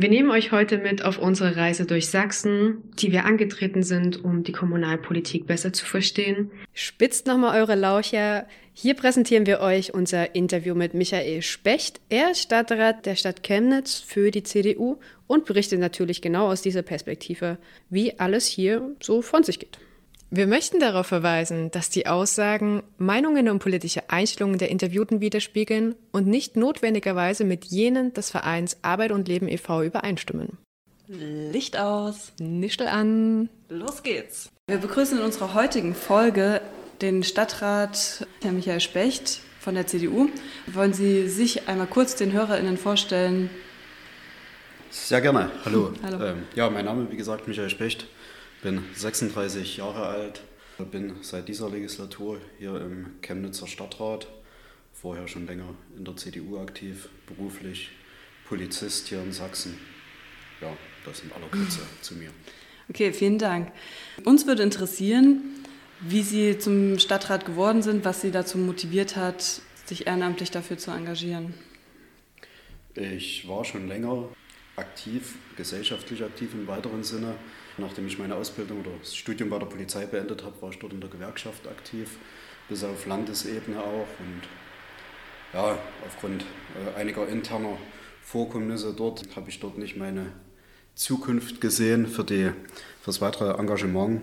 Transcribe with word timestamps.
Wir 0.00 0.08
nehmen 0.08 0.30
euch 0.30 0.52
heute 0.52 0.78
mit 0.78 1.04
auf 1.04 1.18
unsere 1.18 1.56
Reise 1.56 1.84
durch 1.84 2.06
Sachsen, 2.06 2.84
die 3.00 3.10
wir 3.10 3.24
angetreten 3.24 3.82
sind, 3.82 4.22
um 4.22 4.44
die 4.44 4.52
Kommunalpolitik 4.52 5.48
besser 5.48 5.72
zu 5.72 5.84
verstehen. 5.84 6.52
Spitzt 6.72 7.26
nochmal 7.26 7.60
eure 7.60 7.74
Laucher. 7.74 8.46
Hier 8.74 8.94
präsentieren 8.94 9.44
wir 9.44 9.58
euch 9.58 9.94
unser 9.94 10.36
Interview 10.36 10.76
mit 10.76 10.94
Michael 10.94 11.42
Specht. 11.42 12.00
Er 12.10 12.30
ist 12.30 12.42
Stadtrat 12.42 13.06
der 13.06 13.16
Stadt 13.16 13.42
Chemnitz 13.42 13.98
für 13.98 14.30
die 14.30 14.44
CDU 14.44 15.00
und 15.26 15.46
berichtet 15.46 15.80
natürlich 15.80 16.22
genau 16.22 16.46
aus 16.46 16.62
dieser 16.62 16.82
Perspektive, 16.82 17.58
wie 17.90 18.20
alles 18.20 18.46
hier 18.46 18.94
so 19.00 19.20
von 19.20 19.42
sich 19.42 19.58
geht. 19.58 19.80
Wir 20.30 20.46
möchten 20.46 20.78
darauf 20.78 21.06
verweisen, 21.06 21.70
dass 21.70 21.88
die 21.88 22.06
Aussagen 22.06 22.82
Meinungen 22.98 23.48
und 23.48 23.60
politische 23.60 24.10
Einstellungen 24.10 24.58
der 24.58 24.68
Interviewten 24.70 25.22
widerspiegeln 25.22 25.94
und 26.12 26.26
nicht 26.26 26.54
notwendigerweise 26.54 27.44
mit 27.44 27.64
jenen 27.64 28.12
des 28.12 28.30
Vereins 28.30 28.76
Arbeit 28.82 29.12
und 29.12 29.26
Leben 29.26 29.48
e.V. 29.48 29.82
übereinstimmen. 29.84 30.58
Licht 31.06 31.78
aus. 31.78 32.32
Nischel 32.38 32.88
an. 32.88 33.48
Los 33.70 34.02
geht's. 34.02 34.50
Wir 34.66 34.76
begrüßen 34.76 35.16
in 35.16 35.24
unserer 35.24 35.54
heutigen 35.54 35.94
Folge 35.94 36.60
den 37.00 37.22
Stadtrat 37.22 38.26
Herr 38.42 38.52
Michael 38.52 38.80
Specht 38.80 39.40
von 39.60 39.74
der 39.76 39.86
CDU. 39.86 40.28
Wollen 40.66 40.92
Sie 40.92 41.26
sich 41.28 41.68
einmal 41.68 41.86
kurz 41.86 42.16
den 42.16 42.32
HörerInnen 42.32 42.76
vorstellen? 42.76 43.48
Sehr 44.90 45.22
gerne. 45.22 45.50
Hallo. 45.64 45.94
Hallo. 46.02 46.22
Ähm, 46.22 46.42
ja, 46.54 46.68
mein 46.68 46.84
Name, 46.84 47.10
wie 47.10 47.16
gesagt, 47.16 47.48
Michael 47.48 47.70
Specht 47.70 48.06
bin 48.62 48.82
36 48.94 49.76
Jahre 49.76 50.06
alt, 50.06 50.42
bin 50.90 51.16
seit 51.22 51.48
dieser 51.48 51.70
Legislatur 51.70 52.40
hier 52.58 52.80
im 52.80 53.20
Chemnitzer 53.22 53.66
Stadtrat, 53.66 54.28
vorher 54.92 55.28
schon 55.28 55.46
länger 55.46 55.74
in 55.96 56.04
der 56.04 56.16
CDU 56.16 56.58
aktiv, 56.58 57.08
beruflich 57.26 57.90
Polizist 58.48 59.08
hier 59.08 59.22
in 59.22 59.32
Sachsen. 59.32 59.78
Ja, 60.60 60.76
das 61.04 61.20
in 61.20 61.32
aller 61.32 61.48
Kürze 61.48 61.80
zu 62.00 62.14
mir. 62.14 62.30
Okay, 62.88 63.12
vielen 63.12 63.38
Dank. 63.38 63.70
Uns 64.24 64.46
würde 64.46 64.62
interessieren, 64.62 65.42
wie 66.00 66.22
Sie 66.22 66.58
zum 66.58 66.98
Stadtrat 66.98 67.44
geworden 67.44 67.82
sind, 67.82 68.04
was 68.04 68.22
Sie 68.22 68.30
dazu 68.30 68.56
motiviert 68.56 69.16
hat, 69.16 69.60
sich 69.84 70.06
ehrenamtlich 70.06 70.50
dafür 70.50 70.78
zu 70.78 70.90
engagieren. 70.90 71.54
Ich 72.94 73.46
war 73.46 73.64
schon 73.64 73.88
länger 73.88 74.28
aktiv, 74.76 75.36
gesellschaftlich 75.56 76.22
aktiv 76.22 76.50
im 76.54 76.66
weiteren 76.66 77.04
Sinne. 77.04 77.34
Nachdem 77.78 78.06
ich 78.06 78.18
meine 78.18 78.34
Ausbildung 78.34 78.80
oder 78.80 78.90
das 79.00 79.14
Studium 79.14 79.50
bei 79.50 79.58
der 79.58 79.66
Polizei 79.66 80.06
beendet 80.06 80.44
habe, 80.44 80.60
war 80.60 80.70
ich 80.70 80.78
dort 80.78 80.92
in 80.92 81.00
der 81.00 81.10
Gewerkschaft 81.10 81.66
aktiv, 81.68 82.10
bis 82.68 82.84
auf 82.84 83.06
Landesebene 83.06 83.80
auch. 83.80 84.08
Und 84.18 84.42
ja, 85.52 85.78
aufgrund 86.06 86.42
äh, 86.42 86.98
einiger 87.00 87.26
interner 87.28 87.78
Vorkommnisse 88.22 88.92
dort 88.94 89.24
habe 89.36 89.48
ich 89.48 89.60
dort 89.60 89.78
nicht 89.78 89.96
meine 89.96 90.26
Zukunft 90.94 91.60
gesehen 91.60 92.06
für, 92.06 92.24
die, 92.24 92.50
für 93.00 93.06
das 93.06 93.20
weitere 93.20 93.58
Engagement 93.58 94.22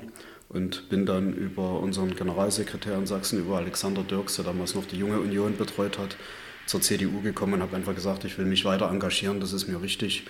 und 0.50 0.90
bin 0.90 1.06
dann 1.06 1.34
über 1.34 1.80
unseren 1.80 2.16
Generalsekretär 2.16 2.98
in 2.98 3.08
Sachsen, 3.08 3.40
über 3.40 3.58
Alexander 3.58 4.04
Dirks, 4.04 4.36
der 4.36 4.46
damals 4.46 4.76
noch 4.76 4.86
die 4.86 4.98
Junge 4.98 5.20
Union 5.20 5.58
betreut 5.58 5.98
hat, 5.98 6.18
zur 6.66 6.82
CDU 6.82 7.22
gekommen 7.22 7.54
und 7.54 7.62
habe 7.62 7.76
einfach 7.76 7.96
gesagt, 7.96 8.26
ich 8.26 8.38
will 8.38 8.46
mich 8.46 8.66
weiter 8.66 8.90
engagieren, 8.90 9.40
das 9.40 9.54
ist 9.54 9.68
mir 9.68 9.82
wichtig. 9.82 10.26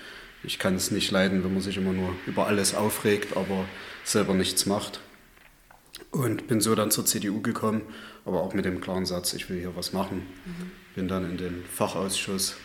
Ich 0.46 0.60
kann 0.60 0.76
es 0.76 0.92
nicht 0.92 1.12
leiden, 1.12 1.44
wenn 1.44 1.54
man 1.54 1.62
sich 1.62 1.78
immer 1.78 1.94
nur 1.94 2.16
über 2.28 2.48
alles 2.48 2.76
aufregt, 2.76 3.36
aber 3.36 3.66
selber 4.04 4.34
nichts 4.34 4.66
macht. 4.66 5.00
Und 6.12 6.48
bin 6.48 6.62
so 6.62 6.76
dann 6.76 6.92
zur 6.92 7.06
CDU 7.06 7.42
gekommen, 7.42 7.82
aber 8.26 8.42
auch 8.42 8.54
mit 8.54 8.66
dem 8.66 8.80
klaren 8.80 9.06
Satz, 9.06 9.34
ich 9.34 9.50
will 9.50 9.60
hier 9.60 9.76
was 9.76 9.92
machen. 9.92 10.28
Mhm. 10.46 10.72
Bin 10.94 11.08
dann 11.08 11.30
in 11.30 11.38
den 11.38 11.66
Fachausschuss 11.66 12.56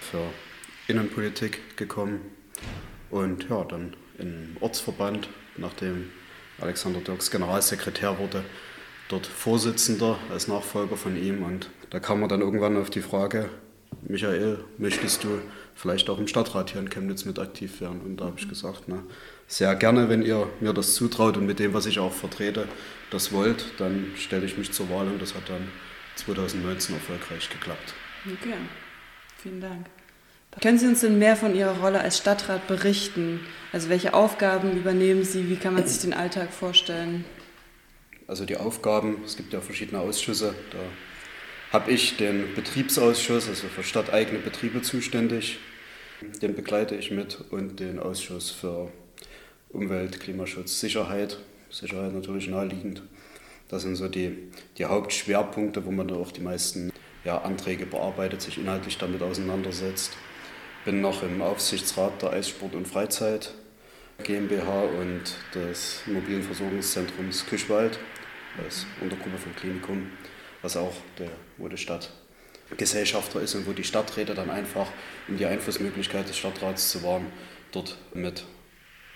für 0.00 0.22
Innenpolitik 0.86 1.76
gekommen 1.76 2.20
und 3.10 3.48
ja, 3.48 3.64
dann 3.64 3.94
im 4.18 4.56
Ortsverband, 4.60 5.28
nachdem 5.56 6.10
Alexander 6.60 7.00
Dirks 7.00 7.30
Generalsekretär 7.30 8.18
wurde, 8.18 8.44
dort 9.08 9.26
Vorsitzender 9.26 10.18
als 10.30 10.46
Nachfolger 10.46 10.96
von 10.96 11.16
ihm. 11.16 11.42
Und 11.42 11.70
da 11.90 12.00
kam 12.00 12.20
man 12.20 12.28
dann 12.28 12.40
irgendwann 12.40 12.76
auf 12.76 12.90
die 12.90 13.00
Frage, 13.00 13.48
Michael, 14.02 14.58
möchtest 14.78 15.24
du 15.24 15.40
vielleicht 15.80 16.10
auch 16.10 16.18
im 16.18 16.28
Stadtrat 16.28 16.70
hier 16.70 16.80
in 16.80 16.90
Chemnitz 16.90 17.24
mit 17.24 17.38
aktiv 17.38 17.80
werden? 17.80 18.00
Und 18.02 18.18
da 18.18 18.26
habe 18.26 18.38
ich 18.38 18.48
gesagt, 18.48 18.84
na, 18.86 19.02
sehr 19.46 19.74
gerne, 19.76 20.08
wenn 20.08 20.22
ihr 20.22 20.48
mir 20.60 20.74
das 20.74 20.94
zutraut 20.94 21.36
und 21.36 21.46
mit 21.46 21.58
dem, 21.58 21.72
was 21.72 21.86
ich 21.86 21.98
auch 21.98 22.12
vertrete, 22.12 22.68
das 23.10 23.32
wollt, 23.32 23.64
dann 23.78 24.12
stelle 24.16 24.44
ich 24.44 24.58
mich 24.58 24.72
zur 24.72 24.90
Wahl 24.90 25.06
und 25.06 25.20
das 25.20 25.34
hat 25.34 25.48
dann 25.48 25.68
2019 26.16 26.94
erfolgreich 26.94 27.48
geklappt. 27.48 27.94
Okay, 28.26 28.54
vielen 29.38 29.60
Dank. 29.60 29.86
Können 30.60 30.78
Sie 30.78 30.86
uns 30.86 31.00
denn 31.00 31.18
mehr 31.18 31.36
von 31.36 31.54
Ihrer 31.54 31.78
Rolle 31.78 32.00
als 32.00 32.18
Stadtrat 32.18 32.66
berichten? 32.66 33.40
Also 33.72 33.88
welche 33.88 34.14
Aufgaben 34.14 34.76
übernehmen 34.76 35.24
Sie? 35.24 35.48
Wie 35.48 35.56
kann 35.56 35.74
man 35.74 35.86
sich 35.86 36.02
den 36.02 36.12
Alltag 36.12 36.52
vorstellen? 36.52 37.24
Also 38.26 38.44
die 38.44 38.56
Aufgaben, 38.56 39.22
es 39.24 39.36
gibt 39.36 39.52
ja 39.52 39.60
verschiedene 39.60 40.00
Ausschüsse, 40.00 40.54
da 40.72 40.78
habe 41.72 41.90
ich 41.90 42.16
den 42.16 42.54
Betriebsausschuss, 42.54 43.48
also 43.48 43.68
für 43.68 43.82
stadteigene 43.82 44.40
Betriebe 44.40 44.82
zuständig. 44.82 45.58
Den 46.42 46.54
begleite 46.54 46.94
ich 46.96 47.10
mit 47.10 47.40
und 47.50 47.80
den 47.80 47.98
Ausschuss 47.98 48.50
für 48.50 48.90
Umwelt, 49.70 50.20
Klimaschutz, 50.20 50.80
Sicherheit. 50.80 51.38
Sicherheit 51.70 52.12
natürlich 52.12 52.48
naheliegend. 52.48 53.02
Das 53.68 53.82
sind 53.82 53.96
so 53.96 54.08
die, 54.08 54.50
die 54.76 54.84
Hauptschwerpunkte, 54.84 55.84
wo 55.86 55.90
man 55.90 56.08
dann 56.08 56.18
auch 56.18 56.32
die 56.32 56.40
meisten 56.40 56.92
ja, 57.24 57.38
Anträge 57.38 57.86
bearbeitet, 57.86 58.42
sich 58.42 58.58
inhaltlich 58.58 58.98
damit 58.98 59.22
auseinandersetzt. 59.22 60.12
Bin 60.84 61.00
noch 61.00 61.22
im 61.22 61.40
Aufsichtsrat 61.42 62.20
der 62.22 62.32
Eissport 62.32 62.74
und 62.74 62.88
Freizeit 62.88 63.54
GmbH 64.22 64.82
und 64.82 65.22
des 65.54 66.02
mobilen 66.06 66.42
Versorgungszentrums 66.42 67.46
Küchwald 67.46 67.98
als 68.62 68.84
Untergruppe 69.00 69.38
vom 69.38 69.54
Klinikum 69.54 70.08
was 70.62 70.76
auch 70.76 70.94
der, 71.18 71.30
wo 71.56 71.68
die 71.68 71.76
Stadt 71.76 72.10
Gesellschafter 72.76 73.40
ist 73.40 73.54
und 73.54 73.66
wo 73.66 73.72
die 73.72 73.84
Stadträte 73.84 74.34
dann 74.34 74.50
einfach, 74.50 74.86
um 75.28 75.36
die 75.36 75.46
Einflussmöglichkeit 75.46 76.28
des 76.28 76.36
Stadtrats 76.36 76.90
zu 76.90 77.02
wahren, 77.02 77.26
dort 77.72 77.96
mit 78.14 78.44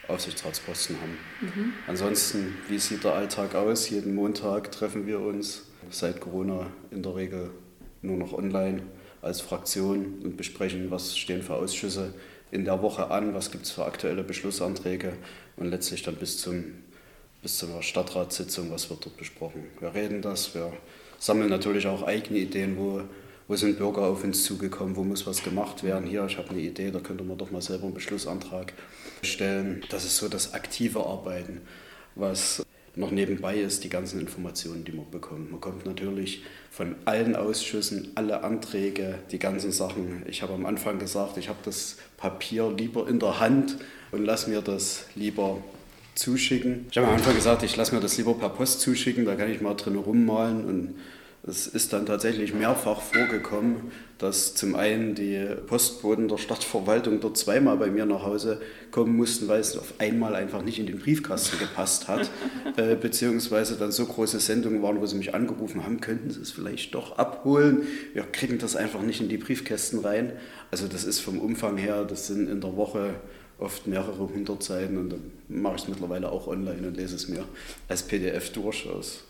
Aufsichtsratsposten 0.08 0.96
haben. 1.00 1.18
Mhm. 1.40 1.72
Ansonsten, 1.86 2.56
wie 2.68 2.78
sieht 2.78 3.04
der 3.04 3.14
Alltag 3.14 3.54
aus? 3.54 3.88
Jeden 3.88 4.14
Montag 4.14 4.70
treffen 4.72 5.06
wir 5.06 5.20
uns 5.20 5.66
seit 5.90 6.20
Corona 6.20 6.66
in 6.90 7.02
der 7.02 7.14
Regel 7.16 7.50
nur 8.02 8.16
noch 8.18 8.32
online 8.32 8.82
als 9.22 9.40
Fraktion 9.40 10.20
und 10.22 10.36
besprechen, 10.36 10.90
was 10.90 11.16
stehen 11.16 11.42
für 11.42 11.54
Ausschüsse 11.54 12.12
in 12.50 12.64
der 12.64 12.82
Woche 12.82 13.10
an, 13.10 13.34
was 13.34 13.50
gibt 13.50 13.64
es 13.64 13.70
für 13.70 13.84
aktuelle 13.84 14.22
Beschlussanträge 14.22 15.14
und 15.56 15.70
letztlich 15.70 16.02
dann 16.02 16.16
bis, 16.16 16.38
zum, 16.38 16.64
bis 17.42 17.58
zur 17.58 17.82
Stadtratssitzung, 17.82 18.70
was 18.70 18.90
wird 18.90 19.04
dort 19.04 19.16
besprochen. 19.16 19.64
Wir 19.80 19.94
reden 19.94 20.20
das, 20.20 20.54
wir 20.54 20.72
sammeln 21.18 21.48
natürlich 21.48 21.86
auch 21.86 22.02
eigene 22.02 22.38
Ideen, 22.38 22.76
wo, 22.76 23.02
wo 23.46 23.56
sind 23.56 23.78
Bürger 23.78 24.02
auf 24.02 24.24
uns 24.24 24.44
zugekommen, 24.44 24.96
wo 24.96 25.04
muss 25.04 25.26
was 25.26 25.42
gemacht 25.42 25.82
werden. 25.84 26.08
Hier, 26.08 26.24
ich 26.26 26.38
habe 26.38 26.50
eine 26.50 26.60
Idee, 26.60 26.90
da 26.90 27.00
könnte 27.00 27.24
man 27.24 27.36
doch 27.36 27.50
mal 27.50 27.62
selber 27.62 27.84
einen 27.84 27.94
Beschlussantrag 27.94 28.72
stellen. 29.22 29.82
Das 29.90 30.04
ist 30.04 30.16
so 30.16 30.28
das 30.28 30.54
aktive 30.54 31.04
Arbeiten, 31.04 31.60
was 32.14 32.64
noch 32.96 33.10
nebenbei 33.10 33.56
ist, 33.56 33.82
die 33.82 33.88
ganzen 33.88 34.20
Informationen, 34.20 34.84
die 34.84 34.92
man 34.92 35.10
bekommt. 35.10 35.50
Man 35.50 35.60
kommt 35.60 35.84
natürlich 35.84 36.44
von 36.70 36.94
allen 37.04 37.34
Ausschüssen 37.34 38.12
alle 38.14 38.44
Anträge, 38.44 39.18
die 39.30 39.38
ganzen 39.38 39.72
Sachen. 39.72 40.22
Ich 40.28 40.42
habe 40.42 40.54
am 40.54 40.64
Anfang 40.64 40.98
gesagt, 40.98 41.36
ich 41.36 41.48
habe 41.48 41.58
das 41.64 41.96
Papier 42.16 42.72
lieber 42.76 43.08
in 43.08 43.18
der 43.18 43.40
Hand 43.40 43.76
und 44.12 44.24
lasse 44.24 44.48
mir 44.48 44.62
das 44.62 45.06
lieber 45.16 45.58
zuschicken. 46.14 46.86
Ich 46.90 46.96
habe 46.96 47.08
am 47.08 47.14
Anfang 47.14 47.34
gesagt, 47.34 47.64
ich 47.64 47.76
lasse 47.76 47.94
mir 47.94 48.00
das 48.00 48.16
lieber 48.16 48.34
per 48.34 48.50
Post 48.50 48.80
zuschicken, 48.80 49.24
da 49.24 49.34
kann 49.34 49.50
ich 49.50 49.60
mal 49.60 49.74
drin 49.74 49.96
rummalen 49.96 50.64
und 50.64 50.94
es 51.46 51.66
ist 51.66 51.92
dann 51.92 52.06
tatsächlich 52.06 52.54
mehrfach 52.54 53.02
vorgekommen, 53.02 53.92
dass 54.16 54.54
zum 54.54 54.74
einen 54.74 55.14
die 55.14 55.46
Postboten 55.66 56.26
der 56.26 56.38
Stadtverwaltung 56.38 57.20
dort 57.20 57.36
zweimal 57.36 57.76
bei 57.76 57.90
mir 57.90 58.06
nach 58.06 58.22
Hause 58.22 58.62
kommen 58.90 59.14
mussten, 59.14 59.46
weil 59.46 59.60
es 59.60 59.76
auf 59.76 59.94
einmal 59.98 60.34
einfach 60.36 60.62
nicht 60.62 60.78
in 60.78 60.86
den 60.86 60.98
Briefkasten 60.98 61.58
gepasst 61.58 62.08
hat, 62.08 62.30
äh, 62.76 62.94
beziehungsweise 62.94 63.76
dann 63.76 63.92
so 63.92 64.06
große 64.06 64.40
Sendungen 64.40 64.82
waren, 64.82 65.02
wo 65.02 65.06
sie 65.06 65.16
mich 65.16 65.34
angerufen 65.34 65.84
haben, 65.84 66.00
könnten 66.00 66.30
sie 66.30 66.40
es 66.40 66.50
vielleicht 66.50 66.94
doch 66.94 67.18
abholen. 67.18 67.82
Wir 68.14 68.22
kriegen 68.22 68.56
das 68.56 68.74
einfach 68.74 69.02
nicht 69.02 69.20
in 69.20 69.28
die 69.28 69.36
Briefkästen 69.36 69.98
rein. 69.98 70.32
Also 70.70 70.88
das 70.88 71.04
ist 71.04 71.20
vom 71.20 71.38
Umfang 71.38 71.76
her, 71.76 72.04
das 72.04 72.26
sind 72.26 72.48
in 72.48 72.62
der 72.62 72.74
Woche 72.74 73.16
oft 73.58 73.86
mehrere 73.86 74.30
hundert 74.30 74.62
Seiten 74.62 74.96
und 74.96 75.10
dann 75.10 75.30
mache 75.48 75.76
ich 75.76 75.82
es 75.82 75.88
mittlerweile 75.88 76.32
auch 76.32 76.46
online 76.46 76.88
und 76.88 76.96
lese 76.96 77.16
es 77.16 77.28
mir 77.28 77.44
als 77.88 78.02
PDF 78.02 78.50
durch 78.50 78.88
aus 78.88 79.24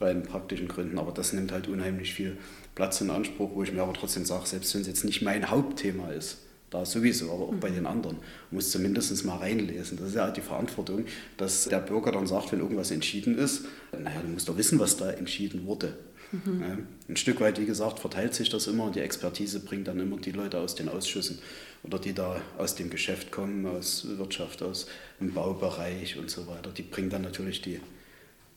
rein 0.00 0.22
praktischen 0.22 0.68
Gründen. 0.68 0.98
Aber 0.98 1.12
das 1.12 1.32
nimmt 1.32 1.52
halt 1.52 1.68
unheimlich 1.68 2.14
viel 2.14 2.36
Platz 2.74 3.00
in 3.00 3.10
Anspruch, 3.10 3.50
wo 3.54 3.62
ich 3.62 3.72
mir 3.72 3.82
aber 3.82 3.94
trotzdem 3.94 4.24
sage, 4.24 4.46
selbst 4.46 4.74
wenn 4.74 4.82
es 4.82 4.86
jetzt 4.86 5.04
nicht 5.04 5.22
mein 5.22 5.50
Hauptthema 5.50 6.10
ist, 6.10 6.38
da 6.70 6.84
sowieso, 6.84 7.32
aber 7.32 7.44
auch 7.44 7.52
mhm. 7.52 7.60
bei 7.60 7.70
den 7.70 7.86
anderen. 7.86 8.18
Muss 8.50 8.70
zumindest 8.70 9.24
mal 9.24 9.38
reinlesen. 9.38 9.98
Das 9.98 10.08
ist 10.08 10.14
ja 10.14 10.30
die 10.30 10.40
Verantwortung, 10.40 11.04
dass 11.36 11.64
der 11.64 11.80
Bürger 11.80 12.12
dann 12.12 12.26
sagt, 12.26 12.52
wenn 12.52 12.60
irgendwas 12.60 12.90
entschieden 12.90 13.36
ist, 13.36 13.64
naja, 13.92 14.20
du 14.22 14.28
musst 14.28 14.48
doch 14.48 14.56
wissen, 14.56 14.78
was 14.78 14.96
da 14.96 15.10
entschieden 15.10 15.66
wurde. 15.66 15.96
Mhm. 16.32 16.60
Ja, 16.60 16.78
ein 17.08 17.16
Stück 17.16 17.40
weit, 17.40 17.60
wie 17.60 17.66
gesagt, 17.66 17.98
verteilt 17.98 18.34
sich 18.34 18.48
das 18.50 18.68
immer 18.68 18.84
und 18.84 18.94
die 18.94 19.00
Expertise 19.00 19.60
bringt 19.60 19.88
dann 19.88 19.98
immer 19.98 20.16
die 20.16 20.30
Leute 20.30 20.58
aus 20.58 20.76
den 20.76 20.88
Ausschüssen 20.88 21.40
oder 21.82 21.98
die 21.98 22.12
da 22.12 22.40
aus 22.56 22.76
dem 22.76 22.88
Geschäft 22.88 23.32
kommen, 23.32 23.66
aus 23.66 24.06
Wirtschaft, 24.16 24.62
aus 24.62 24.86
dem 25.18 25.34
Baubereich 25.34 26.18
und 26.18 26.30
so 26.30 26.46
weiter. 26.46 26.70
Die 26.70 26.82
bringen 26.82 27.10
dann 27.10 27.22
natürlich 27.22 27.62
die, 27.62 27.80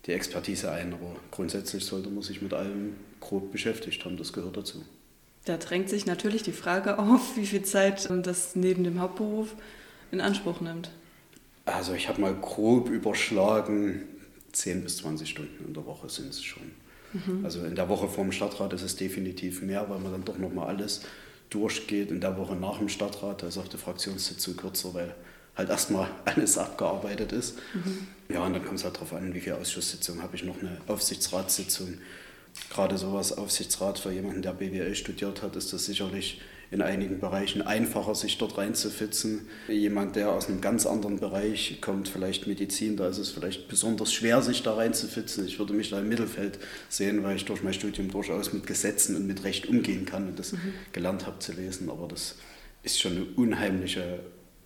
die 0.05 0.11
Expertise 0.11 0.71
ein, 0.71 0.93
aber 0.93 1.15
grundsätzlich 1.31 1.85
sollte 1.85 2.09
man 2.09 2.23
sich 2.23 2.41
mit 2.41 2.53
allem 2.53 2.95
grob 3.19 3.51
beschäftigt 3.51 4.03
haben, 4.03 4.17
das 4.17 4.33
gehört 4.33 4.57
dazu. 4.57 4.83
Da 5.45 5.57
drängt 5.57 5.89
sich 5.89 6.05
natürlich 6.05 6.43
die 6.43 6.51
Frage 6.51 6.99
auf, 6.99 7.35
wie 7.35 7.45
viel 7.45 7.63
Zeit 7.63 8.09
das 8.23 8.55
neben 8.55 8.83
dem 8.83 8.99
Hauptberuf 8.99 9.55
in 10.11 10.21
Anspruch 10.21 10.61
nimmt. 10.61 10.91
Also 11.65 11.93
ich 11.93 12.09
habe 12.09 12.21
mal 12.21 12.35
grob 12.35 12.89
überschlagen, 12.89 14.03
10 14.51 14.83
bis 14.83 14.97
20 14.97 15.29
Stunden 15.29 15.65
in 15.65 15.73
der 15.73 15.85
Woche 15.85 16.09
sind 16.09 16.29
es 16.29 16.43
schon. 16.43 16.71
Mhm. 17.13 17.45
Also 17.45 17.63
in 17.63 17.75
der 17.75 17.89
Woche 17.89 18.07
vor 18.07 18.23
dem 18.23 18.31
Stadtrat 18.31 18.73
ist 18.73 18.81
es 18.81 18.95
definitiv 18.95 19.61
mehr, 19.61 19.89
weil 19.89 19.99
man 19.99 20.11
dann 20.11 20.25
doch 20.25 20.37
nochmal 20.37 20.67
alles 20.67 21.01
durchgeht. 21.49 22.11
In 22.11 22.21
der 22.21 22.37
Woche 22.37 22.55
nach 22.55 22.79
dem 22.79 22.89
Stadtrat, 22.89 23.43
da 23.43 23.47
ist 23.47 23.57
auch 23.57 23.67
die 23.67 23.77
Fraktionssitzung 23.77 24.57
kürzer, 24.57 24.93
weil 24.93 25.15
halt 25.55 25.69
erstmal 25.69 26.09
alles 26.25 26.57
abgearbeitet 26.57 27.31
ist. 27.31 27.57
Mhm. 27.73 28.07
Ja, 28.29 28.43
und 28.45 28.53
dann 28.53 28.63
kommt 28.63 28.79
es 28.79 28.83
halt 28.83 28.95
darauf 28.95 29.13
an, 29.13 29.33
wie 29.33 29.39
viele 29.39 29.57
Ausschusssitzungen 29.57 30.23
habe 30.23 30.35
ich 30.35 30.43
noch, 30.43 30.59
eine 30.59 30.77
Aufsichtsratssitzung. 30.87 31.97
Gerade 32.69 32.97
sowas 32.97 33.37
Aufsichtsrat 33.37 33.99
für 33.99 34.11
jemanden, 34.11 34.41
der 34.41 34.53
BWL 34.53 34.95
studiert 34.95 35.41
hat, 35.41 35.55
ist 35.55 35.73
das 35.73 35.85
sicherlich 35.85 36.41
in 36.73 36.81
einigen 36.81 37.19
Bereichen 37.19 37.61
einfacher, 37.61 38.15
sich 38.15 38.39
dort 38.39 38.57
reinzufitzen. 38.57 39.47
Jemand, 39.67 40.15
der 40.15 40.31
aus 40.31 40.47
einem 40.47 40.59
ganz 40.59 40.87
anderen 40.87 41.19
Bereich 41.19 41.79
kommt, 41.81 42.07
vielleicht 42.07 42.47
Medizin, 42.47 42.97
da 42.97 43.07
ist 43.07 43.19
es 43.19 43.29
vielleicht 43.29 43.67
besonders 43.67 44.11
schwer, 44.11 44.41
sich 44.41 44.63
da 44.63 44.73
reinzufitzen. 44.73 45.45
Ich 45.45 45.59
würde 45.59 45.73
mich 45.73 45.91
da 45.91 45.99
im 45.99 46.09
Mittelfeld 46.09 46.57
sehen, 46.89 47.23
weil 47.23 47.35
ich 47.35 47.45
durch 47.45 47.61
mein 47.61 47.75
Studium 47.75 48.09
durchaus 48.09 48.53
mit 48.53 48.65
Gesetzen 48.65 49.15
und 49.15 49.27
mit 49.27 49.43
Recht 49.43 49.67
umgehen 49.67 50.05
kann 50.05 50.27
und 50.27 50.39
das 50.39 50.53
mhm. 50.53 50.73
gelernt 50.93 51.27
habe 51.27 51.37
zu 51.37 51.53
lesen. 51.53 51.91
Aber 51.91 52.07
das 52.07 52.35
ist 52.81 52.99
schon 52.99 53.11
eine 53.11 53.25
unheimliche 53.35 54.21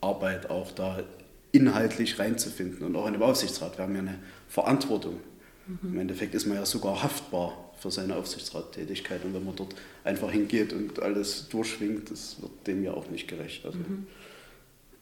Arbeit, 0.07 0.49
auch 0.49 0.71
da 0.71 1.03
inhaltlich 1.51 2.19
reinzufinden 2.19 2.85
und 2.85 2.95
auch 2.95 3.07
in 3.07 3.13
dem 3.13 3.21
Aufsichtsrat. 3.21 3.77
Wir 3.77 3.83
haben 3.83 3.95
ja 3.95 4.01
eine 4.01 4.19
Verantwortung. 4.49 5.19
Mhm. 5.67 5.93
Im 5.93 5.99
Endeffekt 5.99 6.35
ist 6.35 6.45
man 6.45 6.57
ja 6.57 6.65
sogar 6.65 7.03
haftbar 7.03 7.71
für 7.79 7.91
seine 7.91 8.15
Aufsichtsrattätigkeit. 8.15 9.23
Und 9.23 9.33
wenn 9.33 9.45
man 9.45 9.55
dort 9.55 9.75
einfach 10.03 10.31
hingeht 10.31 10.73
und 10.73 10.99
alles 11.01 11.47
durchschwingt, 11.49 12.11
das 12.11 12.41
wird 12.41 12.51
dem 12.67 12.83
ja 12.83 12.93
auch 12.93 13.09
nicht 13.09 13.27
gerecht. 13.27 13.65
Also 13.65 13.77
mhm. 13.77 14.07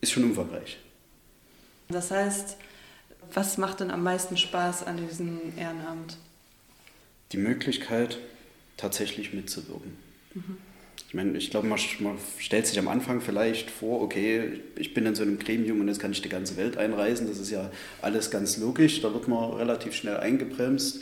ist 0.02 0.12
schon 0.12 0.24
umfangreich. 0.24 0.78
Das 1.90 2.12
heißt, 2.12 2.58
was 3.34 3.58
macht 3.58 3.80
denn 3.80 3.92
am 3.92 4.04
meisten 4.04 4.38
Spaß 4.38 4.84
an 4.84 4.98
diesem 4.98 5.40
Ehrenamt? 5.58 6.18
Die 7.32 7.38
Möglichkeit, 7.38 8.20
tatsächlich 8.78 9.34
mitzuwirken. 9.34 9.98
Mhm. 10.34 10.58
Ich 11.16 11.24
meine, 11.24 11.38
ich 11.38 11.50
glaube, 11.50 11.66
man, 11.68 11.80
man, 12.02 12.18
stellt 12.40 12.68
sich 12.68 12.78
am 12.78 12.90
Anfang 12.90 13.22
vielleicht 13.22 13.72
vor, 13.72 14.02
okay, 14.02 14.60
ich 14.76 14.94
bin 14.94 15.06
in 15.06 15.16
so 15.16 15.24
einem 15.24 15.40
Gremium 15.40 15.80
und 15.80 15.88
jetzt 15.88 16.02
kann 16.02 16.12
ich 16.12 16.22
die 16.22 16.28
ganze 16.28 16.58
Welt 16.58 16.76
einreisen. 16.76 17.30
Das 17.30 17.40
ist 17.40 17.52
ja 17.52 17.72
alles 18.02 18.32
ganz 18.32 18.58
logisch. 18.58 19.00
Da 19.00 19.14
wird 19.14 19.30
man 19.30 19.54
relativ 19.54 19.94
schnell 19.94 20.18
eingebremst. 20.18 21.00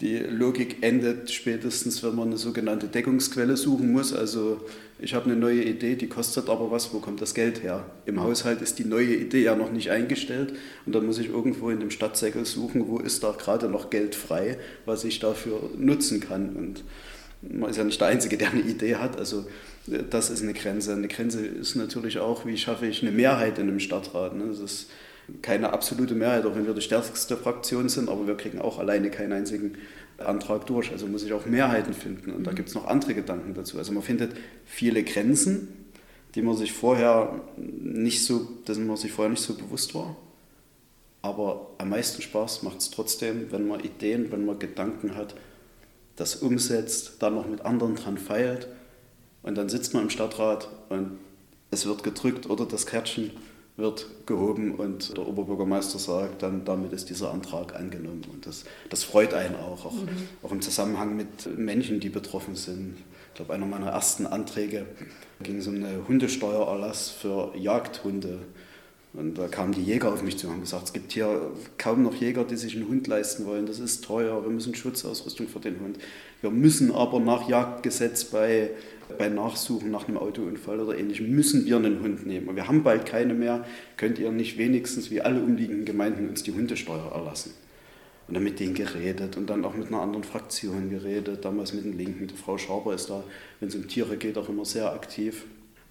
Die 0.00 0.16
Logik 0.16 0.78
endet 0.82 1.30
spätestens, 1.30 2.02
wenn 2.02 2.16
man 2.16 2.30
eine 2.30 2.36
sogenannte 2.36 2.88
Deckungsquelle 2.88 3.56
suchen 3.56 3.92
muss. 3.92 4.12
Also 4.12 4.60
ich 4.98 5.14
habe 5.14 5.26
eine 5.26 5.36
neue 5.36 5.62
Idee, 5.62 5.94
die 5.94 6.08
kostet 6.08 6.48
aber 6.48 6.72
was, 6.72 6.92
wo 6.92 6.98
kommt 6.98 7.22
das 7.22 7.32
Geld 7.32 7.62
her? 7.62 7.88
Im 8.06 8.20
Haushalt 8.20 8.60
ist 8.60 8.80
die 8.80 8.84
neue 8.84 9.14
Idee 9.14 9.44
ja 9.44 9.54
noch 9.54 9.70
nicht 9.70 9.88
eingestellt 9.92 10.54
und 10.84 10.96
dann 10.96 11.06
muss 11.06 11.18
ich 11.18 11.28
irgendwo 11.28 11.70
in 11.70 11.78
dem 11.78 11.92
Stadtsäckel 11.92 12.44
suchen, 12.44 12.88
wo 12.88 12.98
ist 12.98 13.22
da 13.22 13.30
gerade 13.30 13.68
noch 13.68 13.90
Geld 13.90 14.16
frei, 14.16 14.58
was 14.84 15.04
ich 15.04 15.20
dafür 15.20 15.70
nutzen 15.76 16.18
kann. 16.18 16.56
Und 16.56 16.82
man 17.50 17.70
ist 17.70 17.76
ja 17.76 17.84
nicht 17.84 18.00
der 18.00 18.08
Einzige, 18.08 18.36
der 18.36 18.50
eine 18.50 18.60
Idee 18.60 18.96
hat. 18.96 19.18
Also 19.18 19.46
das 19.86 20.30
ist 20.30 20.42
eine 20.42 20.54
Grenze. 20.54 20.92
Eine 20.92 21.08
Grenze 21.08 21.44
ist 21.44 21.74
natürlich 21.74 22.18
auch, 22.18 22.46
wie 22.46 22.56
schaffe 22.56 22.86
ich 22.86 23.02
eine 23.02 23.12
Mehrheit 23.12 23.58
in 23.58 23.68
einem 23.68 23.80
Stadtrat. 23.80 24.34
Ne? 24.36 24.46
Das 24.48 24.60
ist 24.60 24.90
keine 25.42 25.72
absolute 25.72 26.14
Mehrheit, 26.14 26.44
auch 26.46 26.54
wenn 26.54 26.66
wir 26.66 26.74
die 26.74 26.80
stärkste 26.80 27.36
Fraktion 27.36 27.88
sind, 27.88 28.08
aber 28.08 28.26
wir 28.26 28.36
kriegen 28.36 28.60
auch 28.60 28.78
alleine 28.78 29.10
keinen 29.10 29.32
einzigen 29.32 29.76
Antrag 30.18 30.66
durch. 30.66 30.90
Also 30.90 31.06
muss 31.06 31.24
ich 31.24 31.32
auch 31.32 31.46
Mehrheiten 31.46 31.94
finden. 31.94 32.32
Und 32.32 32.46
da 32.46 32.52
mhm. 32.52 32.56
gibt 32.56 32.68
es 32.68 32.74
noch 32.74 32.86
andere 32.86 33.14
Gedanken 33.14 33.54
dazu. 33.54 33.78
Also 33.78 33.92
man 33.92 34.02
findet 34.02 34.32
viele 34.64 35.02
Grenzen, 35.02 35.68
die 36.34 36.42
man 36.42 36.56
sich 36.56 36.72
vorher 36.72 37.40
nicht 37.56 38.24
so, 38.24 38.48
dessen 38.66 38.86
man 38.86 38.96
sich 38.96 39.12
vorher 39.12 39.30
nicht 39.30 39.42
so 39.42 39.54
bewusst 39.54 39.94
war. 39.94 40.16
Aber 41.22 41.70
am 41.78 41.88
meisten 41.88 42.20
Spaß 42.20 42.62
macht 42.64 42.80
es 42.80 42.90
trotzdem, 42.90 43.50
wenn 43.50 43.66
man 43.66 43.80
Ideen, 43.80 44.30
wenn 44.30 44.44
man 44.44 44.58
Gedanken 44.58 45.14
hat, 45.14 45.34
das 46.16 46.36
umsetzt, 46.36 47.14
dann 47.20 47.34
noch 47.34 47.46
mit 47.46 47.62
anderen 47.62 47.96
dran 47.96 48.18
feilt 48.18 48.68
und 49.42 49.56
dann 49.56 49.68
sitzt 49.68 49.94
man 49.94 50.04
im 50.04 50.10
Stadtrat 50.10 50.68
und 50.88 51.18
es 51.70 51.86
wird 51.86 52.02
gedrückt 52.02 52.48
oder 52.48 52.66
das 52.66 52.86
Kärtchen 52.86 53.32
wird 53.76 54.06
gehoben 54.26 54.76
und 54.76 55.16
der 55.16 55.26
Oberbürgermeister 55.26 55.98
sagt, 55.98 56.42
dann 56.42 56.64
damit 56.64 56.92
ist 56.92 57.10
dieser 57.10 57.32
Antrag 57.32 57.74
angenommen. 57.74 58.22
Und 58.32 58.46
das, 58.46 58.64
das 58.88 59.02
freut 59.02 59.34
einen 59.34 59.56
auch, 59.56 59.84
auch, 59.84 59.92
mhm. 59.92 60.08
auch 60.42 60.52
im 60.52 60.60
Zusammenhang 60.60 61.16
mit 61.16 61.58
Menschen, 61.58 61.98
die 61.98 62.08
betroffen 62.08 62.54
sind. 62.54 62.96
Ich 63.30 63.34
glaube, 63.34 63.52
einer 63.52 63.66
meiner 63.66 63.88
ersten 63.88 64.26
Anträge 64.26 64.86
ging 65.42 65.56
es 65.56 65.66
um 65.66 65.74
eine 65.74 66.06
Hundesteuererlass 66.06 67.10
für 67.10 67.52
Jagdhunde. 67.56 68.38
Und 69.14 69.38
da 69.38 69.46
kamen 69.46 69.72
die 69.72 69.82
Jäger 69.82 70.12
auf 70.12 70.22
mich 70.22 70.36
zu 70.38 70.48
und 70.48 70.54
haben 70.54 70.60
gesagt, 70.60 70.86
es 70.86 70.92
gibt 70.92 71.12
hier 71.12 71.52
kaum 71.78 72.02
noch 72.02 72.14
Jäger, 72.14 72.44
die 72.44 72.56
sich 72.56 72.74
einen 72.74 72.88
Hund 72.88 73.06
leisten 73.06 73.46
wollen. 73.46 73.64
Das 73.64 73.78
ist 73.78 74.04
teuer, 74.04 74.42
wir 74.42 74.50
müssen 74.50 74.74
Schutzausrüstung 74.74 75.46
für 75.46 75.60
den 75.60 75.78
Hund. 75.80 75.98
Wir 76.40 76.50
müssen 76.50 76.92
aber 76.92 77.20
nach 77.20 77.48
Jagdgesetz 77.48 78.24
bei 78.24 78.70
bei 79.18 79.28
Nachsuchen 79.28 79.90
nach 79.90 80.08
einem 80.08 80.18
Autounfall 80.18 80.80
oder 80.80 80.96
ähnlichem 80.98 81.30
müssen 81.30 81.66
wir 81.66 81.76
einen 81.76 82.00
Hund 82.00 82.26
nehmen. 82.26 82.48
Und 82.48 82.56
wir 82.56 82.68
haben 82.68 82.82
bald 82.82 83.06
keine 83.06 83.34
mehr. 83.34 83.64
Könnt 83.96 84.18
ihr 84.18 84.30
nicht 84.32 84.58
wenigstens 84.58 85.10
wie 85.10 85.20
alle 85.20 85.40
umliegenden 85.40 85.84
Gemeinden 85.84 86.28
uns 86.28 86.42
die 86.42 86.52
Hundesteuer 86.52 87.12
erlassen? 87.14 87.52
Und 88.26 88.34
dann 88.34 88.44
mit 88.44 88.58
denen 88.58 88.74
geredet 88.74 89.36
und 89.36 89.50
dann 89.50 89.64
auch 89.64 89.74
mit 89.74 89.88
einer 89.88 90.00
anderen 90.00 90.24
Fraktion 90.24 90.88
geredet, 90.88 91.44
damals 91.44 91.74
mit 91.74 91.84
den 91.84 91.98
Linken. 91.98 92.26
Die 92.26 92.36
Frau 92.36 92.56
Schaber 92.56 92.94
ist 92.94 93.10
da, 93.10 93.22
wenn 93.60 93.68
es 93.68 93.74
um 93.74 93.86
Tiere 93.86 94.16
geht, 94.16 94.38
auch 94.38 94.48
immer 94.48 94.64
sehr 94.64 94.90
aktiv. 94.92 95.44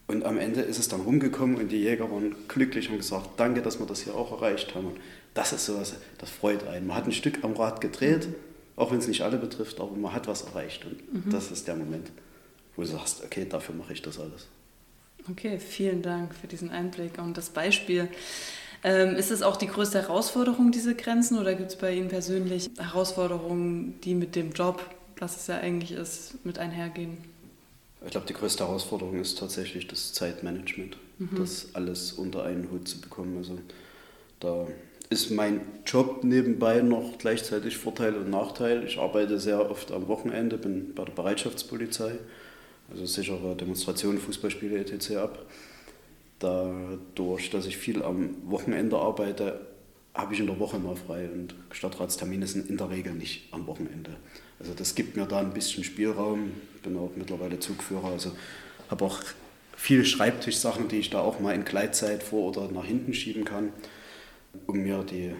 Und 0.07 0.25
am 0.25 0.37
Ende 0.37 0.61
ist 0.61 0.79
es 0.79 0.89
dann 0.89 1.01
rumgekommen 1.01 1.55
und 1.57 1.71
die 1.71 1.77
Jäger 1.77 2.11
waren 2.11 2.35
glücklich 2.47 2.89
und 2.89 2.97
gesagt, 2.97 3.31
danke, 3.37 3.61
dass 3.61 3.79
wir 3.79 3.85
das 3.85 4.01
hier 4.01 4.15
auch 4.15 4.31
erreicht 4.33 4.75
haben. 4.75 4.87
Und 4.87 4.97
das 5.33 5.53
ist 5.53 5.65
sowas, 5.65 5.95
das 6.17 6.29
freut 6.29 6.67
einen. 6.67 6.87
Man 6.87 6.97
hat 6.97 7.05
ein 7.05 7.13
Stück 7.13 7.43
am 7.43 7.53
Rad 7.53 7.79
gedreht, 7.81 8.27
auch 8.75 8.91
wenn 8.91 8.99
es 8.99 9.07
nicht 9.07 9.21
alle 9.21 9.37
betrifft, 9.37 9.79
aber 9.79 9.95
man 9.95 10.13
hat 10.13 10.27
was 10.27 10.41
erreicht 10.41 10.85
und 10.85 11.25
mhm. 11.25 11.31
das 11.31 11.51
ist 11.51 11.67
der 11.67 11.75
Moment 11.75 12.11
wo 12.75 12.81
du 12.81 12.87
sagst, 12.87 13.23
okay, 13.23 13.45
dafür 13.47 13.75
mache 13.75 13.93
ich 13.93 14.01
das 14.01 14.19
alles. 14.19 14.47
Okay, 15.29 15.59
vielen 15.59 16.01
Dank 16.01 16.35
für 16.35 16.47
diesen 16.47 16.69
Einblick 16.69 17.17
und 17.17 17.37
das 17.37 17.49
Beispiel. 17.49 18.09
Ähm, 18.83 19.15
ist 19.15 19.31
es 19.31 19.41
auch 19.41 19.55
die 19.55 19.67
größte 19.67 20.01
Herausforderung, 20.01 20.71
diese 20.71 20.93
Grenzen, 20.95 21.39
oder 21.39 21.55
gibt 21.55 21.69
es 21.69 21.77
bei 21.77 21.93
Ihnen 21.93 22.09
persönlich 22.09 22.69
Herausforderungen, 22.77 23.99
die 24.01 24.13
mit 24.13 24.35
dem 24.35 24.51
Job, 24.51 24.83
was 25.17 25.37
es 25.37 25.47
ja 25.47 25.57
eigentlich 25.57 25.93
ist, 25.93 26.43
mit 26.45 26.59
einhergehen? 26.59 27.17
Ich 28.05 28.11
glaube, 28.11 28.27
die 28.27 28.33
größte 28.33 28.65
Herausforderung 28.65 29.19
ist 29.19 29.39
tatsächlich 29.39 29.87
das 29.87 30.13
Zeitmanagement, 30.13 30.97
mhm. 31.19 31.29
das 31.37 31.69
alles 31.73 32.11
unter 32.13 32.43
einen 32.43 32.69
Hut 32.69 32.87
zu 32.87 32.99
bekommen. 32.99 33.37
Also 33.37 33.59
da 34.39 34.67
ist 35.09 35.31
mein 35.31 35.61
Job 35.85 36.23
nebenbei 36.23 36.81
noch 36.81 37.17
gleichzeitig 37.17 37.77
Vorteil 37.77 38.15
und 38.15 38.29
Nachteil. 38.29 38.83
Ich 38.83 38.97
arbeite 38.97 39.39
sehr 39.39 39.69
oft 39.69 39.91
am 39.91 40.07
Wochenende, 40.07 40.57
bin 40.57 40.93
bei 40.93 41.05
der 41.05 41.13
Bereitschaftspolizei 41.13 42.19
also 42.91 43.05
sichere 43.05 43.55
Demonstrationen, 43.55 44.19
Fußballspiele 44.19 44.77
etc. 44.77 45.15
ab. 45.17 45.45
Dadurch, 46.39 47.49
dass 47.49 47.65
ich 47.65 47.77
viel 47.77 48.03
am 48.03 48.35
Wochenende 48.45 48.97
arbeite, 48.97 49.67
habe 50.13 50.33
ich 50.33 50.39
in 50.39 50.47
der 50.47 50.59
Woche 50.59 50.77
mal 50.77 50.95
frei 50.95 51.29
und 51.29 51.55
Stadtratstermine 51.71 52.45
sind 52.45 52.69
in 52.69 52.77
der 52.77 52.89
Regel 52.89 53.13
nicht 53.13 53.51
am 53.51 53.65
Wochenende. 53.65 54.11
Also 54.59 54.73
das 54.73 54.93
gibt 54.93 55.15
mir 55.15 55.25
da 55.25 55.39
ein 55.39 55.53
bisschen 55.53 55.83
Spielraum. 55.83 56.51
Ich 56.83 56.89
bin 56.89 56.97
auch 56.97 57.11
mittlerweile 57.15 57.57
Zugführer, 57.61 58.09
also 58.09 58.33
habe 58.89 59.05
auch 59.05 59.21
viele 59.77 60.03
Schreibtischsachen, 60.03 60.89
die 60.89 60.97
ich 60.97 61.09
da 61.09 61.21
auch 61.21 61.39
mal 61.39 61.55
in 61.55 61.63
Gleitzeit 61.63 62.21
vor 62.21 62.49
oder 62.49 62.69
nach 62.69 62.83
hinten 62.83 63.13
schieben 63.13 63.45
kann, 63.45 63.69
um 64.67 64.79
mir 64.79 65.05
die 65.09 65.31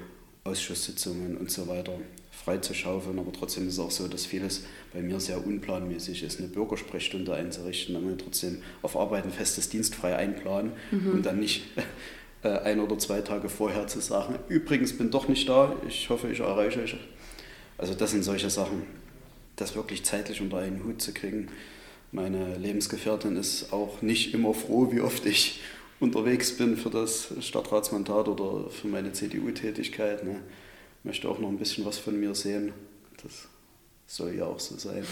Ausschusssitzungen 0.46 1.36
und 1.36 1.52
so 1.52 1.68
weiter 1.68 2.00
freizuschaufeln. 2.32 3.20
Aber 3.20 3.34
trotzdem 3.34 3.68
ist 3.68 3.74
es 3.74 3.80
auch 3.80 3.92
so, 3.92 4.08
dass 4.08 4.26
vieles 4.26 4.64
bei 4.94 5.02
mir 5.02 5.20
sehr 5.20 5.46
unplanmäßig 5.46 6.24
ist. 6.24 6.40
Eine 6.40 6.48
Bürgersprechstunde 6.48 7.34
einzurichten, 7.34 7.94
dann 7.94 8.18
trotzdem 8.18 8.60
auf 8.82 8.96
Arbeit 8.96 9.26
ein 9.26 9.32
festes 9.32 9.68
Dienstfrei 9.68 10.16
einplanen 10.16 10.72
mhm. 10.92 11.12
und 11.12 11.26
dann 11.26 11.42
nicht 11.42 11.66
äh, 12.44 12.58
ein 12.60 12.80
oder 12.80 12.98
zwei 13.00 13.20
Tage 13.20 13.50
vorher 13.50 13.88
zu 13.88 14.00
sagen, 14.00 14.36
übrigens 14.48 14.98
bin 14.98 15.12
doch 15.12 15.28
nicht 15.28 15.50
da, 15.50 15.76
ich 15.90 16.10
hoffe, 16.10 16.32
ich 16.32 16.40
erreiche 16.40 16.84
euch. 16.84 16.96
Also 17.78 17.96
das 17.96 18.12
sind 18.12 18.24
solche 18.24 18.50
Sachen, 18.50 18.84
das 19.56 19.76
wirklich 19.76 20.04
zeitlich 20.04 20.42
unter 20.42 20.58
einen 20.58 20.84
Hut 20.84 21.02
zu 21.02 21.14
kriegen. 21.14 21.50
Meine 22.12 22.58
Lebensgefährtin 22.58 23.38
ist 23.38 23.74
auch 23.74 24.02
nicht 24.02 24.34
immer 24.34 24.54
froh, 24.54 24.92
wie 24.92 25.02
oft 25.02 25.26
ich 25.26 25.62
unterwegs 26.00 26.58
bin 26.58 26.78
für 26.78 26.90
das 26.90 27.34
Stadtratsmandat 27.40 28.28
oder 28.28 28.70
für 28.70 28.88
meine 28.88 29.14
CDU-Tätigkeit. 29.14 30.24
Ne. 30.24 30.42
Möchte 31.04 31.30
auch 31.30 31.40
noch 31.40 31.50
ein 31.50 31.58
bisschen 31.58 31.86
was 31.86 31.98
von 31.98 32.20
mir 32.20 32.36
sehen. 32.36 32.74
Das 33.24 33.48
soll 34.06 34.36
ja 34.36 34.46
auch 34.46 34.60
so 34.60 34.78
sein. 34.78 35.06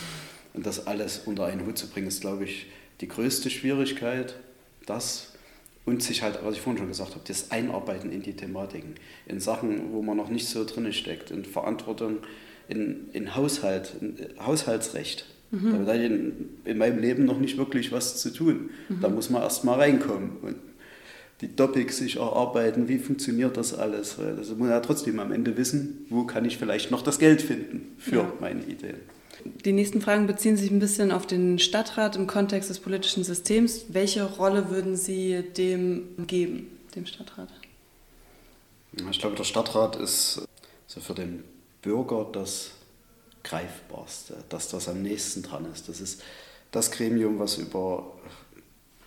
Und 0.53 0.65
das 0.65 0.85
alles 0.85 1.21
unter 1.25 1.45
einen 1.45 1.65
Hut 1.65 1.77
zu 1.77 1.87
bringen, 1.87 2.07
ist, 2.07 2.21
glaube 2.21 2.43
ich, 2.43 2.67
die 2.99 3.07
größte 3.07 3.49
Schwierigkeit. 3.49 4.35
Das 4.85 5.31
und 5.85 6.03
sich 6.03 6.21
halt, 6.21 6.39
was 6.43 6.55
ich 6.55 6.61
vorhin 6.61 6.77
schon 6.77 6.89
gesagt 6.89 7.11
habe, 7.11 7.21
das 7.27 7.51
Einarbeiten 7.51 8.11
in 8.11 8.21
die 8.21 8.35
Thematiken, 8.35 8.95
in 9.25 9.39
Sachen, 9.39 9.93
wo 9.93 10.01
man 10.01 10.17
noch 10.17 10.29
nicht 10.29 10.47
so 10.47 10.63
drin 10.63 10.91
steckt, 10.93 11.31
in 11.31 11.43
Verantwortung, 11.43 12.19
in, 12.67 13.09
in 13.13 13.35
Haushalt, 13.35 13.93
in 13.99 14.17
Haushaltsrecht. 14.39 15.25
Mhm. 15.51 15.85
Da 15.85 15.93
hat 15.93 16.01
in, 16.01 16.49
in 16.65 16.77
meinem 16.77 16.99
Leben 16.99 17.25
noch 17.25 17.39
nicht 17.39 17.57
wirklich 17.57 17.91
was 17.91 18.21
zu 18.21 18.31
tun. 18.31 18.69
Mhm. 18.89 19.01
Da 19.01 19.09
muss 19.09 19.29
man 19.29 19.41
erst 19.41 19.63
mal 19.63 19.77
reinkommen 19.77 20.37
und 20.41 20.55
die 21.41 21.55
Topics 21.55 21.97
sich 21.97 22.17
erarbeiten, 22.17 22.87
wie 22.87 22.99
funktioniert 22.99 23.57
das 23.57 23.73
alles. 23.73 24.17
Das 24.17 24.49
muss 24.49 24.57
man 24.57 24.69
ja 24.69 24.79
trotzdem 24.79 25.19
am 25.19 25.31
Ende 25.31 25.57
wissen, 25.57 26.05
wo 26.09 26.23
kann 26.23 26.45
ich 26.45 26.57
vielleicht 26.57 26.91
noch 26.91 27.01
das 27.01 27.17
Geld 27.17 27.41
finden 27.41 27.95
für 27.97 28.17
ja. 28.17 28.33
meine 28.39 28.61
Ideen. 28.61 28.97
Die 29.65 29.71
nächsten 29.71 30.01
Fragen 30.01 30.27
beziehen 30.27 30.55
sich 30.55 30.69
ein 30.69 30.79
bisschen 30.79 31.11
auf 31.11 31.25
den 31.25 31.57
Stadtrat 31.57 32.15
im 32.15 32.27
Kontext 32.27 32.69
des 32.69 32.79
politischen 32.79 33.23
Systems. 33.23 33.85
Welche 33.89 34.23
Rolle 34.23 34.69
würden 34.69 34.95
Sie 34.95 35.43
dem 35.57 36.03
geben, 36.27 36.67
dem 36.95 37.07
Stadtrat? 37.07 37.49
Ich 39.09 39.19
glaube, 39.19 39.35
der 39.35 39.43
Stadtrat 39.43 39.95
ist 39.95 40.43
so 40.85 40.99
für 40.99 41.15
den 41.15 41.43
Bürger 41.81 42.27
das 42.31 42.71
Greifbarste, 43.43 44.35
dass 44.49 44.69
das 44.69 44.87
am 44.87 45.01
nächsten 45.01 45.41
dran 45.41 45.65
ist. 45.71 45.89
Das 45.89 45.99
ist 46.01 46.21
das 46.71 46.91
Gremium, 46.91 47.39
was 47.39 47.57
über 47.57 48.13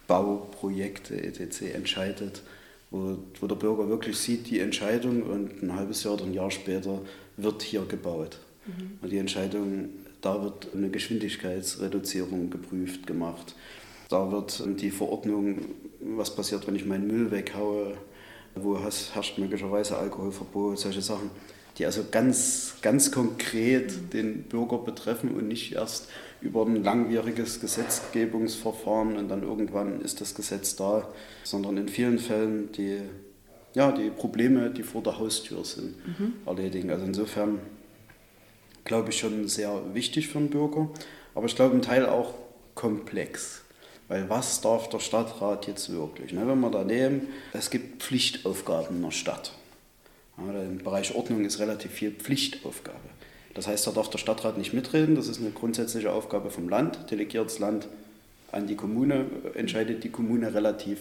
Bauprojekte 0.06 1.22
etc. 1.22 1.74
entscheidet, 1.74 2.42
wo, 2.90 3.18
wo 3.40 3.46
der 3.46 3.54
Bürger 3.54 3.88
wirklich 3.88 4.18
sieht 4.18 4.50
die 4.50 4.60
Entscheidung 4.60 5.22
und 5.22 5.62
ein 5.62 5.74
halbes 5.74 6.04
Jahr 6.04 6.14
oder 6.14 6.24
ein 6.24 6.34
Jahr 6.34 6.50
später 6.50 7.00
wird 7.36 7.62
hier 7.62 7.84
gebaut. 7.86 8.38
Mhm. 8.66 8.98
Und 9.00 9.10
die 9.10 9.18
Entscheidung 9.18 9.90
da 10.24 10.42
wird 10.42 10.68
eine 10.74 10.88
Geschwindigkeitsreduzierung 10.88 12.48
geprüft, 12.48 13.06
gemacht. 13.06 13.54
Da 14.08 14.32
wird 14.32 14.62
die 14.80 14.90
Verordnung, 14.90 15.58
was 16.00 16.34
passiert, 16.34 16.66
wenn 16.66 16.76
ich 16.76 16.86
meinen 16.86 17.06
Müll 17.06 17.30
weghaue, 17.30 17.98
wo 18.54 18.78
herrscht 18.78 19.38
möglicherweise 19.38 19.98
Alkoholverbot, 19.98 20.78
solche 20.78 21.02
Sachen, 21.02 21.30
die 21.78 21.86
also 21.86 22.04
ganz, 22.10 22.74
ganz 22.82 23.10
konkret 23.10 24.12
den 24.12 24.44
Bürger 24.44 24.78
betreffen 24.78 25.34
und 25.34 25.48
nicht 25.48 25.72
erst 25.72 26.08
über 26.40 26.64
ein 26.64 26.82
langwieriges 26.82 27.60
Gesetzgebungsverfahren 27.60 29.16
und 29.16 29.28
dann 29.28 29.42
irgendwann 29.42 30.00
ist 30.00 30.20
das 30.20 30.34
Gesetz 30.34 30.76
da, 30.76 31.08
sondern 31.42 31.76
in 31.78 31.88
vielen 31.88 32.18
Fällen 32.18 32.70
die, 32.72 32.98
ja, 33.74 33.92
die 33.92 34.10
Probleme, 34.10 34.70
die 34.70 34.82
vor 34.82 35.02
der 35.02 35.18
Haustür 35.18 35.64
sind, 35.64 35.96
mhm. 36.06 36.34
erledigen. 36.46 36.90
Also 36.90 37.06
insofern 37.06 37.60
glaube 38.84 39.10
ich, 39.10 39.18
schon 39.18 39.48
sehr 39.48 39.94
wichtig 39.94 40.28
für 40.28 40.38
den 40.38 40.50
Bürger, 40.50 40.88
aber 41.34 41.46
ich 41.46 41.56
glaube, 41.56 41.74
ein 41.74 41.82
Teil 41.82 42.06
auch 42.06 42.34
komplex. 42.74 43.62
Weil 44.06 44.28
was 44.28 44.60
darf 44.60 44.90
der 44.90 45.00
Stadtrat 45.00 45.66
jetzt 45.66 45.90
wirklich? 45.90 46.32
Ne, 46.32 46.46
wenn 46.46 46.60
wir 46.60 46.70
da 46.70 46.84
nehmen, 46.84 47.28
es 47.54 47.70
gibt 47.70 48.02
Pflichtaufgaben 48.02 48.96
in 48.96 49.02
der 49.02 49.10
Stadt. 49.10 49.52
Ja, 50.38 50.62
Im 50.62 50.78
Bereich 50.78 51.14
Ordnung 51.14 51.44
ist 51.44 51.58
relativ 51.58 51.92
viel 51.92 52.10
Pflichtaufgabe. 52.10 52.98
Das 53.54 53.68
heißt, 53.68 53.86
da 53.86 53.92
darf 53.92 54.10
der 54.10 54.18
Stadtrat 54.18 54.58
nicht 54.58 54.72
mitreden, 54.72 55.14
das 55.14 55.28
ist 55.28 55.40
eine 55.40 55.50
grundsätzliche 55.50 56.12
Aufgabe 56.12 56.50
vom 56.50 56.68
Land, 56.68 57.10
delegiert 57.10 57.46
das 57.46 57.60
Land 57.60 57.86
an 58.50 58.66
die 58.66 58.74
Kommune, 58.74 59.26
entscheidet 59.54 60.02
die 60.02 60.08
Kommune 60.08 60.52
relativ 60.52 60.98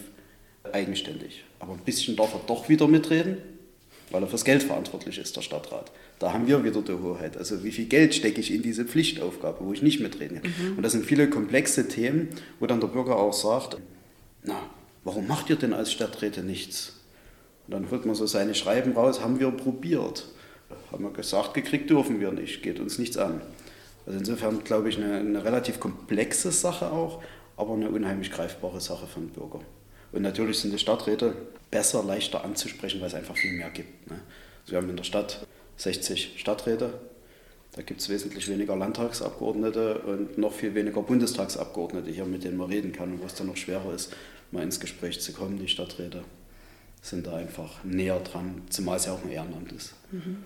eigenständig. 0.72 1.44
Aber 1.58 1.72
ein 1.72 1.80
bisschen 1.80 2.16
darf 2.16 2.32
er 2.32 2.40
doch 2.46 2.68
wieder 2.68 2.86
mitreden, 2.86 3.38
weil 4.10 4.22
er 4.22 4.28
fürs 4.28 4.44
Geld 4.44 4.62
verantwortlich 4.62 5.18
ist, 5.18 5.36
der 5.36 5.42
Stadtrat. 5.42 5.90
Da 6.20 6.32
haben 6.32 6.46
wir 6.46 6.62
wieder 6.62 6.82
die 6.82 6.92
Hoheit. 6.92 7.36
Also 7.36 7.64
wie 7.64 7.72
viel 7.72 7.86
Geld 7.86 8.14
stecke 8.14 8.40
ich 8.40 8.52
in 8.52 8.62
diese 8.62 8.84
Pflichtaufgabe, 8.84 9.64
wo 9.64 9.72
ich 9.72 9.82
nicht 9.82 10.00
mitreden 10.00 10.40
kann. 10.40 10.54
Mhm. 10.58 10.76
Und 10.76 10.82
das 10.84 10.92
sind 10.92 11.04
viele 11.04 11.28
komplexe 11.28 11.88
Themen, 11.88 12.28
wo 12.60 12.66
dann 12.66 12.80
der 12.80 12.88
Bürger 12.88 13.16
auch 13.16 13.32
sagt, 13.32 13.78
na, 14.44 14.70
warum 15.02 15.26
macht 15.26 15.50
ihr 15.50 15.56
denn 15.56 15.72
als 15.72 15.92
Stadträte 15.92 16.42
nichts? 16.42 17.00
Und 17.66 17.74
dann 17.74 17.90
holt 17.90 18.04
man 18.04 18.14
so 18.14 18.26
seine 18.26 18.54
Schreiben 18.54 18.92
raus, 18.92 19.20
haben 19.20 19.40
wir 19.40 19.50
probiert. 19.50 20.26
Haben 20.92 21.04
wir 21.04 21.12
gesagt, 21.12 21.54
gekriegt 21.54 21.90
dürfen 21.90 22.20
wir 22.20 22.32
nicht, 22.32 22.62
geht 22.62 22.80
uns 22.80 22.98
nichts 22.98 23.16
an. 23.16 23.40
Also 24.06 24.18
insofern 24.18 24.62
glaube 24.64 24.88
ich 24.88 24.98
eine, 24.98 25.18
eine 25.18 25.44
relativ 25.44 25.80
komplexe 25.80 26.52
Sache 26.52 26.90
auch, 26.90 27.22
aber 27.56 27.74
eine 27.74 27.90
unheimlich 27.90 28.30
greifbare 28.30 28.80
Sache 28.80 29.06
für 29.06 29.20
den 29.20 29.30
Bürger. 29.30 29.60
Und 30.12 30.22
natürlich 30.22 30.60
sind 30.60 30.72
die 30.72 30.78
Stadträte 30.78 31.34
besser, 31.70 32.04
leichter 32.04 32.44
anzusprechen, 32.44 33.00
weil 33.00 33.08
es 33.08 33.14
einfach 33.14 33.36
viel 33.36 33.52
mehr 33.52 33.70
gibt. 33.70 34.10
Ne? 34.10 34.20
Also 34.62 34.72
wir 34.72 34.78
haben 34.78 34.90
in 34.90 34.96
der 34.96 35.04
Stadt 35.04 35.46
60 35.76 36.34
Stadträte, 36.36 36.94
da 37.72 37.82
gibt 37.82 38.00
es 38.00 38.08
wesentlich 38.08 38.48
weniger 38.48 38.76
Landtagsabgeordnete 38.76 39.98
und 40.00 40.38
noch 40.38 40.52
viel 40.52 40.74
weniger 40.74 41.02
Bundestagsabgeordnete 41.02 42.10
hier, 42.10 42.24
mit 42.24 42.44
denen 42.44 42.56
man 42.56 42.70
reden 42.70 42.92
kann 42.92 43.12
und 43.12 43.22
wo 43.22 43.26
es 43.26 43.34
dann 43.34 43.48
noch 43.48 43.56
schwerer 43.56 43.92
ist, 43.92 44.14
mal 44.52 44.62
ins 44.62 44.78
Gespräch 44.78 45.20
zu 45.20 45.32
kommen. 45.32 45.58
Die 45.58 45.66
Stadträte 45.66 46.22
sind 47.04 47.26
da 47.26 47.36
einfach 47.36 47.84
näher 47.84 48.18
dran, 48.20 48.62
zumal 48.70 48.96
es 48.96 49.06
ja 49.06 49.12
auch 49.12 49.22
ein 49.22 49.30
Ehrenamt 49.30 49.72
ist. 49.72 49.94
Mhm. 50.10 50.38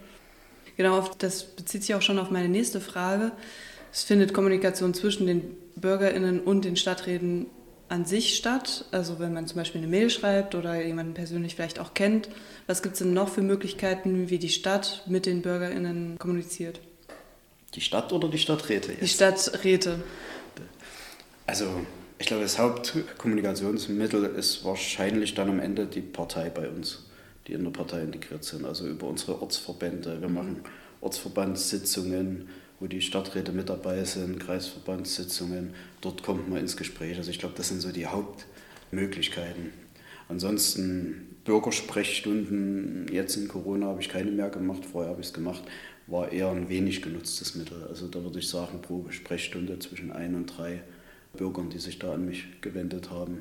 Genau, 0.76 1.08
das 1.18 1.44
bezieht 1.44 1.82
sich 1.82 1.94
auch 1.94 2.02
schon 2.02 2.18
auf 2.18 2.30
meine 2.30 2.48
nächste 2.48 2.80
Frage. 2.80 3.32
Es 3.92 4.02
findet 4.02 4.34
Kommunikation 4.34 4.92
zwischen 4.92 5.26
den 5.26 5.56
BürgerInnen 5.76 6.40
und 6.40 6.64
den 6.64 6.76
Stadträten 6.76 7.46
an 7.88 8.04
sich 8.04 8.36
statt? 8.36 8.84
Also 8.90 9.18
wenn 9.18 9.32
man 9.32 9.46
zum 9.46 9.56
Beispiel 9.56 9.80
eine 9.80 9.88
Mail 9.88 10.10
schreibt 10.10 10.54
oder 10.54 10.84
jemanden 10.84 11.14
persönlich 11.14 11.54
vielleicht 11.54 11.78
auch 11.78 11.94
kennt, 11.94 12.28
was 12.66 12.82
gibt 12.82 12.94
es 12.94 12.98
denn 12.98 13.14
noch 13.14 13.28
für 13.28 13.42
Möglichkeiten, 13.42 14.28
wie 14.28 14.38
die 14.38 14.50
Stadt 14.50 15.04
mit 15.06 15.26
den 15.26 15.42
BürgerInnen 15.42 16.18
kommuniziert? 16.18 16.80
Die 17.74 17.80
Stadt 17.80 18.12
oder 18.12 18.28
die 18.28 18.38
Stadträte? 18.38 18.92
Jetzt? 18.92 19.02
Die 19.02 19.08
Stadträte. 19.08 20.00
Also 21.46 21.66
ich 22.18 22.26
glaube, 22.26 22.42
das 22.42 22.58
Hauptkommunikationsmittel 22.58 24.24
ist 24.24 24.64
wahrscheinlich 24.64 25.34
dann 25.34 25.48
am 25.48 25.60
Ende 25.60 25.86
die 25.86 26.00
Partei 26.00 26.50
bei 26.50 26.68
uns, 26.68 27.04
die 27.46 27.52
in 27.52 27.62
der 27.62 27.70
Partei 27.70 28.02
integriert 28.02 28.44
sind. 28.44 28.64
Also 28.64 28.88
über 28.88 29.06
unsere 29.06 29.40
Ortsverbände. 29.40 30.20
Wir 30.20 30.28
machen 30.28 30.62
Ortsverbandssitzungen, 31.00 32.48
wo 32.80 32.86
die 32.86 33.00
Stadträte 33.00 33.52
mit 33.52 33.68
dabei 33.68 34.02
sind, 34.04 34.40
Kreisverbandssitzungen. 34.40 35.74
Dort 36.00 36.24
kommt 36.24 36.48
man 36.48 36.58
ins 36.58 36.76
Gespräch. 36.76 37.16
Also 37.18 37.30
ich 37.30 37.38
glaube, 37.38 37.54
das 37.56 37.68
sind 37.68 37.80
so 37.80 37.92
die 37.92 38.06
Hauptmöglichkeiten. 38.06 39.72
Ansonsten 40.28 41.36
Bürgersprechstunden, 41.44 43.06
jetzt 43.12 43.36
in 43.36 43.48
Corona 43.48 43.86
habe 43.86 44.00
ich 44.00 44.08
keine 44.08 44.30
mehr 44.30 44.50
gemacht, 44.50 44.84
vorher 44.84 45.10
habe 45.10 45.20
ich 45.20 45.28
es 45.28 45.32
gemacht, 45.32 45.62
war 46.06 46.30
eher 46.30 46.50
ein 46.50 46.68
wenig 46.68 47.00
genutztes 47.00 47.54
Mittel. 47.54 47.84
Also 47.88 48.08
da 48.08 48.22
würde 48.22 48.40
ich 48.40 48.48
sagen, 48.48 48.82
pro 48.82 49.06
Sprechstunde 49.08 49.78
zwischen 49.78 50.12
ein 50.12 50.34
und 50.34 50.46
drei 50.46 50.82
Bürgern, 51.36 51.70
die 51.70 51.78
sich 51.78 51.98
da 51.98 52.14
an 52.14 52.24
mich 52.26 52.60
gewendet 52.60 53.10
haben. 53.10 53.40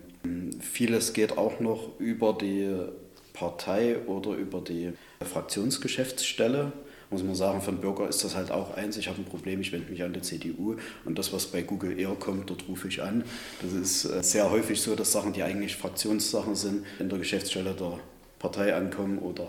Vieles 0.60 1.14
geht 1.14 1.38
auch 1.38 1.60
noch 1.60 2.00
über 2.00 2.34
die 2.34 2.70
Partei 3.34 3.98
oder 4.08 4.32
über 4.32 4.62
die 4.62 4.94
Fraktionsgeschäftsstelle 5.22 6.74
muss 7.10 7.24
man 7.24 7.36
sagen, 7.36 7.62
für 7.62 7.70
einen 7.70 7.80
Bürger 7.80 8.10
ist 8.10 8.24
das 8.24 8.36
halt 8.36 8.52
auch 8.52 8.76
eins, 8.76 8.98
ich 8.98 9.08
habe 9.08 9.22
ein 9.22 9.26
Problem, 9.26 9.62
ich 9.62 9.72
wende 9.72 9.90
mich 9.90 10.04
an 10.04 10.14
die 10.14 10.22
CDU 10.22 10.76
und 11.06 11.18
das, 11.18 11.32
was 11.32 11.46
bei 11.46 11.62
Google 11.62 11.98
eher 11.98 12.16
kommt, 12.20 12.50
dort 12.50 12.68
rufe 12.68 12.88
ich 12.88 13.02
an. 13.02 13.24
Das 13.62 13.74
ist 13.74 14.06
äh, 14.06 14.24
sehr 14.24 14.52
häufig 14.52 14.82
so, 14.82 14.96
dass 14.96 15.12
Sachen, 15.12 15.34
die 15.34 15.44
eigentlich 15.44 15.76
Fraktionssachen 15.76 16.56
sind, 16.56 16.86
in 17.00 17.10
der 17.10 17.18
Geschäftsstelle 17.18 17.74
der 17.74 18.00
Partei 18.40 18.76
ankommen 18.76 19.20
oder 19.20 19.48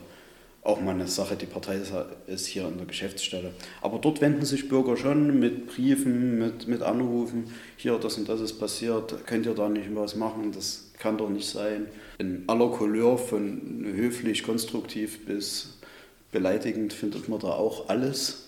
auch 0.69 0.83
mal 0.83 0.95
eine 0.95 1.09
Sache, 1.09 1.35
die 1.35 1.47
Partei 1.47 1.81
ist 2.27 2.47
hier 2.47 2.69
in 2.69 2.77
der 2.77 2.87
Geschäftsstelle. 2.87 3.53
Aber 3.81 3.99
dort 3.99 4.21
wenden 4.21 4.45
sich 4.45 4.69
Bürger 4.69 4.99
schon 4.99 5.41
mit 5.41 5.67
Briefen, 5.67 6.39
mit, 6.39 6.69
mit 6.69 6.83
Anrufen, 6.83 7.51
hier 7.79 7.99
das 7.99 8.19
und 8.19 8.29
das 8.29 8.41
ist 8.43 8.61
passiert, 8.61 9.27
könnt 9.27 9.47
ihr 9.47 9.55
da 9.55 9.71
nicht 9.71 9.89
was 9.95 10.15
machen, 10.15 10.53
das 10.53 10.91
kann 10.99 11.17
doch 11.17 11.31
nicht 11.31 11.49
sein. 11.49 11.87
In 12.19 12.45
aller 12.49 12.69
Couleur 12.69 13.17
von 13.17 13.83
höflich, 13.95 14.43
konstruktiv 14.43 15.25
bis 15.25 15.79
beleidigend 16.33 16.93
findet 16.93 17.31
man 17.31 17.41
da 17.41 17.49
auch 17.49 17.89
alles. 17.89 18.45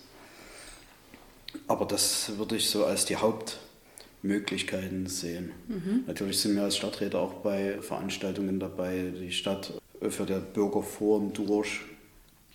Aber 1.67 1.85
das 1.85 2.37
würde 2.37 2.55
ich 2.55 2.69
so 2.69 2.85
als 2.85 3.05
die 3.05 3.15
Hauptmöglichkeiten 3.15 5.07
sehen. 5.07 5.53
Mhm. 5.67 6.03
Natürlich 6.05 6.39
sind 6.39 6.55
wir 6.55 6.63
als 6.63 6.77
Stadträte 6.77 7.17
auch 7.17 7.33
bei 7.35 7.81
Veranstaltungen 7.81 8.59
dabei. 8.59 9.11
Die 9.19 9.31
Stadt 9.31 9.73
führt 10.07 10.29
ja 10.29 10.39
Bürgerforen 10.39 11.33
durch. 11.33 11.81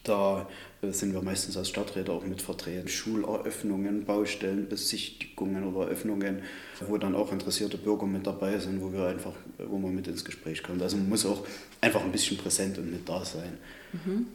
Da 0.07 0.49
äh, 0.83 0.93
sind 0.93 1.13
wir 1.13 1.21
meistens 1.21 1.57
als 1.57 1.69
Stadträte 1.69 2.13
auch 2.13 2.25
mit 2.25 2.41
vertreten. 2.41 2.89
Schuleröffnungen, 2.89 4.05
Baustellen, 4.05 4.69
Besichtigungen 4.69 5.65
oder 5.65 5.89
Öffnungen, 5.89 6.43
wo 6.87 6.97
dann 6.97 7.15
auch 7.15 7.33
interessierte 7.33 7.77
Bürger 7.77 8.07
mit 8.07 8.27
dabei 8.27 8.59
sind, 8.59 8.81
wo 8.81 8.93
wir 8.93 9.07
einfach, 9.07 9.33
wo 9.59 9.79
man 9.79 9.95
mit 9.95 10.07
ins 10.07 10.25
Gespräch 10.25 10.63
kommt. 10.63 10.81
Also 10.83 10.97
man 10.97 11.09
muss 11.09 11.27
auch 11.27 11.45
einfach 11.81 12.03
ein 12.03 12.13
bisschen 12.13 12.37
präsent 12.37 12.79
und 12.79 12.91
mit 12.91 13.09
da 13.09 13.25
sein. 13.25 13.59
Mhm. 13.93 14.27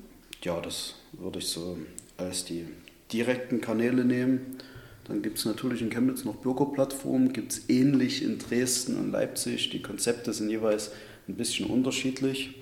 Ja, 0.43 0.59
das 0.59 0.95
würde 1.13 1.39
ich 1.39 1.47
so 1.47 1.77
als 2.17 2.43
die 2.45 2.65
direkten 3.13 3.61
Kanäle 3.61 4.03
nehmen. 4.03 4.57
Dann 5.07 5.21
gibt 5.21 5.37
es 5.37 5.45
natürlich 5.45 5.81
in 5.81 5.89
Chemnitz 5.89 6.25
noch 6.25 6.35
Bürgerplattformen, 6.35 7.33
gibt 7.33 7.53
es 7.53 7.69
ähnlich 7.69 8.23
in 8.23 8.39
Dresden 8.39 8.97
und 8.97 9.11
Leipzig. 9.11 9.69
Die 9.69 9.81
Konzepte 9.81 10.33
sind 10.33 10.49
jeweils 10.49 10.91
ein 11.27 11.35
bisschen 11.35 11.67
unterschiedlich. 11.67 12.60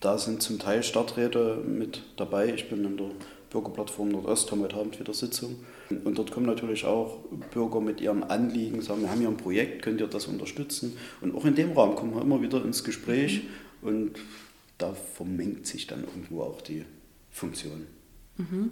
Da 0.00 0.16
sind 0.16 0.42
zum 0.42 0.58
Teil 0.58 0.82
Stadträte 0.82 1.62
mit 1.66 2.02
dabei. 2.16 2.52
Ich 2.54 2.70
bin 2.70 2.84
in 2.86 2.96
der 2.96 3.10
Bürgerplattform 3.50 4.08
Nordost, 4.08 4.50
haben 4.50 4.62
heute 4.62 4.76
Abend 4.76 4.98
wieder 4.98 5.12
Sitzung. 5.12 5.56
Und 5.90 6.16
dort 6.16 6.30
kommen 6.30 6.46
natürlich 6.46 6.86
auch 6.86 7.18
Bürger 7.52 7.82
mit 7.82 8.00
ihren 8.00 8.24
Anliegen, 8.24 8.80
sagen, 8.80 9.02
wir 9.02 9.10
haben 9.10 9.20
hier 9.20 9.28
ein 9.28 9.36
Projekt, 9.36 9.82
könnt 9.82 10.00
ihr 10.00 10.06
das 10.06 10.26
unterstützen? 10.26 10.96
Und 11.20 11.34
auch 11.34 11.44
in 11.44 11.54
dem 11.54 11.72
Rahmen 11.72 11.96
kommen 11.96 12.14
wir 12.14 12.22
immer 12.22 12.40
wieder 12.40 12.64
ins 12.64 12.82
Gespräch 12.82 13.42
mhm. 13.82 13.88
und 13.88 14.10
da 14.78 14.94
vermengt 14.94 15.66
sich 15.66 15.86
dann 15.86 16.04
irgendwo 16.04 16.42
auch 16.42 16.62
die 16.62 16.86
Funktion. 17.30 17.86
Mhm. 18.38 18.70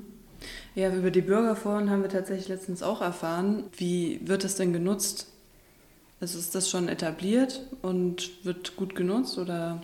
Ja, 0.74 0.94
über 0.94 1.10
die 1.10 1.20
Bürgerforen 1.20 1.90
haben 1.90 2.02
wir 2.02 2.08
tatsächlich 2.08 2.48
letztens 2.48 2.82
auch 2.82 3.02
erfahren. 3.02 3.64
Wie 3.76 4.20
wird 4.24 4.44
das 4.44 4.54
denn 4.54 4.72
genutzt? 4.72 5.26
Also 6.20 6.38
ist 6.38 6.54
das 6.54 6.70
schon 6.70 6.88
etabliert 6.88 7.68
und 7.82 8.44
wird 8.44 8.76
gut 8.76 8.94
genutzt 8.94 9.36
oder? 9.36 9.82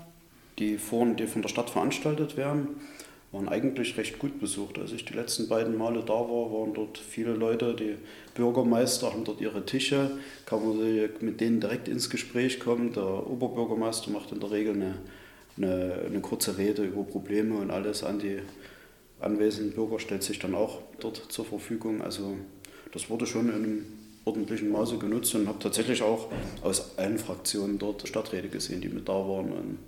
Die 0.58 0.78
Foren, 0.78 1.16
die 1.16 1.26
von 1.26 1.42
der 1.42 1.48
Stadt 1.48 1.70
veranstaltet 1.70 2.36
werden, 2.36 2.68
waren 3.32 3.48
eigentlich 3.48 3.96
recht 3.96 4.18
gut 4.18 4.38
besucht. 4.40 4.78
Als 4.78 4.92
ich 4.92 5.04
die 5.04 5.14
letzten 5.14 5.48
beiden 5.48 5.76
Male 5.76 6.02
da 6.06 6.12
war, 6.12 6.52
waren 6.52 6.72
dort 6.72 6.98
viele 6.98 7.32
Leute, 7.32 7.74
die 7.74 7.96
Bürgermeister 8.34 9.12
haben 9.12 9.24
dort 9.24 9.40
ihre 9.40 9.66
Tische, 9.66 10.12
kann 10.46 10.60
man 10.60 11.10
mit 11.20 11.40
denen 11.40 11.60
direkt 11.60 11.88
ins 11.88 12.08
Gespräch 12.08 12.60
kommen. 12.60 12.92
Der 12.92 13.28
Oberbürgermeister 13.28 14.10
macht 14.10 14.30
in 14.30 14.40
der 14.40 14.52
Regel 14.52 14.74
eine, 14.74 14.94
eine, 15.56 15.94
eine 16.06 16.20
kurze 16.20 16.56
Rede 16.56 16.84
über 16.84 17.02
Probleme 17.02 17.56
und 17.56 17.70
alles 17.70 18.04
an 18.04 18.20
die 18.20 18.38
anwesenden 19.20 19.72
Bürger 19.74 19.98
stellt 19.98 20.22
sich 20.22 20.38
dann 20.38 20.54
auch 20.54 20.82
dort 21.00 21.16
zur 21.16 21.44
Verfügung. 21.44 22.02
Also 22.02 22.36
das 22.92 23.10
wurde 23.10 23.26
schon 23.26 23.48
in 23.48 23.54
einem 23.54 23.86
ordentlichen 24.24 24.70
Maße 24.70 24.98
genutzt 24.98 25.34
und 25.34 25.48
habe 25.48 25.58
tatsächlich 25.58 26.02
auch 26.02 26.28
aus 26.62 26.96
allen 26.98 27.18
Fraktionen 27.18 27.78
dort 27.78 28.06
Stadträte 28.06 28.48
gesehen, 28.48 28.80
die 28.80 28.88
mit 28.88 29.08
da 29.08 29.14
waren. 29.14 29.52
Und 29.52 29.78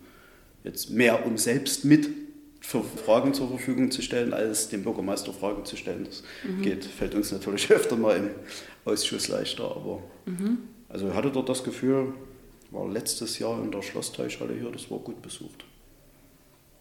jetzt 0.66 0.90
mehr 0.90 1.25
um 1.25 1.38
selbst 1.38 1.85
mit 1.85 2.08
für 2.61 2.82
Fragen 2.82 3.32
zur 3.32 3.49
Verfügung 3.49 3.92
zu 3.92 4.02
stellen, 4.02 4.35
als 4.35 4.68
dem 4.68 4.82
Bürgermeister 4.82 5.32
Fragen 5.32 5.64
zu 5.64 5.76
stellen. 5.76 6.04
Das 6.04 6.25
mhm. 6.42 6.62
geht, 6.62 6.85
fällt 6.85 7.14
uns 7.14 7.30
natürlich 7.30 7.70
öfter 7.70 7.96
mal 7.96 8.16
im 8.16 8.30
Ausschuss 8.85 9.28
leichter. 9.28 9.64
Aber 9.64 10.02
mhm. 10.26 10.58
also 10.88 11.08
ich 11.08 11.14
hatte 11.14 11.30
dort 11.30 11.49
das 11.49 11.62
Gefühl, 11.62 12.12
war 12.73 12.88
letztes 12.88 13.38
Jahr 13.38 13.62
in 13.62 13.70
der 13.70 13.82
Schlossteichhalle 13.82 14.54
hier, 14.54 14.70
das 14.70 14.90
war 14.90 14.99
gut 14.99 15.23
besucht. 15.23 15.64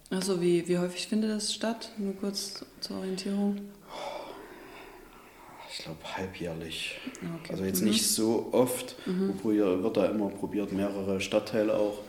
Also 0.09 0.41
wie, 0.41 0.67
wie 0.67 0.77
häufig 0.77 1.07
findet 1.07 1.31
das 1.31 1.53
statt? 1.53 1.91
Nur 1.97 2.15
kurz 2.15 2.65
zur 2.79 2.97
Orientierung. 2.97 3.59
Ich 5.71 5.83
glaube 5.83 5.99
halbjährlich. 6.03 6.97
Okay. 7.41 7.51
Also 7.51 7.63
jetzt 7.63 7.81
mhm. 7.81 7.89
nicht 7.89 8.07
so 8.07 8.49
oft. 8.53 8.95
Mhm. 9.05 9.33
wird 9.43 9.97
da 9.97 10.05
immer 10.07 10.29
probiert, 10.29 10.71
mehrere 10.71 11.21
Stadtteile 11.21 11.75
auch 11.75 11.99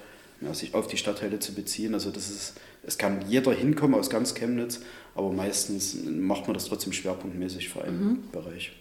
ja, 0.40 0.54
sich 0.54 0.74
auf 0.74 0.86
die 0.86 0.96
Stadtteile 0.96 1.38
zu 1.38 1.54
beziehen. 1.54 1.94
Also 1.94 2.10
das 2.10 2.30
ist, 2.30 2.54
es 2.82 2.98
kann 2.98 3.28
jeder 3.28 3.52
hinkommen 3.52 3.98
aus 3.98 4.10
ganz 4.10 4.34
Chemnitz, 4.34 4.80
aber 5.14 5.32
meistens 5.32 5.96
macht 6.04 6.46
man 6.46 6.54
das 6.54 6.66
trotzdem 6.66 6.92
schwerpunktmäßig 6.92 7.68
für 7.68 7.82
einen 7.82 8.04
mhm. 8.04 8.18
Bereich. 8.32 8.72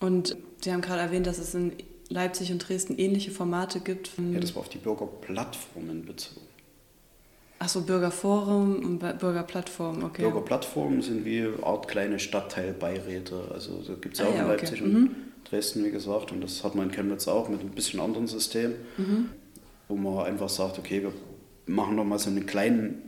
Und 0.00 0.36
Sie 0.60 0.72
haben 0.72 0.80
gerade 0.80 1.00
erwähnt, 1.00 1.26
dass 1.26 1.38
es 1.38 1.54
in 1.54 1.72
Leipzig 2.08 2.50
und 2.52 2.58
Dresden 2.58 2.98
ähnliche 2.98 3.30
Formate 3.30 3.80
gibt. 3.80 4.10
Ja, 4.32 4.40
das 4.40 4.54
war 4.54 4.62
auf 4.62 4.68
die 4.68 4.78
Bürgerplattformen 4.78 6.04
bezogen. 6.04 6.46
Achso, 7.60 7.80
Bürgerforum 7.80 8.84
und 8.84 9.18
Bürgerplattform, 9.18 10.04
okay. 10.04 10.22
Bürgerplattformen 10.22 11.02
sind 11.02 11.24
wie 11.24 11.40
eine 11.40 11.62
Art 11.64 11.88
kleine 11.88 12.20
Stadtteilbeiräte. 12.20 13.50
Also 13.52 13.82
da 13.86 13.94
gibt 13.94 14.14
es 14.14 14.20
ja 14.20 14.26
ah, 14.26 14.28
auch 14.28 14.34
ja, 14.34 14.42
in 14.42 14.48
Leipzig 14.48 14.80
okay. 14.80 14.84
und 14.84 14.92
mhm. 14.92 15.10
Dresden, 15.44 15.84
wie 15.84 15.90
gesagt. 15.90 16.30
Und 16.30 16.40
das 16.40 16.62
hat 16.62 16.76
man 16.76 16.88
in 16.88 16.94
Chemnitz 16.94 17.26
auch 17.26 17.48
mit 17.48 17.60
ein 17.60 17.70
bisschen 17.70 17.98
anderen 17.98 18.28
System, 18.28 18.74
mhm. 18.96 19.30
Wo 19.88 19.96
man 19.96 20.26
einfach 20.26 20.48
sagt, 20.48 20.78
okay, 20.78 21.02
wir 21.02 21.12
machen 21.66 21.96
nochmal 21.96 22.18
so 22.18 22.30
einen 22.30 22.46
kleinen 22.46 23.02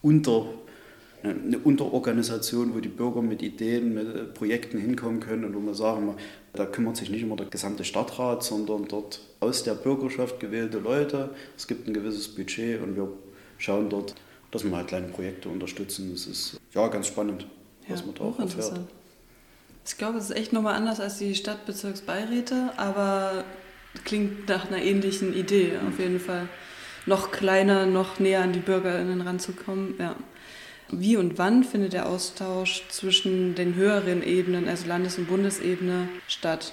Unter, 0.00 0.46
eine 1.22 1.58
Unterorganisation, 1.58 2.74
wo 2.74 2.80
die 2.80 2.88
Bürger 2.88 3.22
mit 3.22 3.42
Ideen, 3.42 3.94
mit 3.94 4.34
Projekten 4.34 4.78
hinkommen 4.78 5.20
können 5.20 5.44
und 5.44 5.54
wo 5.54 5.60
wir 5.60 5.74
sagen, 5.74 6.14
da 6.52 6.66
kümmert 6.66 6.96
sich 6.96 7.10
nicht 7.10 7.22
immer 7.22 7.36
der 7.36 7.46
gesamte 7.46 7.84
Stadtrat, 7.84 8.42
sondern 8.42 8.86
dort 8.88 9.20
aus 9.40 9.62
der 9.62 9.74
Bürgerschaft 9.74 10.40
gewählte 10.40 10.78
Leute. 10.78 11.30
Es 11.56 11.66
gibt 11.66 11.86
ein 11.86 11.94
gewisses 11.94 12.28
Budget 12.28 12.82
und 12.82 12.96
wir 12.96 13.08
schauen 13.58 13.88
dort, 13.88 14.14
dass 14.50 14.64
wir 14.64 14.76
halt 14.76 14.88
kleine 14.88 15.08
Projekte 15.08 15.48
unterstützen. 15.48 16.10
Das 16.12 16.26
ist 16.26 16.60
ja 16.74 16.88
ganz 16.88 17.06
spannend, 17.06 17.46
was 17.88 18.00
ja, 18.00 18.06
man 18.06 18.14
da 18.14 18.24
auch 18.24 18.38
erfährt. 18.38 18.80
Ich 19.84 19.98
glaube, 19.98 20.18
es 20.18 20.30
ist 20.30 20.36
echt 20.36 20.52
nochmal 20.52 20.74
anders 20.74 21.00
als 21.00 21.18
die 21.18 21.34
Stadtbezirksbeiräte, 21.34 22.70
aber 22.76 23.44
klingt 24.04 24.48
nach 24.48 24.66
einer 24.66 24.82
ähnlichen 24.82 25.34
Idee 25.34 25.72
auf 25.88 25.98
jeden 25.98 26.20
Fall. 26.20 26.48
Noch 27.06 27.32
kleiner, 27.32 27.86
noch 27.86 28.20
näher 28.20 28.42
an 28.42 28.52
die 28.52 28.60
BürgerInnen 28.60 29.20
ranzukommen. 29.22 29.94
Ja. 29.98 30.16
Wie 30.90 31.16
und 31.16 31.38
wann 31.38 31.64
findet 31.64 31.94
der 31.94 32.06
Austausch 32.06 32.82
zwischen 32.88 33.54
den 33.54 33.74
höheren 33.74 34.22
Ebenen, 34.22 34.68
also 34.68 34.86
Landes- 34.86 35.18
und 35.18 35.26
Bundesebene, 35.26 36.08
statt? 36.28 36.72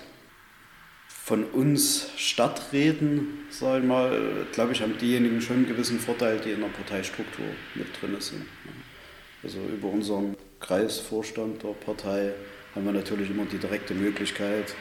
von 1.29 1.43
uns 1.43 2.09
Stadträten, 2.17 3.27
sage 3.51 3.81
ich 3.81 3.87
mal, 3.87 4.47
glaube 4.51 4.71
ich, 4.71 4.81
haben 4.81 4.97
diejenigen 4.97 5.39
schon 5.43 5.57
einen 5.57 5.67
gewissen 5.67 5.99
Vorteil, 5.99 6.39
die 6.39 6.49
in 6.49 6.61
der 6.61 6.69
Parteistruktur 6.69 7.45
mit 7.75 7.85
drin 8.01 8.19
sind. 8.19 8.47
Also 9.43 9.59
über 9.59 9.89
unseren 9.89 10.35
Kreisvorstand 10.59 11.61
der 11.61 11.75
Partei 11.85 12.33
haben 12.73 12.83
wir 12.83 12.93
natürlich 12.93 13.29
immer 13.29 13.45
die 13.45 13.59
direkte 13.59 13.93
Möglichkeit, 13.93 14.73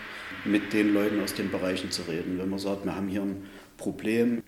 mit 0.45 0.73
den 0.73 0.93
Leuten 0.93 1.21
aus 1.23 1.35
den 1.35 1.51
Bereichen 1.51 1.91
zu 1.91 2.03
reden. 2.03 2.38
Wenn 2.38 2.49
man 2.49 2.59
sagt, 2.59 2.85
wir 2.85 2.95
haben 2.95 3.09
hier 3.09 3.23
ein 3.23 3.47
Problem, 3.77 4.43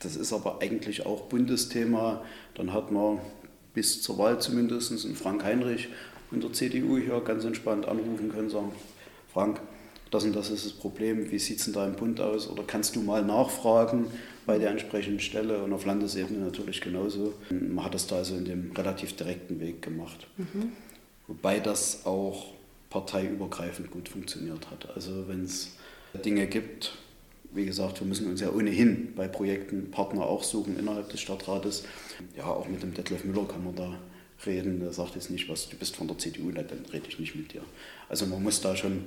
das 0.00 0.16
ist 0.16 0.32
aber 0.32 0.60
eigentlich 0.60 1.06
auch 1.06 1.22
Bundesthema, 1.22 2.24
dann 2.54 2.72
hat 2.72 2.92
man 2.92 3.18
bis 3.74 4.02
zur 4.02 4.18
Wahl 4.18 4.40
zumindest 4.40 5.04
in 5.04 5.16
Frank 5.16 5.44
Heinrich 5.44 5.88
und 6.30 6.42
der 6.42 6.52
CDU 6.52 6.98
hier 6.98 7.20
ganz 7.20 7.44
entspannt 7.44 7.86
anrufen 7.86 8.30
können, 8.30 8.50
sagen, 8.50 8.72
Frank, 9.32 9.60
das 10.10 10.24
und 10.24 10.34
das 10.34 10.50
ist 10.50 10.64
das 10.64 10.72
Problem, 10.72 11.30
wie 11.30 11.38
sieht 11.38 11.58
es 11.58 11.64
denn 11.64 11.74
da 11.74 11.86
im 11.86 11.94
Bund 11.94 12.20
aus? 12.20 12.48
Oder 12.48 12.62
kannst 12.66 12.96
du 12.96 13.00
mal 13.00 13.24
nachfragen 13.24 14.06
bei 14.46 14.58
der 14.58 14.70
entsprechenden 14.70 15.20
Stelle 15.20 15.62
und 15.62 15.72
auf 15.72 15.84
Landesebene 15.84 16.38
natürlich 16.38 16.80
genauso. 16.80 17.34
Man 17.50 17.84
hat 17.84 17.94
das 17.94 18.06
da 18.06 18.16
also 18.16 18.36
in 18.36 18.44
dem 18.44 18.72
relativ 18.72 19.14
direkten 19.16 19.60
Weg 19.60 19.82
gemacht. 19.82 20.28
Mhm. 20.36 20.72
Wobei 21.26 21.58
das 21.58 22.06
auch 22.06 22.52
parteiübergreifend 22.96 23.90
gut 23.90 24.08
funktioniert 24.08 24.70
hat. 24.70 24.88
Also 24.94 25.28
wenn 25.28 25.44
es 25.44 25.76
Dinge 26.24 26.46
gibt, 26.46 26.92
wie 27.52 27.66
gesagt, 27.66 28.00
wir 28.00 28.06
müssen 28.06 28.30
uns 28.30 28.40
ja 28.40 28.50
ohnehin 28.50 29.14
bei 29.14 29.28
Projekten 29.28 29.90
Partner 29.90 30.22
auch 30.22 30.42
suchen 30.42 30.78
innerhalb 30.78 31.10
des 31.10 31.20
Stadtrates. 31.20 31.84
Ja, 32.36 32.46
auch 32.46 32.68
mit 32.68 32.82
dem 32.82 32.94
Detlef 32.94 33.24
Müller 33.24 33.46
kann 33.46 33.64
man 33.64 33.74
da 33.74 33.98
reden. 34.46 34.80
Der 34.80 34.92
sagt 34.92 35.14
jetzt 35.14 35.30
nicht, 35.30 35.48
was 35.50 35.68
du 35.68 35.76
bist 35.76 35.94
von 35.94 36.08
der 36.08 36.16
CDU, 36.16 36.50
dann 36.50 36.66
rede 36.90 37.06
ich 37.08 37.18
nicht 37.18 37.34
mit 37.36 37.52
dir. 37.52 37.62
Also 38.08 38.26
man 38.26 38.42
muss 38.42 38.62
da 38.62 38.74
schon 38.76 39.06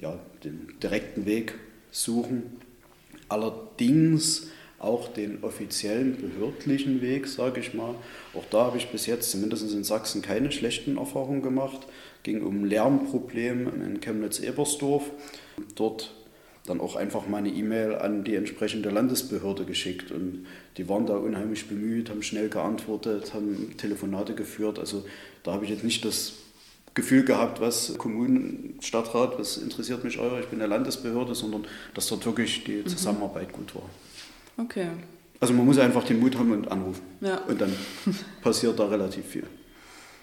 ja, 0.00 0.18
den 0.44 0.74
direkten 0.82 1.24
Weg 1.24 1.54
suchen. 1.90 2.60
Allerdings 3.28 4.48
auch 4.80 5.08
den 5.08 5.44
offiziellen 5.44 6.16
behördlichen 6.16 7.02
Weg, 7.02 7.28
sage 7.28 7.60
ich 7.60 7.74
mal. 7.74 7.94
Auch 8.34 8.44
da 8.50 8.64
habe 8.64 8.78
ich 8.78 8.88
bis 8.88 9.06
jetzt, 9.06 9.30
zumindest 9.30 9.72
in 9.72 9.84
Sachsen, 9.84 10.22
keine 10.22 10.50
schlechten 10.50 10.96
Erfahrungen 10.96 11.42
gemacht. 11.42 11.80
Es 12.16 12.22
ging 12.22 12.42
um 12.42 12.64
Lärmprobleme 12.64 13.70
in 13.70 14.00
Chemnitz-Ebersdorf. 14.00 15.10
Dort 15.74 16.14
dann 16.66 16.80
auch 16.80 16.96
einfach 16.96 17.26
mal 17.26 17.38
eine 17.38 17.50
E-Mail 17.50 17.94
an 17.96 18.24
die 18.24 18.34
entsprechende 18.34 18.90
Landesbehörde 18.90 19.64
geschickt. 19.64 20.10
Und 20.12 20.46
die 20.78 20.88
waren 20.88 21.06
da 21.06 21.16
unheimlich 21.16 21.68
bemüht, 21.68 22.08
haben 22.08 22.22
schnell 22.22 22.48
geantwortet, 22.48 23.34
haben 23.34 23.74
Telefonate 23.76 24.34
geführt. 24.34 24.78
Also 24.78 25.04
da 25.42 25.52
habe 25.52 25.64
ich 25.64 25.70
jetzt 25.70 25.84
nicht 25.84 26.04
das 26.04 26.34
Gefühl 26.94 27.24
gehabt, 27.24 27.60
was 27.60 27.96
Kommunen, 27.98 28.78
Stadtrat, 28.80 29.38
was 29.38 29.58
interessiert 29.58 30.04
mich 30.04 30.18
euer, 30.18 30.40
ich 30.40 30.46
bin 30.46 30.58
der 30.58 30.68
Landesbehörde, 30.68 31.34
sondern 31.34 31.66
dass 31.94 32.08
dort 32.08 32.24
wirklich 32.26 32.64
die 32.64 32.78
mhm. 32.78 32.86
Zusammenarbeit 32.86 33.52
gut 33.52 33.74
war. 33.74 33.88
Okay. 34.60 34.88
Also 35.40 35.54
man 35.54 35.64
muss 35.64 35.78
einfach 35.78 36.04
den 36.04 36.20
Mut 36.20 36.36
haben 36.36 36.52
und 36.52 36.70
anrufen. 36.70 37.02
Ja. 37.20 37.38
Und 37.48 37.60
dann 37.60 37.74
passiert 38.42 38.78
da 38.78 38.86
relativ 38.86 39.26
viel. 39.26 39.46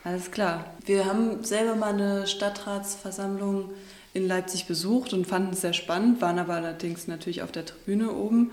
Alles 0.03 0.31
klar. 0.31 0.73
Wir 0.85 1.05
haben 1.05 1.43
selber 1.43 1.75
mal 1.75 1.93
eine 1.93 2.27
Stadtratsversammlung 2.27 3.71
in 4.13 4.27
Leipzig 4.27 4.67
besucht 4.67 5.13
und 5.13 5.25
fanden 5.25 5.53
es 5.53 5.61
sehr 5.61 5.73
spannend, 5.73 6.21
waren 6.21 6.39
aber 6.39 6.53
allerdings 6.53 7.07
natürlich 7.07 7.41
auf 7.41 7.51
der 7.51 7.65
Tribüne 7.65 8.11
oben. 8.11 8.51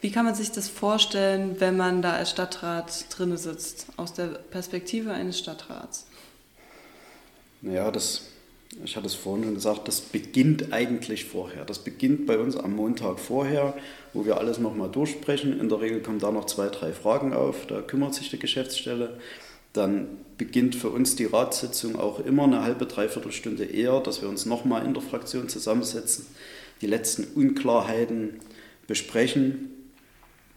Wie 0.00 0.10
kann 0.10 0.24
man 0.24 0.34
sich 0.34 0.50
das 0.50 0.68
vorstellen, 0.68 1.56
wenn 1.58 1.76
man 1.76 2.00
da 2.02 2.12
als 2.12 2.30
Stadtrat 2.30 3.06
drinne 3.10 3.36
sitzt, 3.36 3.86
aus 3.96 4.14
der 4.14 4.26
Perspektive 4.26 5.12
eines 5.12 5.38
Stadtrats? 5.38 6.06
Naja, 7.60 7.90
das, 7.90 8.22
ich 8.84 8.96
hatte 8.96 9.06
es 9.06 9.14
vorhin 9.14 9.44
schon 9.44 9.54
gesagt, 9.54 9.88
das 9.88 10.00
beginnt 10.00 10.72
eigentlich 10.72 11.24
vorher. 11.24 11.64
Das 11.64 11.80
beginnt 11.80 12.26
bei 12.26 12.38
uns 12.38 12.56
am 12.56 12.76
Montag 12.76 13.18
vorher, 13.18 13.74
wo 14.12 14.24
wir 14.24 14.38
alles 14.38 14.58
nochmal 14.58 14.90
durchsprechen. 14.90 15.58
In 15.58 15.68
der 15.68 15.80
Regel 15.80 16.00
kommen 16.00 16.20
da 16.20 16.30
noch 16.30 16.46
zwei, 16.46 16.68
drei 16.68 16.92
Fragen 16.92 17.32
auf, 17.32 17.66
da 17.66 17.82
kümmert 17.82 18.14
sich 18.14 18.30
die 18.30 18.38
Geschäftsstelle. 18.38 19.18
Dann 19.72 20.06
beginnt 20.38 20.74
für 20.74 20.88
uns 20.88 21.16
die 21.16 21.26
Ratssitzung 21.26 21.96
auch 21.96 22.20
immer 22.20 22.44
eine 22.44 22.62
halbe, 22.62 22.86
dreiviertel 22.86 23.32
Stunde 23.32 23.64
eher, 23.64 24.00
dass 24.00 24.22
wir 24.22 24.28
uns 24.28 24.46
nochmal 24.46 24.84
in 24.84 24.94
der 24.94 25.02
Fraktion 25.02 25.48
zusammensetzen, 25.48 26.26
die 26.80 26.86
letzten 26.86 27.24
Unklarheiten 27.34 28.40
besprechen 28.86 29.70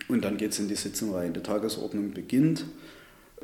und 0.08 0.24
dann 0.24 0.38
geht 0.38 0.52
es 0.52 0.60
in 0.60 0.68
die 0.68 0.76
Sitzung 0.76 1.14
rein. 1.14 1.34
Die 1.34 1.42
Tagesordnung 1.42 2.12
beginnt. 2.12 2.66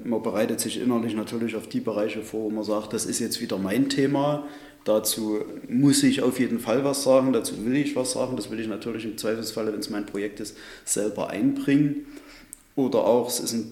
Man 0.03 0.21
bereitet 0.21 0.59
sich 0.59 0.79
innerlich 0.79 1.15
natürlich 1.15 1.55
auf 1.55 1.67
die 1.67 1.79
Bereiche 1.79 2.21
vor, 2.21 2.43
wo 2.43 2.49
man 2.49 2.63
sagt, 2.63 2.93
das 2.93 3.05
ist 3.05 3.19
jetzt 3.19 3.41
wieder 3.41 3.57
mein 3.57 3.89
Thema. 3.89 4.45
Dazu 4.85 5.39
muss 5.67 6.03
ich 6.03 6.21
auf 6.21 6.39
jeden 6.39 6.59
Fall 6.59 6.83
was 6.83 7.03
sagen, 7.03 7.33
dazu 7.33 7.65
will 7.65 7.75
ich 7.75 7.95
was 7.95 8.11
sagen. 8.11 8.35
Das 8.35 8.49
will 8.49 8.59
ich 8.59 8.67
natürlich 8.67 9.05
im 9.05 9.17
Zweifelsfall, 9.17 9.67
wenn 9.67 9.79
es 9.79 9.89
mein 9.89 10.05
Projekt 10.05 10.39
ist, 10.39 10.57
selber 10.85 11.29
einbringen. 11.29 12.05
Oder 12.75 13.05
auch, 13.05 13.27
es 13.27 13.39
ist 13.39 13.53
ein 13.53 13.71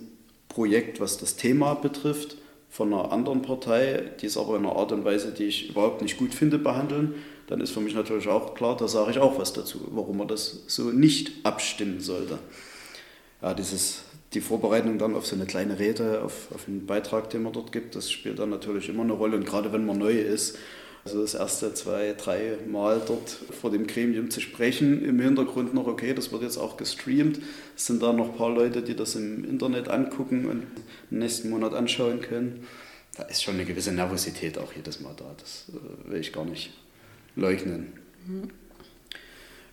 Projekt, 0.50 1.00
was 1.00 1.18
das 1.18 1.36
Thema 1.36 1.76
betrifft, 1.76 2.38
von 2.70 2.94
einer 2.94 3.12
anderen 3.12 3.42
Partei, 3.42 4.12
die 4.22 4.26
es 4.26 4.38
aber 4.38 4.58
in 4.58 4.66
einer 4.66 4.76
Art 4.76 4.92
und 4.92 5.06
Weise, 5.06 5.32
die 5.32 5.46
ich 5.46 5.70
überhaupt 5.70 6.02
nicht 6.02 6.18
gut 6.18 6.34
finde, 6.34 6.60
behandeln. 6.60 7.16
Dann 7.48 7.62
ist 7.62 7.72
für 7.72 7.80
mich 7.80 7.96
natürlich 7.96 8.28
auch 8.28 8.54
klar, 8.56 8.76
da 8.76 8.88
sage 8.88 9.12
ich 9.12 9.20
auch 9.20 9.40
was 9.40 9.54
dazu, 9.54 9.80
warum 9.92 10.18
man 10.18 10.28
das 10.28 10.64
so 10.68 10.92
nicht 10.92 11.46
abstimmen 11.46 12.02
sollte 12.02 12.38
ja, 13.42 13.54
dieses, 13.54 14.02
die 14.34 14.42
Vorbereitung 14.42 14.98
dann 14.98 15.16
auf 15.16 15.26
so 15.26 15.36
eine 15.36 15.46
kleine 15.46 15.80
Rede, 15.80 16.22
auf, 16.22 16.52
auf 16.54 16.68
einen 16.68 16.86
Beitrag, 16.86 17.30
den 17.30 17.44
man 17.44 17.54
dort 17.54 17.72
gibt, 17.72 17.96
das 17.96 18.12
spielt 18.12 18.40
dann 18.40 18.50
natürlich 18.50 18.90
immer 18.90 19.04
eine 19.04 19.14
Rolle. 19.14 19.38
Und 19.38 19.46
gerade 19.46 19.72
wenn 19.72 19.86
man 19.86 19.98
neu 19.98 20.12
ist, 20.12 20.58
also 21.06 21.22
das 21.22 21.36
erste 21.36 21.74
zwei, 21.74 22.14
drei 22.18 22.58
Mal 22.70 23.02
dort 23.08 23.30
vor 23.30 23.72
dem 23.72 23.88
Gremium 23.88 24.30
zu 24.30 24.42
sprechen, 24.42 25.06
im 25.06 25.22
Hintergrund 25.22 25.74
noch, 25.74 25.88
okay, 25.88 26.14
das 26.14 26.34
wird 26.34 26.42
jetzt 26.42 26.58
auch 26.58 26.76
gestreamt. 26.76 27.40
Es 27.78 27.86
sind 27.86 28.04
da 28.04 28.12
noch 28.12 28.32
ein 28.32 28.36
paar 28.36 28.54
Leute, 28.54 28.82
die 28.82 28.96
das 28.96 29.16
im 29.16 29.46
Internet 29.46 29.88
angucken 29.88 30.46
und 30.48 30.64
im 31.10 31.20
nächsten 31.20 31.50
Monat 31.50 31.74
anschauen 31.74 32.20
können. 32.20 32.68
Da 33.16 33.24
ist 33.24 33.42
schon 33.42 33.54
eine 33.54 33.64
gewisse 33.64 33.94
Nervosität 33.94 34.58
auch 34.58 34.74
jedes 34.74 35.00
Mal 35.00 35.14
da. 35.16 35.34
Das 35.38 35.68
äh, 35.70 36.12
will 36.12 36.20
ich 36.20 36.34
gar 36.34 36.44
nicht 36.44 36.74
leugnen. 37.38 37.94
Mhm. 38.28 38.50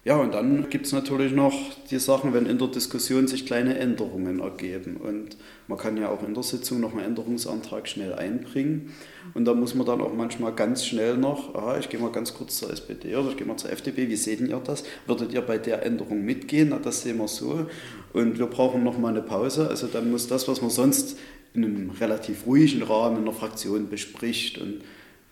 Ja, 0.04 0.18
und 0.18 0.34
dann 0.34 0.68
gibt 0.68 0.84
es 0.84 0.92
natürlich 0.92 1.32
noch 1.32 1.54
die 1.90 1.98
Sachen, 1.98 2.34
wenn 2.34 2.44
in 2.44 2.58
der 2.58 2.68
Diskussion 2.68 3.26
sich 3.26 3.46
kleine 3.46 3.78
Änderungen 3.78 4.40
ergeben. 4.40 4.98
Und 4.98 5.38
man 5.66 5.78
kann 5.78 5.96
ja 5.96 6.10
auch 6.10 6.22
in 6.22 6.34
der 6.34 6.42
Sitzung 6.42 6.80
noch 6.80 6.92
einen 6.92 7.06
Änderungsantrag 7.06 7.88
schnell 7.88 8.12
einbringen. 8.12 8.92
Und 9.32 9.46
da 9.46 9.54
muss 9.54 9.74
man 9.74 9.86
dann 9.86 10.02
auch 10.02 10.12
manchmal 10.12 10.54
ganz 10.54 10.84
schnell 10.84 11.16
noch, 11.16 11.54
aha, 11.54 11.78
ich 11.78 11.88
gehe 11.88 11.98
mal 11.98 12.12
ganz 12.12 12.34
kurz 12.34 12.58
zur 12.58 12.70
SPD 12.70 13.16
oder 13.16 13.30
ich 13.30 13.38
gehe 13.38 13.46
mal 13.46 13.56
zur 13.56 13.72
FDP, 13.72 14.10
wie 14.10 14.16
seht 14.16 14.42
ihr 14.42 14.60
das? 14.62 14.84
Würdet 15.06 15.32
ihr 15.32 15.40
bei 15.40 15.56
der 15.56 15.82
Änderung 15.86 16.22
mitgehen? 16.22 16.68
Na, 16.68 16.78
das 16.78 17.00
sehen 17.00 17.16
wir 17.16 17.28
so. 17.28 17.66
Und 18.12 18.38
wir 18.38 18.46
brauchen 18.46 18.84
noch 18.84 18.98
mal 18.98 19.08
eine 19.08 19.22
Pause. 19.22 19.68
Also 19.68 19.86
dann 19.86 20.10
muss 20.10 20.28
das, 20.28 20.46
was 20.48 20.60
man 20.60 20.70
sonst 20.70 21.16
in 21.54 21.64
einem 21.64 21.90
relativ 21.98 22.46
ruhigen 22.46 22.82
Rahmen 22.82 23.18
in 23.18 23.24
der 23.24 23.32
Fraktion 23.32 23.88
bespricht, 23.88 24.58
und 24.58 24.82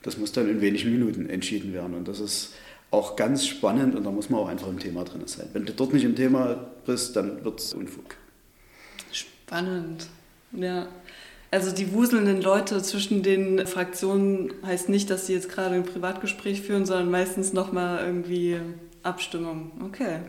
das 0.02 0.16
muss 0.16 0.32
dann 0.32 0.48
in 0.48 0.62
wenigen 0.62 0.92
Minuten 0.92 1.28
entschieden 1.28 1.74
werden. 1.74 1.94
Und 1.94 2.08
das 2.08 2.20
ist 2.20 2.54
auch 2.92 3.16
ganz 3.16 3.46
spannend 3.46 3.94
und 3.94 4.04
da 4.04 4.10
muss 4.10 4.30
man 4.30 4.40
auch 4.40 4.48
einfach 4.48 4.68
im 4.68 4.78
Thema 4.78 5.02
drin 5.04 5.22
sein. 5.26 5.48
Wenn 5.52 5.64
du 5.64 5.72
dort 5.72 5.92
nicht 5.92 6.04
im 6.04 6.14
Thema 6.14 6.66
bist, 6.86 7.16
dann 7.16 7.42
wird 7.44 7.58
es 7.58 7.72
Unfug. 7.72 8.16
Spannend, 9.10 10.06
ja. 10.52 10.86
Also 11.50 11.72
die 11.72 11.92
wuselnden 11.92 12.40
Leute 12.40 12.82
zwischen 12.82 13.22
den 13.22 13.66
Fraktionen 13.66 14.52
heißt 14.64 14.88
nicht, 14.88 15.10
dass 15.10 15.26
sie 15.26 15.34
jetzt 15.34 15.50
gerade 15.50 15.74
ein 15.74 15.84
Privatgespräch 15.84 16.62
führen, 16.62 16.86
sondern 16.86 17.10
meistens 17.10 17.52
nochmal 17.52 18.04
irgendwie 18.04 18.58
Abstimmung. 19.02 19.72
Okay. 19.84 20.20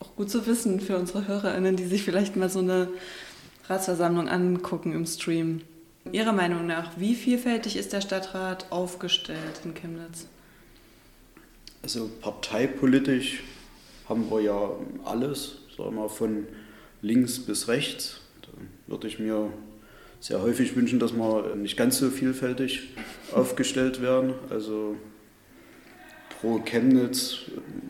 Auch 0.00 0.14
gut 0.16 0.30
zu 0.30 0.46
wissen 0.46 0.80
für 0.80 0.98
unsere 0.98 1.26
HörerInnen, 1.26 1.76
die 1.76 1.86
sich 1.86 2.02
vielleicht 2.02 2.36
mal 2.36 2.48
so 2.48 2.60
eine 2.60 2.88
Ratsversammlung 3.68 4.28
angucken 4.28 4.92
im 4.92 5.06
Stream. 5.06 5.62
Ihrer 6.12 6.32
Meinung 6.32 6.66
nach, 6.66 6.92
wie 6.98 7.14
vielfältig 7.14 7.76
ist 7.76 7.92
der 7.92 8.00
Stadtrat 8.00 8.66
aufgestellt 8.70 9.60
in 9.64 9.74
Chemnitz? 9.74 10.26
Also 11.84 12.08
parteipolitisch 12.22 13.42
haben 14.08 14.30
wir 14.30 14.40
ja 14.40 14.70
alles, 15.04 15.58
sagen 15.76 15.96
wir 15.96 16.08
von 16.08 16.46
links 17.02 17.38
bis 17.38 17.68
rechts. 17.68 18.20
Da 18.40 18.48
würde 18.86 19.06
ich 19.06 19.18
mir 19.18 19.52
sehr 20.18 20.40
häufig 20.40 20.74
wünschen, 20.76 20.98
dass 20.98 21.12
wir 21.12 21.54
nicht 21.56 21.76
ganz 21.76 21.98
so 21.98 22.08
vielfältig 22.08 22.94
aufgestellt 23.34 24.00
werden. 24.00 24.32
Also 24.48 24.96
pro 26.40 26.58
Chemnitz 26.60 27.40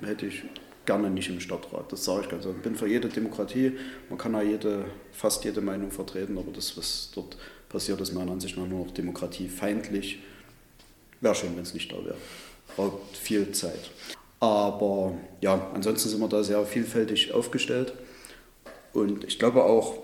hätte 0.03 0.27
ich 0.27 0.43
gerne 0.87 1.09
nicht 1.09 1.29
im 1.29 1.39
Stadtrat. 1.39 1.93
Das 1.93 2.05
sage 2.05 2.23
ich 2.23 2.29
ganz 2.29 2.47
einfach. 2.47 2.57
Ich 2.59 2.65
bin 2.65 2.75
für 2.75 2.89
jede 2.89 3.09
Demokratie. 3.09 3.75
Man 4.09 4.19
kann 4.19 4.33
ja 4.33 4.43
jede, 4.43 4.87
fast 5.13 5.45
jede 5.45 5.61
Meinung 5.61 5.93
vertreten, 5.93 6.37
aber 6.37 6.51
das, 6.51 6.77
was 6.77 7.13
dort 7.15 7.37
passiert, 7.69 8.01
ist 8.01 8.13
meiner 8.13 8.33
Ansicht 8.33 8.57
nach 8.57 8.67
nur 8.67 8.87
noch 8.87 8.93
demokratiefeindlich. 8.93 10.19
Wäre 11.21 11.37
schön, 11.37 11.55
wenn 11.55 11.63
es 11.63 11.75
nicht 11.75 11.93
da 11.93 12.05
wäre 12.05 12.17
braucht 12.77 13.17
viel 13.17 13.53
Zeit. 13.53 13.91
Aber 14.41 15.15
ja, 15.41 15.71
ansonsten 15.75 16.09
sind 16.09 16.21
wir 16.21 16.29
da 16.29 16.43
sehr 16.43 16.65
vielfältig 16.67 17.33
aufgestellt. 17.33 17.95
Und 18.93 19.25
ich 19.25 19.39
glaube 19.39 19.65
auch 19.65 19.95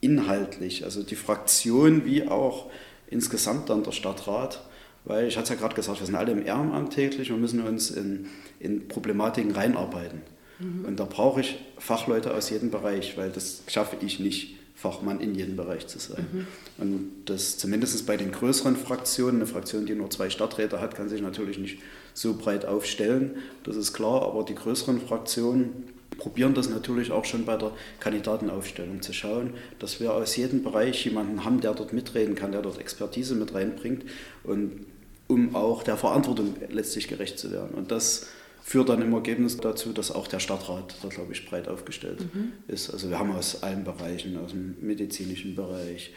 inhaltlich, 0.00 0.84
also 0.84 1.02
die 1.02 1.16
Fraktion 1.16 2.04
wie 2.04 2.28
auch 2.28 2.70
insgesamt 3.08 3.70
dann 3.70 3.82
der 3.82 3.92
Stadtrat, 3.92 4.62
weil 5.04 5.26
ich 5.28 5.36
hatte 5.36 5.44
es 5.44 5.50
ja 5.50 5.56
gerade 5.56 5.74
gesagt, 5.74 6.00
wir 6.00 6.06
sind 6.06 6.16
alle 6.16 6.32
im 6.32 6.44
Ehrenamt 6.44 6.92
täglich 6.92 7.30
und 7.30 7.40
müssen 7.40 7.62
uns 7.62 7.90
in, 7.90 8.26
in 8.58 8.88
Problematiken 8.88 9.52
reinarbeiten. 9.52 10.22
Mhm. 10.58 10.84
Und 10.84 11.00
da 11.00 11.04
brauche 11.04 11.40
ich 11.40 11.58
Fachleute 11.78 12.34
aus 12.34 12.50
jedem 12.50 12.70
Bereich, 12.70 13.16
weil 13.16 13.30
das 13.30 13.62
schaffe 13.68 13.96
ich 14.00 14.20
nicht. 14.20 14.56
Fachmann 14.76 15.20
in 15.20 15.34
jedem 15.34 15.56
Bereich 15.56 15.86
zu 15.86 15.98
sein. 15.98 16.26
Mhm. 16.30 16.46
Und 16.78 17.10
das 17.24 17.56
zumindest 17.56 18.06
bei 18.06 18.18
den 18.18 18.30
größeren 18.30 18.76
Fraktionen, 18.76 19.36
eine 19.36 19.46
Fraktion, 19.46 19.86
die 19.86 19.94
nur 19.94 20.10
zwei 20.10 20.28
Stadträte 20.28 20.80
hat, 20.80 20.94
kann 20.94 21.08
sich 21.08 21.22
natürlich 21.22 21.58
nicht 21.58 21.78
so 22.12 22.34
breit 22.34 22.66
aufstellen, 22.66 23.36
das 23.64 23.76
ist 23.76 23.94
klar, 23.94 24.22
aber 24.22 24.44
die 24.44 24.54
größeren 24.54 25.00
Fraktionen 25.00 25.84
probieren 26.18 26.54
das 26.54 26.68
natürlich 26.68 27.10
auch 27.10 27.24
schon 27.24 27.46
bei 27.46 27.56
der 27.56 27.72
Kandidatenaufstellung 28.00 29.02
zu 29.02 29.12
schauen, 29.12 29.54
dass 29.78 29.98
wir 29.98 30.12
aus 30.12 30.36
jedem 30.36 30.62
Bereich 30.62 31.04
jemanden 31.04 31.44
haben, 31.44 31.60
der 31.60 31.74
dort 31.74 31.92
mitreden 31.92 32.34
kann, 32.34 32.52
der 32.52 32.62
dort 32.62 32.78
Expertise 32.78 33.34
mit 33.34 33.54
reinbringt 33.54 34.04
und 34.44 34.86
um 35.26 35.56
auch 35.56 35.82
der 35.82 35.96
Verantwortung 35.96 36.54
letztlich 36.70 37.08
gerecht 37.08 37.38
zu 37.38 37.50
werden. 37.50 37.74
Und 37.74 37.90
das 37.90 38.26
führt 38.66 38.88
dann 38.88 39.00
im 39.00 39.12
Ergebnis 39.12 39.58
dazu, 39.58 39.92
dass 39.92 40.10
auch 40.10 40.26
der 40.26 40.40
Stadtrat 40.40 40.96
da, 41.00 41.06
glaube 41.06 41.32
ich, 41.32 41.48
breit 41.48 41.68
aufgestellt 41.68 42.34
mhm. 42.34 42.52
ist. 42.66 42.90
Also 42.90 43.08
wir 43.08 43.16
haben 43.16 43.30
aus 43.30 43.62
allen 43.62 43.84
Bereichen, 43.84 44.36
aus 44.36 44.50
dem 44.50 44.74
medizinischen 44.80 45.54
Bereich, 45.54 46.12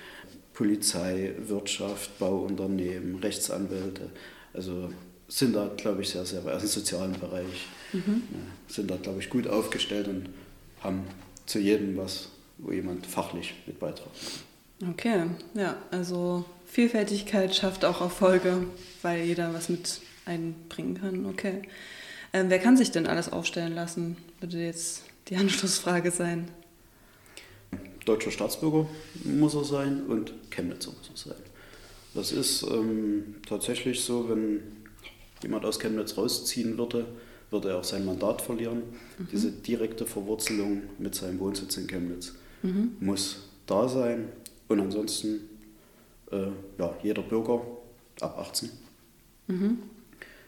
Polizei, 0.55 1.35
Wirtschaft, 1.45 2.17
Bauunternehmen, 2.17 3.19
Rechtsanwälte, 3.19 4.09
also 4.51 4.91
sind 5.27 5.55
da, 5.55 5.69
glaube 5.77 6.01
ich, 6.01 6.09
sehr, 6.09 6.25
sehr, 6.25 6.43
aus 6.43 6.63
dem 6.63 6.69
sozialen 6.69 7.19
Bereich, 7.19 7.67
mhm. 7.93 8.23
sind 8.67 8.89
da, 8.89 8.97
glaube 8.97 9.19
ich, 9.19 9.29
gut 9.29 9.45
aufgestellt 9.45 10.07
und 10.07 10.29
haben 10.81 11.03
zu 11.45 11.59
jedem 11.59 11.97
was, 11.97 12.29
wo 12.57 12.71
jemand 12.71 13.05
fachlich 13.05 13.53
mit 13.67 13.79
beitragen 13.79 14.09
kann. 14.79 14.89
Okay, 14.89 15.25
ja, 15.53 15.77
also 15.91 16.45
Vielfältigkeit 16.65 17.53
schafft 17.53 17.85
auch 17.85 18.01
Erfolge, 18.01 18.65
weil 19.03 19.23
jeder 19.23 19.53
was 19.53 19.69
mit 19.69 20.01
einbringen 20.25 20.99
kann. 20.99 21.25
Okay. 21.27 21.61
Ähm, 22.33 22.49
wer 22.49 22.59
kann 22.59 22.77
sich 22.77 22.91
denn 22.91 23.07
alles 23.07 23.31
aufstellen 23.31 23.73
lassen, 23.73 24.17
würde 24.39 24.57
jetzt 24.57 25.03
die 25.27 25.35
Anschlussfrage 25.37 26.11
sein. 26.11 26.49
Deutscher 28.05 28.31
Staatsbürger 28.31 28.87
muss 29.23 29.53
er 29.55 29.63
sein 29.63 30.05
und 30.07 30.33
Chemnitzer 30.49 30.91
muss 30.91 31.09
er 31.09 31.31
sein. 31.33 31.43
Das 32.13 32.31
ist 32.31 32.63
ähm, 32.63 33.35
tatsächlich 33.47 34.01
so, 34.01 34.29
wenn 34.29 34.61
jemand 35.43 35.65
aus 35.65 35.79
Chemnitz 35.79 36.17
rausziehen 36.17 36.77
würde, 36.77 37.05
würde 37.51 37.69
er 37.69 37.77
auch 37.77 37.83
sein 37.83 38.05
Mandat 38.05 38.41
verlieren. 38.41 38.83
Mhm. 39.17 39.27
Diese 39.31 39.51
direkte 39.51 40.05
Verwurzelung 40.05 40.83
mit 40.97 41.15
seinem 41.15 41.39
Wohnsitz 41.39 41.77
in 41.77 41.87
Chemnitz 41.87 42.33
mhm. 42.63 42.95
muss 42.99 43.43
da 43.65 43.87
sein. 43.87 44.29
Und 44.67 44.79
ansonsten, 44.79 45.41
äh, 46.31 46.47
ja, 46.77 46.95
jeder 47.03 47.21
Bürger 47.21 47.61
ab 48.21 48.37
18 48.39 48.69
mhm. 49.47 49.79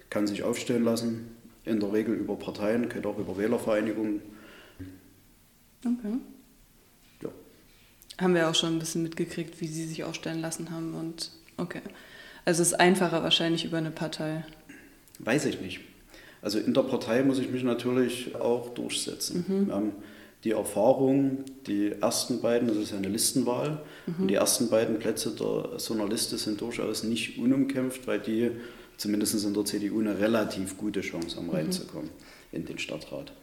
kann 0.10 0.28
sich 0.28 0.44
aufstellen 0.44 0.84
lassen, 0.84 1.36
in 1.66 1.80
der 1.80 1.94
Regel 1.94 2.16
über 2.16 2.36
Parteien, 2.36 2.90
geht 2.90 3.06
auch 3.06 3.18
über 3.18 3.38
Wählervereinigungen. 3.38 4.22
Okay. 5.86 6.18
Ja. 7.22 7.30
Haben 8.20 8.36
wir 8.36 8.50
auch 8.50 8.56
schon 8.56 8.76
ein 8.76 8.80
bisschen 8.80 9.04
mitgekriegt, 9.04 9.62
wie 9.62 9.68
Sie 9.68 9.86
sich 9.86 10.04
aufstellen 10.04 10.42
lassen 10.42 10.72
haben. 10.72 10.94
Und 10.94 11.32
okay. 11.58 11.82
Also 12.46 12.62
es 12.62 12.70
ist 12.70 12.80
einfacher 12.80 13.24
wahrscheinlich 13.24 13.66
über 13.66 13.78
eine 13.78 13.92
Partei. 13.92 14.46
Weiß 15.20 15.46
ich 15.46 15.62
nicht. 15.62 15.82
Also 16.42 16.60
in 16.60 16.74
der 16.74 16.82
Partei 16.82 17.24
muss 17.24 17.40
ich 17.40 17.52
mich 17.52 17.64
natürlich 17.64 18.36
auch 18.36 18.70
durchsetzen. 18.74 19.46
Mhm. 19.48 19.68
Wir 19.68 19.76
haben 19.76 19.92
die 20.44 20.52
Erfahrung, 20.52 21.46
die 21.68 21.92
ersten 21.92 22.42
beiden, 22.42 22.68
das 22.68 22.78
ist 22.78 22.94
eine 22.94 23.10
Listenwahl, 23.10 23.84
mhm. 24.08 24.24
und 24.24 24.28
die 24.28 24.36
ersten 24.36 24.70
beiden 24.70 24.98
Plätze 24.98 25.36
der, 25.36 25.78
so 25.78 25.94
einer 25.94 26.08
Liste 26.08 26.40
sind 26.40 26.62
durchaus 26.62 27.04
nicht 27.04 27.38
unumkämpft, 27.38 28.08
weil 28.08 28.20
die 28.20 28.50
zumindest 29.02 29.44
in 29.44 29.54
der 29.54 29.66
CDU 29.66 30.00
eine 30.00 30.20
relativ 30.20 30.78
gute 30.78 31.02
Chance 31.02 31.38
haben, 31.38 31.48
mhm. 31.48 31.54
reinzukommen 31.54 32.10
mhm. 32.10 32.58
in 32.58 32.66
den 32.66 32.78
Stadtrat. 32.78 33.34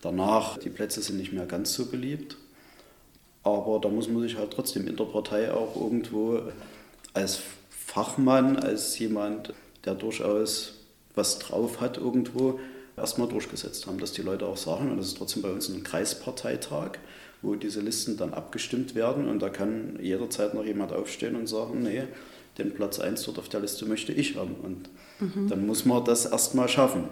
Danach, 0.00 0.58
die 0.58 0.70
Plätze 0.70 1.02
sind 1.02 1.18
nicht 1.18 1.32
mehr 1.32 1.46
ganz 1.46 1.74
so 1.74 1.86
beliebt, 1.86 2.36
aber 3.42 3.78
da 3.80 3.88
muss 3.88 4.08
man 4.08 4.22
sich 4.22 4.36
halt 4.36 4.52
trotzdem 4.52 4.86
in 4.88 4.96
der 4.96 5.04
Partei 5.04 5.52
auch 5.52 5.76
irgendwo 5.76 6.40
als 7.12 7.40
Fachmann, 7.70 8.56
als 8.56 8.98
jemand, 8.98 9.52
der 9.84 9.94
durchaus 9.94 10.78
was 11.14 11.38
drauf 11.38 11.80
hat 11.80 11.98
irgendwo, 11.98 12.58
erstmal 12.96 13.28
durchgesetzt 13.28 13.86
haben, 13.86 13.98
dass 13.98 14.12
die 14.12 14.22
Leute 14.22 14.46
auch 14.46 14.56
sagen, 14.56 14.90
und 14.90 14.96
das 14.96 15.08
ist 15.08 15.18
trotzdem 15.18 15.42
bei 15.42 15.50
uns 15.50 15.68
ein 15.68 15.82
Kreisparteitag, 15.82 16.92
wo 17.42 17.54
diese 17.54 17.80
Listen 17.80 18.16
dann 18.16 18.32
abgestimmt 18.32 18.94
werden 18.94 19.28
und 19.28 19.40
da 19.40 19.50
kann 19.50 19.98
jederzeit 20.00 20.54
noch 20.54 20.64
jemand 20.64 20.92
aufstehen 20.92 21.36
und 21.36 21.48
sagen, 21.48 21.82
nee, 21.82 22.04
den 22.58 22.74
Platz 22.74 22.98
1 22.98 23.22
dort 23.24 23.38
auf 23.38 23.48
der 23.48 23.60
Liste 23.60 23.86
möchte 23.86 24.12
ich 24.12 24.36
haben. 24.36 24.54
Und 24.62 24.88
mhm. 25.20 25.48
dann 25.48 25.66
muss 25.66 25.84
man 25.84 26.04
das 26.04 26.26
erstmal 26.26 26.68
schaffen. 26.68 27.04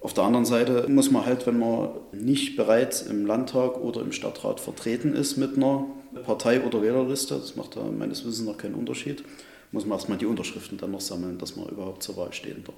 Auf 0.00 0.14
der 0.14 0.24
anderen 0.24 0.44
Seite 0.44 0.86
muss 0.88 1.10
man 1.10 1.26
halt, 1.26 1.46
wenn 1.46 1.58
man 1.58 1.90
nicht 2.12 2.56
bereits 2.56 3.02
im 3.02 3.26
Landtag 3.26 3.76
oder 3.78 4.00
im 4.00 4.12
Stadtrat 4.12 4.60
vertreten 4.60 5.14
ist 5.14 5.36
mit 5.36 5.56
einer 5.56 5.86
Partei- 6.24 6.64
oder 6.64 6.82
Wählerliste, 6.82 7.36
das 7.36 7.56
macht 7.56 7.76
da 7.76 7.82
meines 7.82 8.24
Wissens 8.24 8.46
noch 8.46 8.56
keinen 8.56 8.74
Unterschied, 8.74 9.24
muss 9.72 9.84
man 9.84 9.98
erstmal 9.98 10.18
die 10.18 10.26
Unterschriften 10.26 10.78
dann 10.78 10.92
noch 10.92 11.00
sammeln, 11.00 11.38
dass 11.38 11.56
man 11.56 11.68
überhaupt 11.68 12.02
zur 12.02 12.16
Wahl 12.16 12.32
stehen 12.32 12.62
darf 12.64 12.76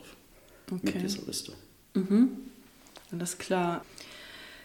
okay. 0.72 0.92
mit 0.94 1.02
dieser 1.02 1.26
Liste. 1.26 1.52
Mhm. 1.94 2.30
Alles 3.12 3.36
klar. 3.36 3.84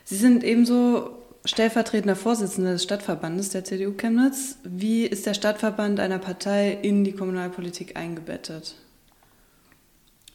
Sie 0.06 0.16
sind 0.16 0.44
ebenso 0.44 1.18
stellvertretender 1.46 2.16
Vorsitzender 2.16 2.74
des 2.74 2.84
Stadtverbandes 2.84 3.50
der 3.50 3.64
CDU 3.64 3.94
Chemnitz. 3.94 4.58
Wie 4.64 5.06
ist 5.06 5.26
der 5.26 5.34
Stadtverband 5.34 6.00
einer 6.00 6.20
Partei 6.20 6.78
in 6.82 7.04
die 7.04 7.14
Kommunalpolitik 7.14 7.96
eingebettet? 7.96 8.76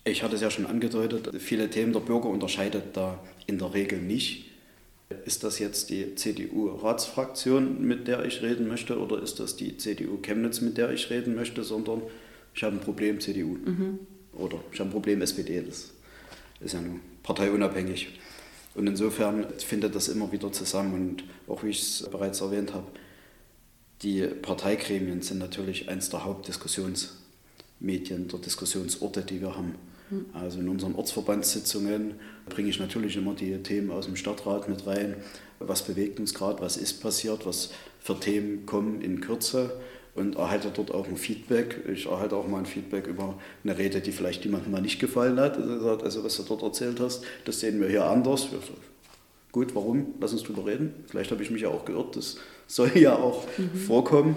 Ich 0.05 0.23
hatte 0.23 0.37
es 0.37 0.40
ja 0.40 0.51
schon 0.51 0.66
angedeutet, 0.66 1.31
viele 1.40 1.68
Themen 1.68 1.92
der 1.92 2.01
Bürger 2.01 2.29
unterscheidet 2.29 2.96
da 2.96 3.18
in 3.46 3.59
der 3.59 3.75
Regel 3.75 4.01
nicht. 4.01 4.46
Ist 5.25 5.44
das 5.44 5.59
jetzt 5.59 5.90
die 5.90 6.14
CDU-Ratsfraktion, 6.14 7.83
mit 7.85 8.07
der 8.07 8.25
ich 8.25 8.42
reden 8.42 8.68
möchte, 8.68 8.99
oder 8.99 9.20
ist 9.20 9.40
das 9.40 9.57
die 9.57 9.77
CDU 9.77 10.18
Chemnitz, 10.23 10.61
mit 10.61 10.79
der 10.79 10.90
ich 10.90 11.11
reden 11.11 11.35
möchte, 11.35 11.64
sondern 11.64 12.03
ich 12.55 12.62
habe 12.62 12.77
ein 12.77 12.81
Problem 12.81 13.20
CDU 13.20 13.59
mhm. 13.64 13.99
oder 14.33 14.59
ich 14.73 14.79
habe 14.79 14.88
ein 14.88 14.92
Problem 14.92 15.20
SPD. 15.20 15.61
Das 15.61 15.90
ist 16.61 16.75
ja 16.75 16.81
nur 16.81 17.01
parteiunabhängig. 17.23 18.09
Und 18.74 18.87
insofern 18.87 19.46
findet 19.59 19.94
das 19.94 20.09
immer 20.09 20.30
wieder 20.33 20.52
zusammen. 20.52 20.94
Und 20.94 21.24
auch 21.48 21.62
wie 21.62 21.70
ich 21.70 21.83
es 21.83 22.09
bereits 22.11 22.40
erwähnt 22.40 22.72
habe, 22.72 22.87
die 24.02 24.22
Parteigremien 24.22 25.22
sind 25.22 25.38
natürlich 25.38 25.88
eines 25.88 26.11
der 26.11 26.24
Hauptdiskussionsmedien, 26.24 28.28
der 28.28 28.38
Diskussionsorte, 28.38 29.22
die 29.22 29.40
wir 29.40 29.56
haben. 29.56 29.74
Hm. 30.09 30.26
Also 30.33 30.61
in 30.61 30.68
unseren 30.68 30.94
Ortsverbandssitzungen 30.94 32.14
bringe 32.48 32.70
ich 32.70 32.78
natürlich 32.78 33.16
immer 33.16 33.35
die 33.35 33.61
Themen 33.62 33.90
aus 33.90 34.06
dem 34.06 34.16
Stadtrat 34.16 34.68
mit 34.68 34.87
rein. 34.87 35.16
Was 35.59 35.83
bewegt 35.83 36.20
uns 36.20 36.33
gerade, 36.33 36.62
was 36.62 36.76
ist 36.76 37.02
passiert, 37.02 37.44
was 37.44 37.70
für 37.98 38.18
Themen 38.18 38.64
kommen 38.66 39.02
in 39.02 39.20
Kürze 39.20 39.72
und 40.14 40.37
erhalte 40.37 40.70
dort 40.75 40.92
auch 40.92 41.07
ein 41.07 41.16
Feedback. 41.16 41.85
Ich 41.92 42.07
erhalte 42.07 42.37
auch 42.37 42.49
mal 42.49 42.59
ein 42.59 42.66
Feedback 42.66 43.07
über 43.07 43.38
eine 43.64 43.79
Rede, 43.79 44.01
die 44.01 44.12
vielleicht 44.12 44.44
jemandem 44.44 44.73
mal 44.73 44.83
nicht 44.83 44.99
gefallen 44.99 45.38
hat. 45.38 45.57
Also, 45.57 46.25
was 46.25 46.37
du 46.37 46.42
dort 46.42 46.62
erzählt 46.62 47.01
hast, 47.01 47.25
das 47.44 47.61
sehen 47.61 47.81
wir 47.81 47.88
hier 47.88 48.05
anders. 48.05 48.49
Gut, 49.53 49.75
warum? 49.75 50.14
Lass 50.20 50.33
uns 50.33 50.44
drüber 50.44 50.66
reden. 50.66 50.92
Vielleicht 51.09 51.31
habe 51.31 51.42
ich 51.42 51.51
mich 51.51 51.62
ja 51.62 51.68
auch 51.68 51.85
geirrt. 51.85 52.16
Das 52.16 52.37
soll 52.66 52.96
ja 52.96 53.16
auch 53.16 53.46
mhm. 53.59 53.79
vorkommen. 53.79 54.37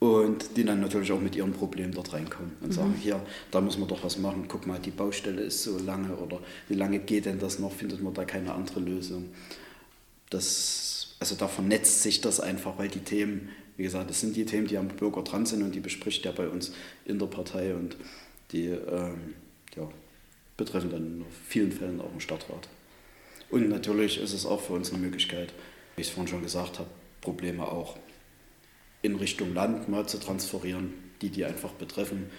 Und 0.00 0.56
die 0.56 0.64
dann 0.64 0.80
natürlich 0.80 1.10
auch 1.10 1.20
mit 1.20 1.34
ihren 1.34 1.52
Problemen 1.52 1.92
dort 1.92 2.12
reinkommen 2.12 2.52
und 2.60 2.68
mhm. 2.68 2.72
sagen, 2.72 2.94
hier, 3.02 3.20
da 3.50 3.60
muss 3.60 3.78
man 3.78 3.88
doch 3.88 4.04
was 4.04 4.16
machen. 4.16 4.44
Guck 4.46 4.66
mal, 4.66 4.78
die 4.78 4.92
Baustelle 4.92 5.42
ist 5.42 5.64
so 5.64 5.76
lange 5.78 6.14
oder 6.14 6.38
wie 6.68 6.74
lange 6.74 7.00
geht 7.00 7.26
denn 7.26 7.40
das 7.40 7.58
noch? 7.58 7.72
Findet 7.72 8.00
man 8.00 8.14
da 8.14 8.24
keine 8.24 8.54
andere 8.54 8.78
Lösung? 8.78 9.30
Das, 10.30 11.16
also 11.18 11.34
da 11.34 11.48
vernetzt 11.48 12.02
sich 12.02 12.20
das 12.20 12.38
einfach, 12.38 12.78
weil 12.78 12.88
die 12.88 13.00
Themen 13.00 13.48
wie 13.78 13.84
gesagt, 13.84 14.10
das 14.10 14.20
sind 14.20 14.34
die 14.34 14.44
Themen, 14.44 14.66
die 14.66 14.76
am 14.76 14.88
Bürger 14.88 15.22
dran 15.22 15.46
sind 15.46 15.62
und 15.62 15.72
die 15.72 15.80
bespricht 15.80 16.26
er 16.26 16.32
bei 16.32 16.48
uns 16.48 16.72
in 17.04 17.18
der 17.18 17.26
Partei 17.26 17.74
und 17.74 17.96
die 18.50 18.66
ähm, 18.66 19.34
ja, 19.76 19.88
betreffen 20.56 20.90
dann 20.90 21.02
in 21.02 21.24
vielen 21.46 21.70
Fällen 21.70 22.00
auch 22.00 22.10
den 22.10 22.20
Stadtrat. 22.20 22.68
Und 23.50 23.68
natürlich 23.68 24.20
ist 24.20 24.34
es 24.34 24.44
auch 24.44 24.60
für 24.60 24.72
uns 24.72 24.92
eine 24.92 25.00
Möglichkeit, 25.00 25.54
wie 25.94 26.02
ich 26.02 26.08
es 26.08 26.12
vorhin 26.12 26.28
schon 26.28 26.42
gesagt 26.42 26.80
habe, 26.80 26.90
Probleme 27.20 27.66
auch 27.66 27.96
in 29.02 29.14
Richtung 29.14 29.54
Land 29.54 29.88
mal 29.88 30.06
zu 30.08 30.18
transferieren, 30.18 30.92
die 31.22 31.30
die 31.30 31.44
einfach 31.44 31.70
betreffen. 31.70 32.30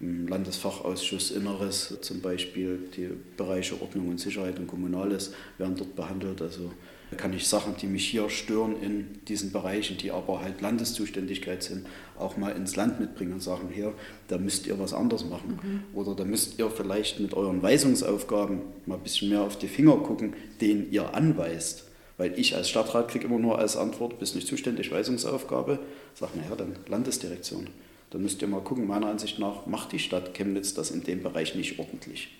Im 0.00 0.26
Landesfachausschuss 0.26 1.30
Inneres 1.30 1.98
zum 2.00 2.22
Beispiel, 2.22 2.88
die 2.96 3.10
Bereiche 3.36 3.80
Ordnung 3.82 4.08
und 4.08 4.18
Sicherheit 4.18 4.58
und 4.58 4.66
Kommunales 4.66 5.34
werden 5.58 5.76
dort 5.76 5.94
behandelt. 5.94 6.40
Also 6.40 6.72
kann 7.14 7.32
ich 7.32 7.46
Sachen, 7.46 7.76
die 7.76 7.86
mich 7.86 8.06
hier 8.06 8.28
stören 8.28 8.82
in 8.82 9.20
diesen 9.28 9.52
Bereichen, 9.52 9.96
die 9.96 10.10
aber 10.10 10.40
halt 10.40 10.60
Landeszuständigkeit 10.60 11.62
sind, 11.62 11.86
auch 12.18 12.36
mal 12.36 12.50
ins 12.50 12.74
Land 12.74 12.98
mitbringen 12.98 13.34
und 13.34 13.42
sagen, 13.42 13.68
hier, 13.72 13.94
da 14.26 14.38
müsst 14.38 14.66
ihr 14.66 14.78
was 14.78 14.92
anderes 14.92 15.24
machen. 15.24 15.60
Mhm. 15.62 15.96
Oder 15.96 16.14
da 16.16 16.24
müsst 16.24 16.58
ihr 16.58 16.68
vielleicht 16.68 17.20
mit 17.20 17.34
euren 17.34 17.62
Weisungsaufgaben 17.62 18.60
mal 18.86 18.96
ein 18.96 19.02
bisschen 19.02 19.28
mehr 19.28 19.42
auf 19.42 19.56
die 19.56 19.68
Finger 19.68 19.96
gucken, 19.98 20.34
denen 20.60 20.90
ihr 20.90 21.14
anweist. 21.14 21.84
Weil 22.16 22.36
ich 22.38 22.56
als 22.56 22.70
Stadtrat 22.70 23.08
kriege 23.08 23.26
immer 23.26 23.38
nur 23.38 23.58
als 23.58 23.76
Antwort, 23.76 24.18
bist 24.18 24.34
nicht 24.34 24.48
zuständig, 24.48 24.90
Weisungsaufgabe. 24.90 25.78
Sag, 26.14 26.34
naja, 26.34 26.56
dann 26.56 26.74
Landesdirektion. 26.88 27.68
Dann 28.10 28.22
müsst 28.22 28.40
ihr 28.42 28.48
mal 28.48 28.62
gucken, 28.62 28.86
meiner 28.86 29.08
Ansicht 29.08 29.38
nach 29.38 29.66
macht 29.66 29.92
die 29.92 29.98
Stadt 29.98 30.34
Chemnitz 30.34 30.74
das 30.74 30.90
in 30.90 31.04
dem 31.04 31.22
Bereich 31.22 31.54
nicht 31.54 31.78
ordentlich. 31.78 32.30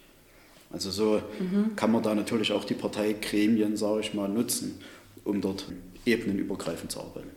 Also 0.70 0.90
so 0.90 1.22
mhm. 1.38 1.76
kann 1.76 1.92
man 1.92 2.02
da 2.02 2.14
natürlich 2.14 2.52
auch 2.52 2.64
die 2.64 2.74
Parteigremien, 2.74 3.76
sage 3.76 4.00
ich 4.00 4.14
mal, 4.14 4.28
nutzen, 4.28 4.80
um 5.24 5.40
dort 5.40 5.66
ebenenübergreifend 6.04 6.92
zu 6.92 7.00
arbeiten. 7.00 7.30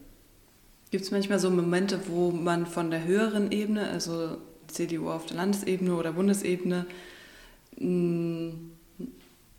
Gibt 0.91 1.03
es 1.03 1.11
manchmal 1.11 1.39
so 1.39 1.49
Momente, 1.49 1.99
wo 2.07 2.31
man 2.31 2.65
von 2.65 2.89
der 2.89 3.05
höheren 3.05 3.51
Ebene, 3.51 3.89
also 3.89 4.37
CDU 4.67 5.09
auf 5.09 5.25
der 5.27 5.37
Landesebene 5.37 5.95
oder 5.95 6.13
Bundesebene, 6.13 6.85
eine, 7.79 8.53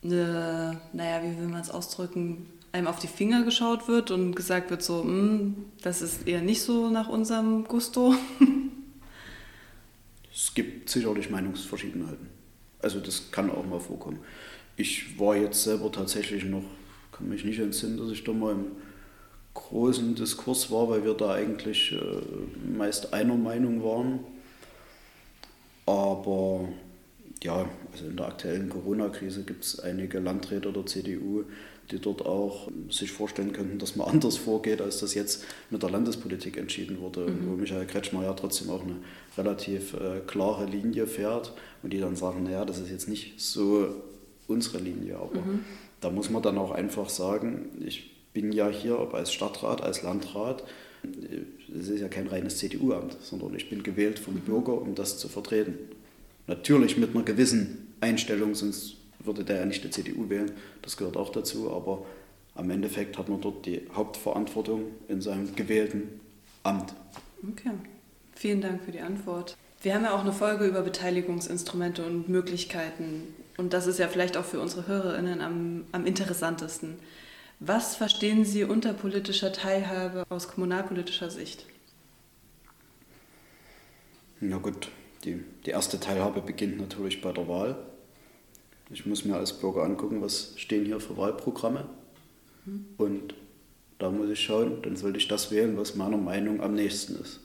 naja, 0.02 1.22
wie 1.22 1.38
will 1.38 1.48
man 1.48 1.60
es 1.60 1.70
ausdrücken, 1.70 2.46
einem 2.72 2.86
auf 2.86 2.98
die 2.98 3.08
Finger 3.08 3.44
geschaut 3.44 3.88
wird 3.88 4.10
und 4.10 4.34
gesagt 4.34 4.70
wird, 4.70 4.82
so, 4.82 5.02
hm, 5.02 5.56
das 5.82 6.02
ist 6.02 6.26
eher 6.26 6.40
nicht 6.40 6.62
so 6.62 6.90
nach 6.90 7.08
unserem 7.08 7.64
Gusto? 7.64 8.14
es 10.32 10.54
gibt 10.54 10.88
sicherlich 10.88 11.30
Meinungsverschiedenheiten. 11.30 12.39
Also 12.82 13.00
das 13.00 13.30
kann 13.30 13.50
auch 13.50 13.66
mal 13.66 13.80
vorkommen. 13.80 14.20
Ich 14.76 15.18
war 15.18 15.36
jetzt 15.36 15.62
selber 15.62 15.92
tatsächlich 15.92 16.44
noch, 16.44 16.64
kann 17.12 17.28
mich 17.28 17.44
nicht 17.44 17.58
entsinnen, 17.58 17.98
dass 17.98 18.10
ich 18.10 18.24
da 18.24 18.32
mal 18.32 18.52
im 18.52 18.66
großen 19.54 20.14
Diskurs 20.14 20.70
war, 20.70 20.88
weil 20.88 21.04
wir 21.04 21.14
da 21.14 21.34
eigentlich 21.34 21.92
äh, 21.92 22.76
meist 22.76 23.12
einer 23.12 23.36
Meinung 23.36 23.82
waren. 23.84 24.20
Aber 25.86 26.68
ja, 27.42 27.68
also 27.92 28.06
in 28.06 28.16
der 28.16 28.26
aktuellen 28.26 28.68
Corona-Krise 28.68 29.42
gibt 29.42 29.64
es 29.64 29.80
einige 29.80 30.20
Landräte 30.20 30.72
der 30.72 30.86
CDU, 30.86 31.44
die 31.90 31.98
dort 31.98 32.24
auch 32.24 32.68
sich 32.88 33.12
vorstellen 33.12 33.52
könnten, 33.52 33.78
dass 33.78 33.96
man 33.96 34.08
anders 34.10 34.36
vorgeht, 34.36 34.80
als 34.80 35.00
das 35.00 35.14
jetzt 35.14 35.44
mit 35.70 35.82
der 35.82 35.90
Landespolitik 35.90 36.56
entschieden 36.56 37.00
wurde. 37.00 37.20
Mhm. 37.20 37.50
Wo 37.50 37.56
Michael 37.56 37.86
Kretschmer 37.86 38.24
ja 38.24 38.32
trotzdem 38.34 38.70
auch 38.70 38.82
eine 38.82 38.96
relativ 39.36 39.94
äh, 39.94 40.20
klare 40.26 40.66
Linie 40.66 41.06
fährt 41.06 41.52
und 41.82 41.92
die 41.92 42.00
dann 42.00 42.16
sagen, 42.16 42.44
naja, 42.44 42.64
das 42.64 42.78
ist 42.78 42.90
jetzt 42.90 43.08
nicht 43.08 43.40
so 43.40 43.94
unsere 44.46 44.78
Linie, 44.78 45.16
aber 45.16 45.40
mhm. 45.40 45.64
da 46.00 46.10
muss 46.10 46.30
man 46.30 46.42
dann 46.42 46.58
auch 46.58 46.72
einfach 46.72 47.08
sagen, 47.08 47.66
ich 47.84 48.10
bin 48.32 48.52
ja 48.52 48.68
hier, 48.68 48.98
ob 48.98 49.14
als 49.14 49.32
Stadtrat, 49.32 49.82
als 49.82 50.02
Landrat, 50.02 50.64
es 51.78 51.88
ist 51.88 52.00
ja 52.00 52.08
kein 52.08 52.26
reines 52.26 52.58
CDU-Amt, 52.58 53.16
sondern 53.22 53.54
ich 53.54 53.70
bin 53.70 53.82
gewählt 53.82 54.18
vom 54.18 54.34
mhm. 54.34 54.40
Bürger, 54.40 54.80
um 54.80 54.94
das 54.94 55.18
zu 55.18 55.28
vertreten. 55.28 55.78
Natürlich 56.46 56.96
mit 56.96 57.14
einer 57.14 57.24
gewissen 57.24 57.94
Einstellung, 58.00 58.54
sonst 58.54 58.96
würde 59.24 59.44
der 59.44 59.60
ja 59.60 59.66
nicht 59.66 59.84
die 59.84 59.90
CDU 59.90 60.28
wählen, 60.28 60.52
das 60.82 60.96
gehört 60.96 61.16
auch 61.16 61.30
dazu, 61.30 61.70
aber 61.70 62.04
am 62.54 62.70
Endeffekt 62.70 63.18
hat 63.18 63.28
man 63.28 63.40
dort 63.40 63.66
die 63.66 63.82
Hauptverantwortung 63.94 64.82
in 65.08 65.20
seinem 65.20 65.54
gewählten 65.54 66.20
Amt. 66.62 66.94
Okay, 67.42 67.72
vielen 68.34 68.60
Dank 68.60 68.82
für 68.82 68.92
die 68.92 69.00
Antwort. 69.00 69.56
Wir 69.82 69.94
haben 69.94 70.04
ja 70.04 70.14
auch 70.14 70.20
eine 70.20 70.32
Folge 70.32 70.66
über 70.66 70.82
Beteiligungsinstrumente 70.82 72.04
und 72.04 72.28
Möglichkeiten 72.28 73.34
und 73.56 73.72
das 73.72 73.86
ist 73.86 73.98
ja 73.98 74.08
vielleicht 74.08 74.36
auch 74.36 74.44
für 74.44 74.60
unsere 74.60 74.86
HörerInnen 74.86 75.40
am, 75.40 75.84
am 75.92 76.06
interessantesten. 76.06 76.98
Was 77.60 77.94
verstehen 77.94 78.46
Sie 78.46 78.64
unter 78.64 78.94
politischer 78.94 79.52
Teilhabe 79.52 80.24
aus 80.30 80.48
kommunalpolitischer 80.48 81.30
Sicht? 81.30 81.66
Na 84.40 84.56
gut, 84.56 84.88
die, 85.24 85.44
die 85.66 85.70
erste 85.70 86.00
Teilhabe 86.00 86.40
beginnt 86.40 86.80
natürlich 86.80 87.20
bei 87.20 87.32
der 87.32 87.48
Wahl. 87.48 87.76
Ich 88.92 89.06
muss 89.06 89.24
mir 89.24 89.36
als 89.36 89.52
Bürger 89.52 89.84
angucken, 89.84 90.20
was 90.20 90.52
stehen 90.56 90.84
hier 90.84 91.00
für 91.00 91.16
Wahlprogramme. 91.16 91.84
Mhm. 92.66 92.86
Und 92.98 93.34
da 93.98 94.10
muss 94.10 94.30
ich 94.30 94.40
schauen, 94.40 94.82
dann 94.82 94.96
sollte 94.96 95.18
ich 95.18 95.28
das 95.28 95.50
wählen, 95.50 95.76
was 95.76 95.94
meiner 95.94 96.16
Meinung 96.16 96.60
am 96.60 96.74
nächsten 96.74 97.20
ist. 97.20 97.40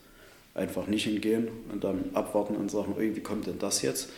Einfach 0.53 0.87
nicht 0.87 1.03
hingehen 1.03 1.49
und 1.71 1.83
dann 1.83 2.05
abwarten 2.13 2.55
und 2.55 2.71
sagen, 2.71 2.95
wie 2.97 3.19
kommt 3.19 3.45
denn 3.47 3.59
das 3.59 3.81
jetzt? 3.81 4.09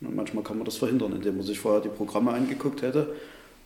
Und 0.00 0.14
manchmal 0.14 0.44
kann 0.44 0.58
man 0.58 0.64
das 0.64 0.76
verhindern, 0.76 1.12
indem 1.12 1.38
man 1.38 1.46
sich 1.46 1.58
vorher 1.58 1.80
die 1.80 1.88
Programme 1.88 2.32
angeguckt 2.32 2.82
hätte 2.82 3.14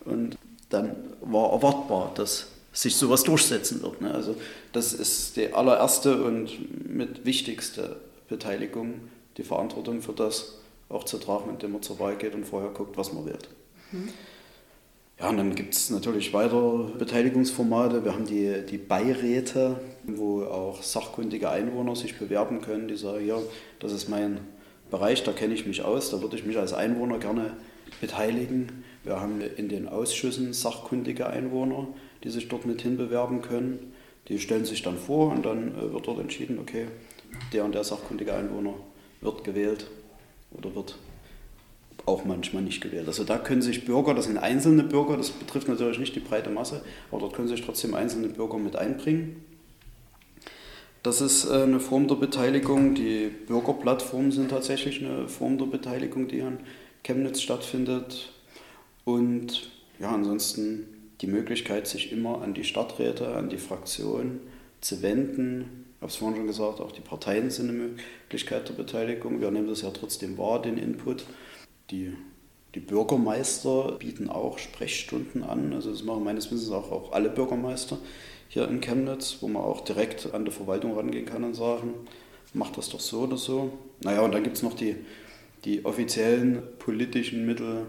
und 0.04 0.36
dann 0.70 0.96
war 1.20 1.52
erwartbar, 1.52 2.12
dass 2.14 2.48
sich 2.72 2.96
sowas 2.96 3.22
durchsetzen 3.22 3.82
wird. 3.82 4.00
Ne? 4.00 4.12
Also 4.12 4.34
das 4.72 4.92
ist 4.92 5.36
die 5.36 5.52
allererste 5.52 6.24
und 6.24 6.88
mit 6.88 7.24
wichtigste 7.24 7.96
Beteiligung, 8.28 8.94
die 9.36 9.44
Verantwortung 9.44 10.02
für 10.02 10.12
das 10.12 10.58
auch 10.94 11.04
zu 11.04 11.18
tragen, 11.18 11.50
indem 11.50 11.72
man 11.72 11.82
zur 11.82 11.98
Wahl 11.98 12.16
geht 12.16 12.34
und 12.34 12.44
vorher 12.44 12.70
guckt, 12.70 12.96
was 12.96 13.12
man 13.12 13.26
wählt. 13.26 13.48
Mhm. 13.92 14.08
Ja, 15.18 15.28
und 15.28 15.36
dann 15.36 15.54
gibt 15.54 15.74
es 15.74 15.90
natürlich 15.90 16.32
weiter 16.32 16.90
Beteiligungsformate. 16.98 18.04
Wir 18.04 18.12
haben 18.14 18.26
die, 18.26 18.64
die 18.68 18.78
Beiräte, 18.78 19.80
wo 20.04 20.42
auch 20.42 20.82
sachkundige 20.82 21.50
Einwohner 21.50 21.94
sich 21.94 22.18
bewerben 22.18 22.60
können, 22.60 22.88
die 22.88 22.96
sagen, 22.96 23.24
ja, 23.24 23.38
das 23.78 23.92
ist 23.92 24.08
mein 24.08 24.40
Bereich, 24.90 25.22
da 25.22 25.32
kenne 25.32 25.54
ich 25.54 25.66
mich 25.66 25.84
aus, 25.84 26.10
da 26.10 26.20
würde 26.20 26.36
ich 26.36 26.44
mich 26.44 26.58
als 26.58 26.72
Einwohner 26.72 27.18
gerne 27.18 27.52
beteiligen. 28.00 28.84
Wir 29.04 29.20
haben 29.20 29.40
in 29.40 29.68
den 29.68 29.88
Ausschüssen 29.88 30.52
sachkundige 30.52 31.28
Einwohner, 31.28 31.88
die 32.24 32.30
sich 32.30 32.48
dort 32.48 32.66
mit 32.66 32.82
hinbewerben 32.82 33.40
können. 33.40 33.92
Die 34.28 34.40
stellen 34.40 34.64
sich 34.64 34.82
dann 34.82 34.98
vor 34.98 35.30
und 35.30 35.44
dann 35.44 35.74
äh, 35.74 35.92
wird 35.92 36.06
dort 36.06 36.18
entschieden, 36.18 36.58
okay, 36.58 36.86
der 37.52 37.64
und 37.64 37.74
der 37.74 37.84
sachkundige 37.84 38.34
Einwohner 38.34 38.74
wird 39.20 39.44
gewählt 39.44 39.86
oder 40.56 40.74
wird 40.74 40.96
auch 42.06 42.24
manchmal 42.24 42.62
nicht 42.62 42.80
gewählt. 42.80 43.06
Also 43.06 43.24
da 43.24 43.38
können 43.38 43.62
sich 43.62 43.84
Bürger, 43.84 44.14
das 44.14 44.26
sind 44.26 44.38
einzelne 44.38 44.82
Bürger, 44.82 45.16
das 45.16 45.30
betrifft 45.30 45.68
natürlich 45.68 45.98
nicht 45.98 46.14
die 46.14 46.20
breite 46.20 46.50
Masse, 46.50 46.82
aber 47.10 47.20
dort 47.20 47.34
können 47.34 47.48
sich 47.48 47.64
trotzdem 47.64 47.94
einzelne 47.94 48.28
Bürger 48.28 48.58
mit 48.58 48.76
einbringen. 48.76 49.44
Das 51.02 51.20
ist 51.20 51.44
äh, 51.44 51.62
eine 51.62 51.80
Form 51.80 52.08
der 52.08 52.14
Beteiligung. 52.14 52.94
Die 52.94 53.30
Bürgerplattformen 53.46 54.32
sind 54.32 54.50
tatsächlich 54.50 55.04
eine 55.04 55.28
Form 55.28 55.58
der 55.58 55.66
Beteiligung, 55.66 56.28
die 56.28 56.40
an 56.40 56.60
Chemnitz 57.02 57.42
stattfindet. 57.42 58.32
Und 59.04 59.70
ja, 60.00 60.10
ansonsten 60.10 60.86
die 61.20 61.26
Möglichkeit, 61.26 61.86
sich 61.86 62.10
immer 62.10 62.40
an 62.40 62.54
die 62.54 62.64
Stadträte, 62.64 63.34
an 63.34 63.50
die 63.50 63.58
Fraktionen 63.58 64.40
zu 64.80 65.02
wenden. 65.02 65.93
Habe 66.04 66.10
es 66.10 66.16
vorhin 66.18 66.36
schon 66.36 66.46
gesagt, 66.46 66.82
auch 66.82 66.92
die 66.92 67.00
Parteien 67.00 67.48
sind 67.48 67.70
eine 67.70 67.78
Möglichkeit 67.78 68.68
der 68.68 68.74
Beteiligung. 68.74 69.40
Wir 69.40 69.50
nehmen 69.50 69.68
das 69.68 69.80
ja 69.80 69.88
trotzdem 69.88 70.36
wahr, 70.36 70.60
den 70.60 70.76
Input. 70.76 71.24
Die, 71.90 72.14
die 72.74 72.80
Bürgermeister 72.80 73.92
bieten 73.92 74.28
auch 74.28 74.58
Sprechstunden 74.58 75.42
an. 75.42 75.72
Also 75.72 75.90
das 75.90 76.02
machen 76.02 76.22
meines 76.22 76.52
Wissens 76.52 76.70
auch, 76.72 76.92
auch 76.92 77.12
alle 77.12 77.30
Bürgermeister 77.30 77.96
hier 78.50 78.68
in 78.68 78.82
Chemnitz, 78.82 79.38
wo 79.40 79.48
man 79.48 79.62
auch 79.62 79.80
direkt 79.80 80.34
an 80.34 80.44
die 80.44 80.50
Verwaltung 80.50 80.94
rangehen 80.94 81.24
kann 81.24 81.42
und 81.42 81.54
sagen, 81.54 81.94
macht 82.52 82.76
das 82.76 82.90
doch 82.90 83.00
so 83.00 83.20
oder 83.20 83.38
so. 83.38 83.72
Naja, 84.02 84.20
und 84.20 84.32
dann 84.32 84.42
gibt 84.42 84.56
es 84.56 84.62
noch 84.62 84.74
die, 84.74 84.96
die 85.64 85.86
offiziellen 85.86 86.62
politischen 86.80 87.46
Mittel, 87.46 87.86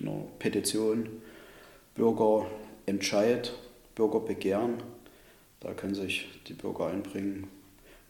eine 0.00 0.24
Petition, 0.38 1.10
Bürgerentscheid, 1.94 3.52
Bürgerbegehren. 3.96 4.78
Da 5.60 5.74
können 5.74 5.94
sich 5.94 6.28
die 6.46 6.54
Bürger 6.54 6.86
einbringen. 6.86 7.46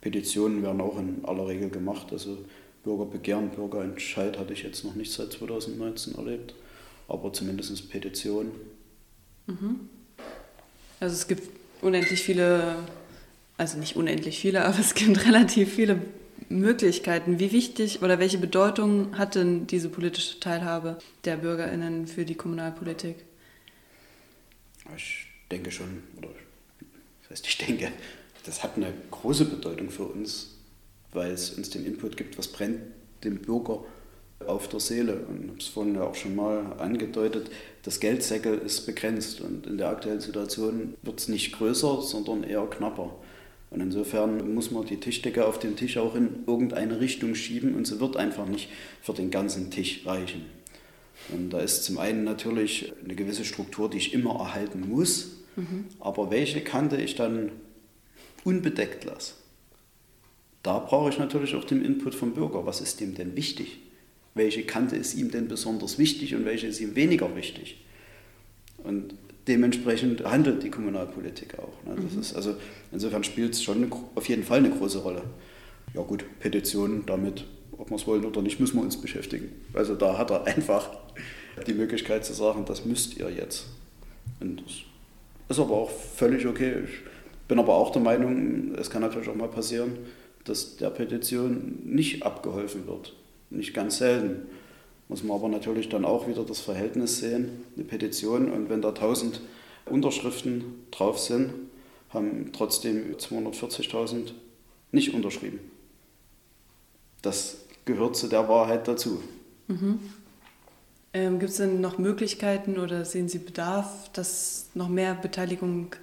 Petitionen 0.00 0.62
werden 0.62 0.80
auch 0.80 0.98
in 0.98 1.24
aller 1.24 1.48
Regel 1.48 1.68
gemacht. 1.68 2.12
Also 2.12 2.38
Bürgerbegehren, 2.84 3.50
Bürgerentscheid 3.50 4.38
hatte 4.38 4.52
ich 4.52 4.62
jetzt 4.62 4.84
noch 4.84 4.94
nicht 4.94 5.12
seit 5.12 5.32
2019 5.32 6.14
erlebt, 6.14 6.54
aber 7.08 7.32
zumindest 7.32 7.90
Petitionen. 7.90 8.52
Mhm. 9.46 9.88
Also 11.00 11.14
es 11.14 11.28
gibt 11.28 11.48
unendlich 11.82 12.22
viele, 12.22 12.76
also 13.58 13.78
nicht 13.78 13.96
unendlich 13.96 14.38
viele, 14.38 14.64
aber 14.66 14.78
es 14.78 14.94
gibt 14.94 15.26
relativ 15.26 15.74
viele 15.74 16.00
Möglichkeiten. 16.48 17.38
Wie 17.38 17.52
wichtig 17.52 18.02
oder 18.02 18.18
welche 18.18 18.38
Bedeutung 18.38 19.18
hat 19.18 19.34
denn 19.34 19.66
diese 19.66 19.88
politische 19.88 20.40
Teilhabe 20.40 20.98
der 21.24 21.36
BürgerInnen 21.36 22.06
für 22.06 22.24
die 22.24 22.34
Kommunalpolitik? 22.34 23.16
Ich 24.96 25.26
denke 25.50 25.70
schon, 25.70 26.02
oder 26.16 26.30
heißt, 27.30 27.46
ich 27.46 27.58
denke, 27.58 27.92
das 28.44 28.62
hat 28.62 28.76
eine 28.76 28.92
große 29.10 29.44
Bedeutung 29.44 29.90
für 29.90 30.04
uns, 30.04 30.56
weil 31.12 31.32
es 31.32 31.50
uns 31.50 31.70
den 31.70 31.84
Input 31.84 32.16
gibt, 32.16 32.38
was 32.38 32.48
brennt 32.48 32.80
dem 33.24 33.38
Bürger 33.38 33.84
auf 34.46 34.68
der 34.68 34.80
Seele. 34.80 35.26
Und 35.28 35.44
ich 35.44 35.48
habe 35.48 35.58
es 35.58 35.66
vorhin 35.68 35.94
ja 35.94 36.02
auch 36.02 36.14
schon 36.14 36.34
mal 36.34 36.74
angedeutet, 36.78 37.50
das 37.82 38.00
Geldsäckel 38.00 38.58
ist 38.58 38.86
begrenzt 38.86 39.40
und 39.40 39.66
in 39.66 39.78
der 39.78 39.88
aktuellen 39.88 40.20
Situation 40.20 40.94
wird 41.02 41.20
es 41.20 41.28
nicht 41.28 41.52
größer, 41.52 42.02
sondern 42.02 42.44
eher 42.44 42.66
knapper. 42.66 43.14
Und 43.70 43.80
insofern 43.80 44.54
muss 44.54 44.70
man 44.70 44.84
die 44.84 44.98
Tischdecke 44.98 45.46
auf 45.46 45.58
dem 45.58 45.76
Tisch 45.76 45.96
auch 45.96 46.16
in 46.16 46.42
irgendeine 46.46 47.00
Richtung 47.00 47.34
schieben 47.34 47.74
und 47.74 47.86
sie 47.86 48.00
wird 48.00 48.16
einfach 48.16 48.46
nicht 48.46 48.68
für 49.00 49.12
den 49.12 49.30
ganzen 49.30 49.70
Tisch 49.70 50.04
reichen. 50.04 50.44
Und 51.28 51.50
da 51.50 51.60
ist 51.60 51.84
zum 51.84 51.98
einen 51.98 52.24
natürlich 52.24 52.92
eine 53.04 53.14
gewisse 53.14 53.44
Struktur, 53.44 53.88
die 53.88 53.98
ich 53.98 54.12
immer 54.12 54.40
erhalten 54.40 54.88
muss, 54.88 55.39
mhm. 55.56 55.86
aber 55.98 56.30
welche 56.30 56.60
Kante 56.60 56.96
ich 56.96 57.14
dann 57.14 57.52
unbedeckt 58.44 59.04
lasse. 59.04 59.34
Da 60.62 60.78
brauche 60.78 61.10
ich 61.10 61.18
natürlich 61.18 61.54
auch 61.54 61.64
den 61.64 61.84
Input 61.84 62.14
vom 62.14 62.32
Bürger. 62.32 62.66
Was 62.66 62.80
ist 62.80 63.00
dem 63.00 63.14
denn 63.14 63.36
wichtig? 63.36 63.78
Welche 64.34 64.64
Kante 64.64 64.96
ist 64.96 65.14
ihm 65.14 65.30
denn 65.30 65.48
besonders 65.48 65.98
wichtig 65.98 66.34
und 66.34 66.44
welche 66.44 66.66
ist 66.66 66.80
ihm 66.80 66.94
weniger 66.94 67.34
wichtig? 67.34 67.84
Und 68.78 69.14
dementsprechend 69.48 70.24
handelt 70.24 70.62
die 70.62 70.70
Kommunalpolitik 70.70 71.58
auch. 71.58 71.84
Ne? 71.84 71.96
Das 72.02 72.14
mhm. 72.14 72.20
ist 72.20 72.34
also, 72.34 72.56
insofern 72.92 73.24
spielt 73.24 73.54
es 73.54 73.62
schon 73.62 73.78
eine, 73.78 73.90
auf 74.14 74.28
jeden 74.28 74.44
Fall 74.44 74.58
eine 74.58 74.70
große 74.70 74.98
Rolle. 74.98 75.22
Ja 75.94 76.02
gut, 76.02 76.24
Petitionen 76.38 77.04
damit, 77.06 77.44
ob 77.76 77.90
wir 77.90 77.96
es 77.96 78.06
wollen 78.06 78.24
oder 78.24 78.42
nicht, 78.42 78.60
müssen 78.60 78.76
wir 78.76 78.82
uns 78.82 79.00
beschäftigen. 79.00 79.50
Also 79.72 79.94
da 79.94 80.18
hat 80.18 80.30
er 80.30 80.44
einfach 80.46 80.90
die 81.66 81.74
Möglichkeit 81.74 82.24
zu 82.24 82.32
sagen, 82.32 82.64
das 82.66 82.84
müsst 82.84 83.16
ihr 83.16 83.30
jetzt. 83.30 83.66
Und 84.38 84.62
das 84.62 84.72
ist 85.50 85.58
aber 85.58 85.74
auch 85.74 85.90
völlig 85.90 86.46
okay. 86.46 86.84
Ich 86.84 87.48
bin 87.48 87.58
aber 87.58 87.74
auch 87.74 87.90
der 87.90 88.02
Meinung, 88.02 88.74
es 88.76 88.90
kann 88.90 89.02
natürlich 89.02 89.28
auch 89.28 89.34
mal 89.34 89.48
passieren, 89.48 89.98
dass 90.44 90.76
der 90.76 90.90
Petition 90.90 91.80
nicht 91.84 92.22
abgeholfen 92.22 92.86
wird. 92.86 93.14
Nicht 93.50 93.74
ganz 93.74 93.98
selten. 93.98 94.46
Muss 95.08 95.24
man 95.24 95.36
aber 95.36 95.48
natürlich 95.48 95.88
dann 95.88 96.04
auch 96.04 96.28
wieder 96.28 96.44
das 96.44 96.60
Verhältnis 96.60 97.18
sehen, 97.18 97.64
eine 97.74 97.84
Petition 97.84 98.50
und 98.50 98.70
wenn 98.70 98.80
da 98.80 98.90
1000 98.90 99.40
Unterschriften 99.86 100.62
drauf 100.92 101.18
sind, 101.18 101.52
haben 102.10 102.50
trotzdem 102.52 103.16
240.000 103.16 104.32
nicht 104.92 105.14
unterschrieben. 105.14 105.58
Das 107.22 107.64
gehört 107.84 108.16
zu 108.16 108.28
der 108.28 108.48
Wahrheit 108.48 108.86
dazu. 108.86 109.20
Mhm. 109.66 109.98
Ähm, 111.12 111.38
Gibt 111.38 111.50
es 111.50 111.56
denn 111.56 111.80
noch 111.80 111.98
Möglichkeiten 111.98 112.78
oder 112.78 113.04
sehen 113.04 113.28
Sie 113.28 113.38
Bedarf, 113.38 114.10
dass 114.12 114.70
noch 114.74 114.88
mehr 114.88 115.14
Beteiligung 115.14 115.94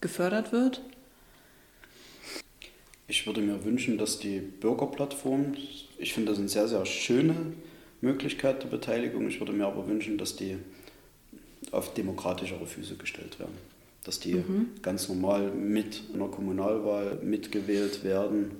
gefördert 0.00 0.52
wird? 0.52 0.82
Ich 3.08 3.26
würde 3.26 3.40
mir 3.40 3.64
wünschen, 3.64 3.98
dass 3.98 4.18
die 4.18 4.38
Bürgerplattform, 4.38 5.54
ich 5.98 6.14
finde 6.14 6.30
das 6.30 6.38
eine 6.38 6.48
sehr, 6.48 6.68
sehr 6.68 6.86
schöne 6.86 7.34
Möglichkeit 8.00 8.62
der 8.62 8.68
Beteiligung, 8.68 9.28
ich 9.28 9.40
würde 9.40 9.52
mir 9.52 9.66
aber 9.66 9.86
wünschen, 9.86 10.16
dass 10.16 10.36
die 10.36 10.56
auf 11.72 11.94
demokratischere 11.94 12.66
Füße 12.66 12.96
gestellt 12.96 13.38
werden. 13.38 13.54
Dass 14.04 14.18
die 14.20 14.34
mhm. 14.34 14.70
ganz 14.82 15.08
normal 15.08 15.50
mit 15.50 16.02
einer 16.14 16.28
Kommunalwahl 16.28 17.18
mitgewählt 17.22 18.02
werden 18.02 18.52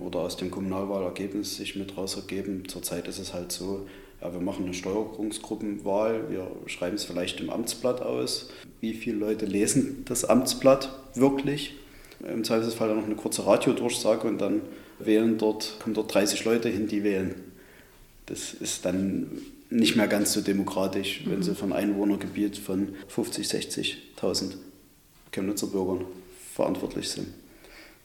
oder 0.00 0.20
aus 0.20 0.36
dem 0.36 0.50
Kommunalwahlergebnis 0.50 1.56
sich 1.56 1.76
mit 1.76 1.96
raus 1.96 2.16
ergeben. 2.16 2.64
Zurzeit 2.68 3.08
ist 3.08 3.18
es 3.18 3.32
halt 3.32 3.52
so, 3.52 3.86
ja, 4.24 4.32
wir 4.32 4.40
machen 4.40 4.64
eine 4.64 4.74
Steuerungsgruppenwahl, 4.74 6.30
wir 6.30 6.50
schreiben 6.66 6.96
es 6.96 7.04
vielleicht 7.04 7.40
im 7.40 7.50
Amtsblatt 7.50 8.00
aus. 8.00 8.48
Wie 8.80 8.94
viele 8.94 9.18
Leute 9.18 9.44
lesen 9.44 10.02
das 10.06 10.24
Amtsblatt 10.24 10.98
wirklich? 11.14 11.74
Im 12.26 12.42
Zweifelsfall 12.42 12.88
dann 12.88 12.96
noch 12.96 13.04
eine 13.04 13.16
kurze 13.16 13.46
Radiodurchsage 13.46 14.26
und 14.26 14.38
dann 14.38 14.62
wählen 14.98 15.36
dort, 15.36 15.78
kommen 15.82 15.94
dort 15.94 16.14
30 16.14 16.44
Leute 16.44 16.70
hin, 16.70 16.88
die 16.88 17.04
wählen. 17.04 17.34
Das 18.26 18.54
ist 18.54 18.86
dann 18.86 19.30
nicht 19.68 19.96
mehr 19.96 20.08
ganz 20.08 20.32
so 20.32 20.40
demokratisch, 20.40 21.22
wenn 21.26 21.38
mhm. 21.38 21.42
sie 21.42 21.54
von 21.54 21.72
Einwohnergebiet 21.74 22.56
von 22.56 22.94
50, 23.08 23.46
60.000 23.46 24.52
Chemnitzer 25.32 25.66
Bürgern 25.66 26.06
verantwortlich 26.54 27.10
sind. 27.10 27.28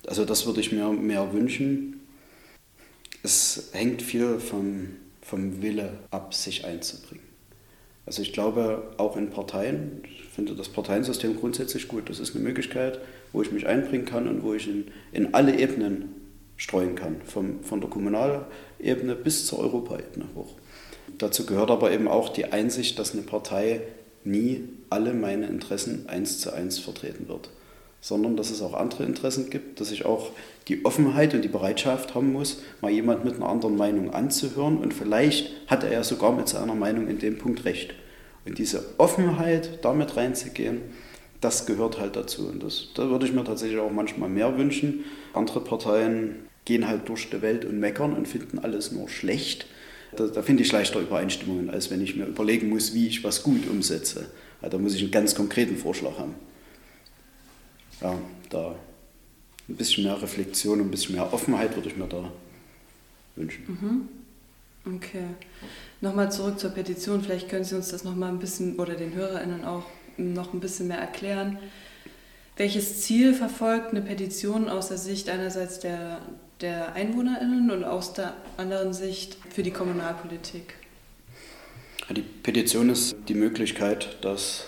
Also 0.06 0.26
das 0.26 0.46
würde 0.46 0.60
ich 0.60 0.74
mir 0.74 0.89
mehr 0.89 1.32
wünschen. 1.32 2.02
Es 3.24 3.70
hängt 3.72 4.02
viel 4.02 4.39
vom, 4.39 4.89
vom 5.22 5.62
Wille 5.62 6.00
ab, 6.12 6.34
sich 6.34 6.66
einzubringen. 6.66 7.24
Also 8.06 8.22
ich 8.24 8.34
glaube, 8.34 8.92
auch 8.98 9.18
in 9.18 9.30
Parteien, 9.30 10.02
ich 10.04 10.24
finde 10.24 10.56
das 10.56 10.70
Parteiensystem 10.70 11.40
grundsätzlich 11.40 11.88
gut. 11.88 12.10
Das 12.10 12.20
ist 12.20 12.36
eine 12.36 12.44
Möglichkeit, 12.44 13.00
wo 13.34 13.42
ich 13.42 13.52
mich 13.52 13.68
einbringen 13.68 14.06
kann 14.06 14.28
und 14.28 14.44
wo 14.44 14.54
ich 14.54 14.68
in, 14.68 14.86
in 15.12 15.34
alle 15.34 15.60
Ebenen 15.60 16.16
streuen 16.58 16.96
kann, 16.96 17.22
vom, 17.24 17.64
von 17.64 17.82
der 17.82 17.90
Kommunalebene 17.90 19.16
bis 19.16 19.46
zur 19.46 19.60
Europaebene 19.60 20.26
hoch. 20.36 20.56
Dazu 21.18 21.46
gehört 21.46 21.72
aber 21.72 21.92
eben 21.92 22.08
auch 22.08 22.30
die 22.30 22.46
Einsicht, 22.46 22.98
dass 22.98 23.14
eine 23.14 23.22
Partei 23.22 23.82
nie 24.24 24.64
alle 24.90 25.14
meine 25.14 25.48
Interessen 25.48 26.10
eins 26.10 26.40
zu 26.40 26.52
eins 26.52 26.80
vertreten 26.80 27.28
wird, 27.28 27.50
sondern 28.02 28.38
dass 28.38 28.50
es 28.50 28.62
auch 28.62 28.74
andere 28.74 29.04
Interessen 29.04 29.50
gibt, 29.50 29.82
dass 29.82 29.91
ich 29.91 30.06
auch 30.06 30.32
die 30.68 30.86
Offenheit 30.86 31.34
und 31.34 31.43
die 31.43 31.50
Bereitschaft 31.50 32.16
haben 32.16 32.32
muss, 32.32 32.62
mal 32.82 32.91
jemand 32.91 33.26
mit 33.26 33.36
einer 33.36 33.50
anderen 33.50 33.76
Meinung 33.76 34.14
anzuhören 34.14 34.78
und 34.78 34.93
vielleicht 34.93 35.52
hat 35.68 35.84
er 35.84 35.91
ja 35.91 36.04
sogar 36.04 36.32
mit 36.32 36.47
seiner 36.47 36.76
Meinung 36.76 37.08
in 37.08 37.20
dem 37.20 37.38
Punkt 37.38 37.66
recht. 37.66 37.93
Und 38.45 38.58
diese 38.58 38.84
Offenheit, 38.97 39.80
damit 39.84 40.16
reinzugehen, 40.16 40.82
das 41.41 41.66
gehört 41.66 42.00
halt 42.00 42.16
dazu. 42.16 42.47
Und 42.47 42.64
das, 42.64 42.89
da 42.95 43.10
würde 43.10 43.26
ich 43.26 43.34
mir 43.34 43.43
tatsächlich 43.43 43.80
auch 43.80 43.91
manchmal 43.91 44.30
mehr 44.30 44.58
wünschen. 44.58 45.06
Andere 45.34 45.62
Parteien 45.62 46.36
gehen 46.66 46.88
halt 46.88 47.08
durch 47.08 47.30
die 47.30 47.41
Welt 47.41 47.66
und 47.66 47.80
meckern 47.80 48.14
und 48.14 48.28
finden 48.28 48.60
alles 48.60 48.91
nur 48.91 49.10
schlecht. 49.10 49.66
Da, 50.16 50.28
da 50.28 50.41
finde 50.41 50.64
ich 50.64 50.72
leichter 50.72 51.00
Übereinstimmungen, 51.00 51.70
als 51.70 51.91
wenn 51.91 52.02
ich 52.02 52.16
mir 52.16 52.26
überlegen 52.26 52.70
muss, 52.70 52.93
wie 52.93 53.08
ich 53.08 53.24
was 53.24 53.43
gut 53.43 53.68
umsetze. 53.70 54.28
Also 54.62 54.78
da 54.78 54.82
muss 54.82 54.95
ich 54.95 55.02
einen 55.04 55.12
ganz 55.12 55.36
konkreten 55.36 55.78
Vorschlag 55.78 56.18
haben. 56.18 56.36
Ja, 58.02 58.18
da 58.50 58.76
ein 59.68 59.76
bisschen 59.76 60.04
mehr 60.04 60.22
Reflexion, 60.22 60.80
ein 60.80 60.91
bisschen 60.91 61.16
mehr 61.16 61.32
Offenheit 61.34 61.76
würde 61.76 61.89
ich 61.89 61.97
mir 61.97 62.08
da 62.08 62.32
wünschen. 63.36 63.64
Mhm. 63.68 64.95
Okay. 64.95 65.26
Nochmal 66.02 66.32
zurück 66.32 66.60
zur 66.60 66.72
Petition. 66.72 67.22
Vielleicht 67.22 67.50
können 67.50 67.64
Sie 67.64 67.76
uns 67.76 67.89
das 67.89 68.04
nochmal 68.04 68.30
ein 68.30 68.39
bisschen 68.39 68.80
oder 68.80 68.95
den 68.95 69.14
HörerInnen 69.14 69.66
auch 69.66 69.84
noch 70.18 70.54
ein 70.54 70.60
bisschen 70.60 70.88
mehr 70.88 70.97
erklären. 70.97 71.60
Welches 72.58 73.02
Ziel 73.02 73.34
verfolgt 73.34 73.91
eine 73.91 74.02
Petition 74.02 74.68
aus 74.68 74.89
der 74.89 74.97
Sicht 74.97 75.30
einerseits 75.30 75.80
der, 75.80 76.20
der 76.62 76.93
EinwohnerInnen 76.93 77.72
und 77.72 77.84
aus 77.84 78.14
der 78.14 78.34
anderen 78.58 78.93
Sicht 78.93 79.38
für 79.50 79.64
die 79.64 79.72
Kommunalpolitik? 79.72 80.74
Die 82.10 82.22
Petition 82.22 82.89
ist 82.89 83.16
die 83.28 83.36
Möglichkeit, 83.36 84.18
dass 84.22 84.66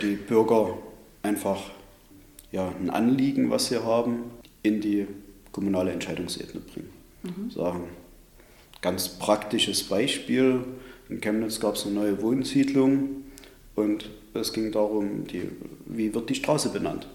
die 0.00 0.14
Bürger 0.14 0.78
einfach 1.22 1.70
ja, 2.52 2.72
ein 2.80 2.90
Anliegen, 2.90 3.50
was 3.50 3.66
sie 3.66 3.82
haben, 3.82 4.24
in 4.62 4.80
die 4.80 5.06
kommunale 5.50 5.90
Entscheidungsebene 5.92 6.60
bringen. 6.60 6.90
Mhm. 7.22 7.50
Sagen, 7.50 7.84
ganz 8.80 9.08
praktisches 9.08 9.82
Beispiel, 9.84 10.64
in 11.08 11.20
Chemnitz 11.20 11.60
gab 11.60 11.74
es 11.74 11.86
eine 11.86 11.94
neue 11.94 12.22
Wohnsiedlung 12.22 13.24
und 13.74 14.10
es 14.34 14.52
ging 14.52 14.72
darum, 14.72 15.26
die, 15.26 15.48
wie 15.86 16.14
wird 16.14 16.30
die 16.30 16.34
Straße 16.34 16.70
benannt. 16.70 17.06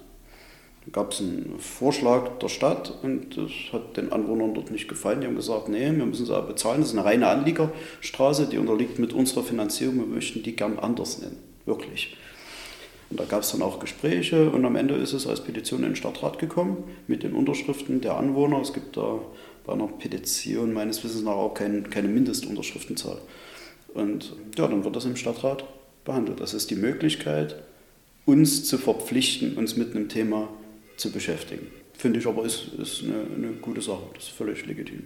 Da 0.86 0.92
gab 1.02 1.12
es 1.12 1.20
einen 1.20 1.56
Vorschlag 1.60 2.38
der 2.40 2.48
Stadt 2.48 2.94
und 3.02 3.36
das 3.36 3.52
hat 3.74 3.98
den 3.98 4.14
Anwohnern 4.14 4.54
dort 4.54 4.72
nicht 4.72 4.88
gefallen. 4.88 5.22
Die 5.22 5.28
haben 5.28 5.36
gesagt, 5.36 5.68
nee, 5.68 5.86
wir 5.86 6.06
müssen 6.06 6.26
sie 6.26 6.34
aber 6.34 6.48
bezahlen. 6.48 6.80
Das 6.80 6.90
ist 6.90 6.98
eine 6.98 7.06
reine 7.06 7.28
Anliegerstraße, 7.28 8.48
die 8.48 8.58
unterliegt 8.58 8.98
mit 8.98 9.14
unserer 9.14 9.44
Finanzierung. 9.44 9.98
Wir 9.98 10.06
möchten 10.06 10.44
die 10.44 10.56
gern 10.56 10.80
anders 10.80 11.20
nennen, 11.20 11.38
wirklich. 11.66 12.16
Und 13.10 13.20
da 13.20 13.26
gab 13.26 13.42
es 13.42 13.52
dann 13.52 13.62
auch 13.62 13.80
Gespräche 13.80 14.50
und 14.50 14.66
am 14.66 14.76
Ende 14.76 14.96
ist 14.96 15.14
es 15.14 15.28
als 15.28 15.42
Petition 15.42 15.80
in 15.80 15.92
den 15.92 15.96
Stadtrat 15.96 16.40
gekommen 16.40 16.84
mit 17.08 17.24
den 17.24 17.34
Unterschriften 17.34 18.02
der 18.02 18.18
Anwohner. 18.18 18.60
Es 18.62 18.74
gibt 18.74 18.98
da 18.98 19.20
bei 19.66 19.74
einer 19.74 19.88
Petition 19.88 20.74
meines 20.74 21.04
Wissens 21.04 21.24
nach 21.24 21.34
auch 21.34 21.54
kein, 21.54 21.90
keine 21.90 22.10
Mindestunterschriftenzahl. 22.10 23.20
Und 23.94 24.36
ja, 24.58 24.68
dann 24.68 24.84
wird 24.84 24.96
das 24.96 25.06
im 25.06 25.16
Stadtrat 25.16 25.64
behandelt. 26.04 26.42
Das 26.42 26.54
ist 26.54 26.70
die 26.70 26.76
Möglichkeit, 26.76 27.56
uns 28.26 28.66
zu 28.66 28.78
verpflichten, 28.78 29.58
uns 29.58 29.78
mit 29.78 29.96
einem 29.96 30.10
Thema 30.10 30.50
zu 30.98 31.12
beschäftigen. 31.12 31.68
Finde 31.94 32.20
ich 32.20 32.28
aber 32.28 32.46
ist, 32.46 32.74
ist 32.78 33.04
eine, 33.04 33.24
eine 33.36 33.54
gute 33.54 33.82
Sache, 33.82 34.04
das 34.14 34.26
ist 34.26 34.32
völlig 34.32 34.66
legitim. 34.66 35.04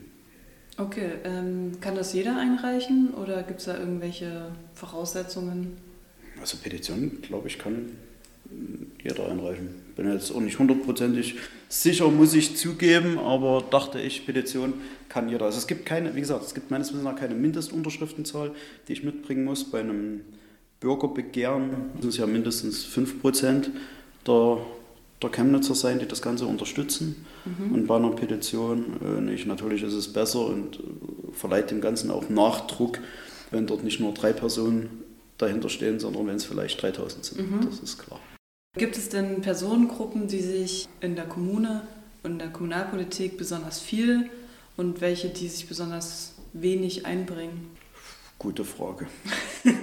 Okay, 0.78 1.12
ähm, 1.24 1.74
kann 1.80 1.95
das 1.95 2.14
jeder 2.14 2.38
einreichen 2.38 3.14
oder 3.14 3.43
gibt 3.43 3.60
es 3.60 3.66
da 3.66 3.78
irgendwelche 3.78 4.52
Voraussetzungen? 4.74 5.78
Also 6.41 6.57
Petitionen, 6.57 7.21
glaube 7.21 7.47
ich, 7.47 7.59
kann 7.59 7.91
jeder 9.03 9.29
einreichen. 9.29 9.69
Bin 9.95 10.11
jetzt 10.11 10.31
auch 10.33 10.41
nicht 10.41 10.59
hundertprozentig 10.59 11.35
sicher, 11.69 12.09
muss 12.09 12.33
ich 12.33 12.57
zugeben, 12.57 13.17
aber 13.17 13.63
dachte 13.69 13.99
ich, 13.99 14.25
Petition 14.25 14.73
kann 15.09 15.29
jeder. 15.29 15.45
Also 15.45 15.59
es 15.59 15.67
gibt 15.67 15.85
keine, 15.85 16.15
wie 16.15 16.19
gesagt, 16.19 16.43
es 16.43 16.53
gibt 16.53 16.71
meines 16.71 16.89
Wissens 16.89 17.03
nach 17.03 17.15
keine 17.15 17.35
Mindestunterschriftenzahl, 17.35 18.51
die 18.87 18.93
ich 18.93 19.03
mitbringen 19.03 19.43
muss. 19.43 19.63
Bei 19.63 19.79
einem 19.79 20.21
Bürgerbegehren 20.79 21.69
müssen 21.95 22.09
es 22.09 22.17
ja 22.17 22.25
mindestens 22.25 22.85
5% 22.85 23.67
der, 24.27 24.57
der 25.21 25.29
Chemnitzer 25.29 25.75
sein, 25.75 25.99
die 25.99 26.07
das 26.07 26.21
Ganze 26.21 26.45
unterstützen. 26.45 27.25
Mhm. 27.45 27.75
Und 27.75 27.87
bei 27.87 27.95
einer 27.95 28.11
Petition 28.11 28.97
äh, 29.03 29.21
nicht. 29.21 29.45
Natürlich 29.45 29.83
ist 29.83 29.93
es 29.93 30.11
besser 30.11 30.45
und 30.45 30.77
äh, 30.77 30.81
verleiht 31.33 31.71
dem 31.71 31.81
Ganzen 31.81 32.11
auch 32.11 32.29
Nachdruck, 32.29 32.99
wenn 33.51 33.67
dort 33.67 33.83
nicht 33.83 33.99
nur 33.99 34.13
drei 34.13 34.33
Personen 34.33 35.01
dahinter 35.41 35.69
stehen, 35.69 35.99
sondern 35.99 36.27
wenn 36.27 36.35
es 36.35 36.45
vielleicht 36.45 36.81
3000 36.81 37.25
sind. 37.25 37.51
Mhm. 37.51 37.65
Das 37.65 37.79
ist 37.79 37.97
klar. 37.97 38.19
Gibt 38.77 38.97
es 38.97 39.09
denn 39.09 39.41
Personengruppen, 39.41 40.27
die 40.27 40.39
sich 40.39 40.87
in 41.01 41.15
der 41.15 41.25
Kommune 41.25 41.81
und 42.23 42.31
in 42.33 42.39
der 42.39 42.49
Kommunalpolitik 42.49 43.37
besonders 43.37 43.79
viel 43.79 44.29
und 44.77 45.01
welche, 45.01 45.29
die 45.29 45.47
sich 45.47 45.67
besonders 45.67 46.35
wenig 46.53 47.05
einbringen? 47.05 47.69
Gute 48.39 48.63
Frage. 48.63 49.07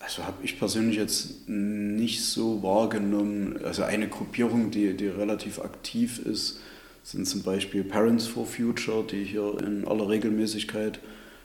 also 0.00 0.24
habe 0.24 0.42
ich 0.42 0.58
persönlich 0.58 0.96
jetzt 0.96 1.48
nicht 1.48 2.24
so 2.24 2.62
wahrgenommen. 2.62 3.60
Also 3.64 3.84
eine 3.84 4.08
Gruppierung, 4.08 4.70
die, 4.70 4.94
die 4.94 5.06
relativ 5.06 5.60
aktiv 5.60 6.18
ist, 6.18 6.60
sind 7.04 7.26
zum 7.26 7.42
Beispiel 7.42 7.84
Parents 7.84 8.26
for 8.26 8.46
Future, 8.46 9.06
die 9.08 9.24
hier 9.24 9.56
in 9.60 9.86
aller 9.86 10.08
Regelmäßigkeit 10.08 10.98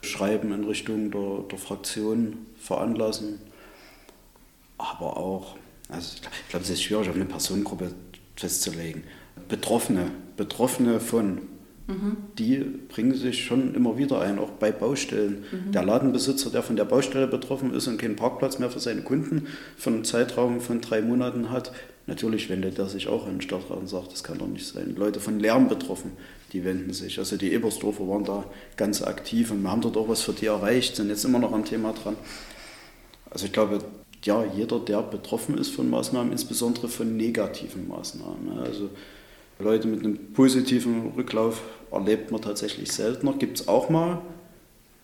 Schreiben 0.04 0.52
in 0.52 0.66
Richtung 0.66 1.12
der, 1.12 1.46
der 1.50 1.58
Fraktion 1.58 2.46
veranlassen. 2.58 3.40
Aber 4.78 5.18
auch, 5.18 5.56
also 5.90 6.16
ich 6.16 6.50
glaube, 6.50 6.64
es 6.64 6.70
ist 6.70 6.84
schwierig, 6.84 7.10
auf 7.10 7.16
eine 7.16 7.26
Personengruppe 7.26 7.92
festzulegen. 8.36 9.04
Betroffene, 9.48 10.12
Betroffene 10.36 11.00
von, 11.00 11.44
mhm. 11.88 12.18
die 12.38 12.58
bringen 12.58 13.16
sich 13.16 13.46
schon 13.46 13.74
immer 13.76 13.98
wieder 13.98 14.22
ein, 14.22 14.40
auch 14.40 14.50
bei 14.52 14.72
Baustellen. 14.72 15.46
Mhm. 15.52 15.72
Der 15.72 15.84
Ladenbesitzer, 15.84 16.50
der 16.50 16.64
von 16.64 16.76
der 16.76 16.86
Baustelle 16.86 17.28
betroffen 17.28 17.74
ist 17.74 17.88
und 17.88 17.98
keinen 17.98 18.16
Parkplatz 18.16 18.60
mehr 18.60 18.70
für 18.70 18.80
seine 18.80 19.02
Kunden 19.02 19.48
von 19.78 19.94
einem 19.94 20.04
Zeitraum 20.04 20.60
von 20.60 20.82
drei 20.82 21.02
Monaten 21.02 21.50
hat, 21.50 21.72
natürlich 22.08 22.50
wendet 22.50 22.78
er 22.78 22.90
sich 22.90 23.08
auch 23.08 23.26
an 23.26 23.36
den 23.36 23.42
Stadtrat 23.42 23.78
und 23.78 23.88
sagt, 23.88 24.12
das 24.12 24.24
kann 24.24 24.38
doch 24.38 24.48
nicht 24.48 24.68
sein. 24.68 24.96
Leute 24.98 25.22
von 25.22 25.40
Lärm 25.40 25.70
betroffen, 25.70 26.12
die 26.54 26.64
wenden 26.64 26.94
sich. 26.94 27.20
Also 27.20 27.36
die 27.36 27.52
Ebersdorfer 27.52 28.08
waren 28.08 28.24
da 28.24 28.46
ganz 28.78 29.02
aktiv 29.02 29.52
und 29.52 29.64
wir 29.64 29.72
haben 29.72 29.82
dort 29.82 29.98
auch 29.98 30.08
was 30.08 30.22
für 30.22 30.34
die 30.34 30.46
erreicht, 30.46 30.96
sind 30.96 31.10
jetzt 31.10 31.26
immer 31.26 31.40
noch 31.40 31.52
am 31.52 31.66
Thema 31.66 31.94
dran. 31.94 32.16
Also 33.30 33.48
ich 33.48 33.52
glaube, 33.52 33.80
ja, 34.24 34.46
jeder, 34.56 34.80
der 34.80 35.02
betroffen 35.02 35.58
ist 35.58 35.70
von 35.72 35.90
Maßnahmen, 35.90 36.32
insbesondere 36.32 36.88
von 36.88 37.18
negativen 37.18 37.88
Maßnahmen. 37.88 38.60
Also 38.60 38.90
Leute 39.60 39.88
mit 39.88 40.02
einem 40.02 40.34
positiven 40.34 41.12
Rücklauf 41.18 41.62
erlebt 41.92 42.32
man 42.32 42.42
tatsächlich 42.42 42.92
seltener. 42.92 43.34
Gibt 43.34 43.60
es 43.60 43.68
auch 43.68 43.90
mal 43.90 44.22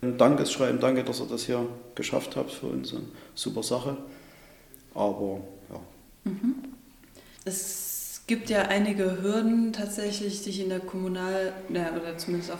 ein 0.01 0.17
Dankeschreiben, 0.17 0.79
danke, 0.79 1.03
dass 1.03 1.19
ihr 1.19 1.25
das 1.25 1.45
hier 1.45 1.65
geschafft 1.95 2.35
habt 2.35 2.51
für 2.51 2.67
uns, 2.67 2.93
eine 2.93 3.03
super 3.35 3.63
Sache. 3.63 3.97
Aber 4.93 5.41
ja. 5.69 5.79
Mhm. 6.31 6.55
Es 7.43 7.88
gibt 8.29 8.51
ja 8.51 8.61
einige 8.61 9.23
Hürden 9.23 9.73
tatsächlich, 9.73 10.41
sich 10.41 10.59
in 10.59 10.69
der 10.69 10.79
Kommunal- 10.79 11.51
oder 11.67 12.15
zumindest 12.19 12.51
auf 12.51 12.59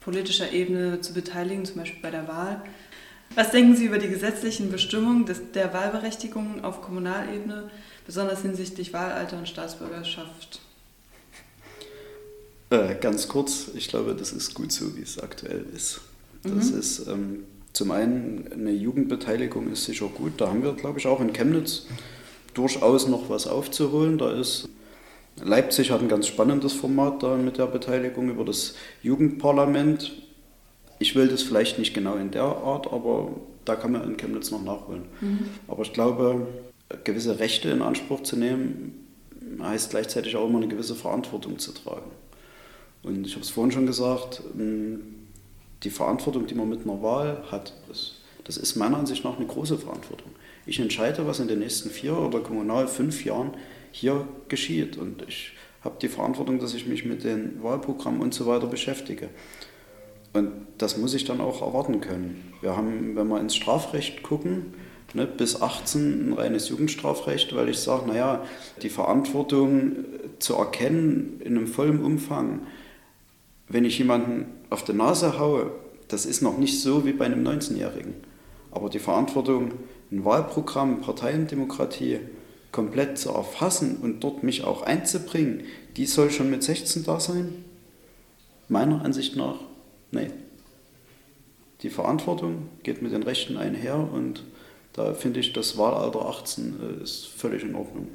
politischer 0.00 0.50
Ebene 0.50 1.00
zu 1.02 1.14
beteiligen, 1.14 1.64
zum 1.64 1.76
Beispiel 1.76 2.02
bei 2.02 2.10
der 2.10 2.26
Wahl. 2.26 2.60
Was 3.36 3.52
denken 3.52 3.76
Sie 3.76 3.84
über 3.84 3.98
die 3.98 4.08
gesetzlichen 4.08 4.72
Bestimmungen 4.72 5.24
des, 5.24 5.52
der 5.54 5.72
Wahlberechtigung 5.72 6.64
auf 6.64 6.82
Kommunalebene, 6.82 7.70
besonders 8.04 8.42
hinsichtlich 8.42 8.92
Wahlalter 8.92 9.38
und 9.38 9.48
Staatsbürgerschaft? 9.48 10.60
Äh, 12.70 12.96
ganz 13.00 13.28
kurz, 13.28 13.68
ich 13.76 13.86
glaube, 13.86 14.16
das 14.16 14.32
ist 14.32 14.52
gut 14.52 14.72
so, 14.72 14.96
wie 14.96 15.02
es 15.02 15.20
aktuell 15.20 15.64
ist. 15.72 16.00
Das 16.42 16.72
mhm. 16.72 16.78
ist 16.78 17.06
ähm, 17.06 17.44
zum 17.72 17.92
einen 17.92 18.50
eine 18.52 18.72
Jugendbeteiligung 18.72 19.70
ist 19.70 19.84
sicher 19.84 20.08
gut. 20.08 20.40
Da 20.40 20.48
haben 20.48 20.64
wir, 20.64 20.72
glaube 20.72 20.98
ich, 20.98 21.06
auch 21.06 21.20
in 21.20 21.32
Chemnitz 21.32 21.86
durchaus 22.54 23.06
noch 23.06 23.30
was 23.30 23.46
aufzuholen. 23.46 24.18
Da 24.18 24.32
ist 24.32 24.68
Leipzig 25.42 25.90
hat 25.90 26.00
ein 26.00 26.08
ganz 26.08 26.26
spannendes 26.26 26.72
Format 26.72 27.22
da 27.22 27.36
mit 27.36 27.58
der 27.58 27.66
Beteiligung 27.66 28.30
über 28.30 28.44
das 28.44 28.74
Jugendparlament. 29.02 30.12
Ich 30.98 31.16
will 31.16 31.28
das 31.28 31.42
vielleicht 31.42 31.78
nicht 31.78 31.92
genau 31.92 32.14
in 32.14 32.30
der 32.30 32.44
Art, 32.44 32.92
aber 32.92 33.32
da 33.64 33.74
kann 33.74 33.92
man 33.92 34.04
in 34.04 34.16
Chemnitz 34.16 34.50
noch 34.50 34.62
nachholen. 34.62 35.02
Mhm. 35.20 35.48
Aber 35.66 35.82
ich 35.82 35.92
glaube, 35.92 36.46
gewisse 37.02 37.38
Rechte 37.40 37.70
in 37.70 37.82
Anspruch 37.82 38.22
zu 38.22 38.36
nehmen, 38.36 39.06
heißt 39.60 39.90
gleichzeitig 39.90 40.36
auch 40.36 40.48
immer 40.48 40.58
eine 40.58 40.68
gewisse 40.68 40.94
Verantwortung 40.94 41.58
zu 41.58 41.72
tragen. 41.72 42.10
Und 43.02 43.26
ich 43.26 43.32
habe 43.34 43.42
es 43.42 43.50
vorhin 43.50 43.72
schon 43.72 43.86
gesagt, 43.86 44.42
die 44.54 45.90
Verantwortung, 45.90 46.46
die 46.46 46.54
man 46.54 46.68
mit 46.68 46.84
einer 46.84 47.02
Wahl 47.02 47.44
hat, 47.50 47.74
das 48.44 48.56
ist 48.56 48.76
meiner 48.76 48.98
Ansicht 48.98 49.24
nach 49.24 49.36
eine 49.36 49.46
große 49.46 49.78
Verantwortung. 49.78 50.30
Ich 50.66 50.80
entscheide, 50.80 51.26
was 51.26 51.40
in 51.40 51.48
den 51.48 51.58
nächsten 51.58 51.90
vier 51.90 52.16
oder 52.16 52.40
kommunal 52.40 52.88
fünf 52.88 53.24
Jahren 53.24 53.50
hier 53.94 54.26
geschieht. 54.48 54.96
Und 54.96 55.24
ich 55.28 55.52
habe 55.82 55.96
die 56.02 56.08
Verantwortung, 56.08 56.58
dass 56.58 56.74
ich 56.74 56.86
mich 56.86 57.04
mit 57.04 57.22
den 57.22 57.62
Wahlprogrammen 57.62 58.20
und 58.20 58.34
so 58.34 58.46
weiter 58.46 58.66
beschäftige. 58.66 59.28
Und 60.32 60.50
das 60.78 60.96
muss 60.98 61.14
ich 61.14 61.24
dann 61.24 61.40
auch 61.40 61.62
erwarten 61.62 62.00
können. 62.00 62.52
Wir 62.60 62.76
haben, 62.76 63.14
wenn 63.14 63.28
wir 63.28 63.38
ins 63.38 63.54
Strafrecht 63.54 64.24
gucken, 64.24 64.74
ne, 65.14 65.26
bis 65.26 65.62
18 65.62 66.30
ein 66.30 66.32
reines 66.32 66.68
Jugendstrafrecht, 66.70 67.54
weil 67.54 67.68
ich 67.68 67.78
sage, 67.78 68.08
naja, 68.08 68.44
die 68.82 68.88
Verantwortung 68.88 69.92
zu 70.40 70.56
erkennen 70.56 71.40
in 71.44 71.56
einem 71.56 71.68
vollen 71.68 72.02
Umfang, 72.02 72.62
wenn 73.68 73.84
ich 73.84 73.98
jemanden 73.98 74.46
auf 74.70 74.82
die 74.82 74.92
Nase 74.92 75.38
haue, 75.38 75.70
das 76.08 76.26
ist 76.26 76.42
noch 76.42 76.58
nicht 76.58 76.80
so 76.80 77.06
wie 77.06 77.12
bei 77.12 77.26
einem 77.26 77.46
19-Jährigen. 77.46 78.14
Aber 78.72 78.90
die 78.90 78.98
Verantwortung, 78.98 79.70
ein 80.10 80.24
Wahlprogramm, 80.24 81.00
Parteiendemokratie 81.00 82.18
komplett 82.74 83.18
zu 83.18 83.30
erfassen 83.30 83.98
und 84.02 84.24
dort 84.24 84.42
mich 84.42 84.64
auch 84.64 84.82
einzubringen, 84.82 85.62
die 85.96 86.06
soll 86.06 86.32
schon 86.32 86.50
mit 86.50 86.64
16 86.64 87.04
da 87.04 87.20
sein? 87.20 87.64
Meiner 88.68 89.04
Ansicht 89.04 89.36
nach, 89.36 89.60
nein. 90.10 90.32
Die 91.82 91.90
Verantwortung 91.90 92.68
geht 92.82 93.00
mit 93.00 93.12
den 93.12 93.22
Rechten 93.22 93.56
einher 93.56 93.96
und 93.96 94.42
da 94.92 95.14
finde 95.14 95.38
ich, 95.38 95.52
das 95.52 95.78
Wahlalter 95.78 96.26
18 96.26 96.80
äh, 96.80 97.02
ist 97.04 97.26
völlig 97.26 97.62
in 97.62 97.76
Ordnung. 97.76 98.08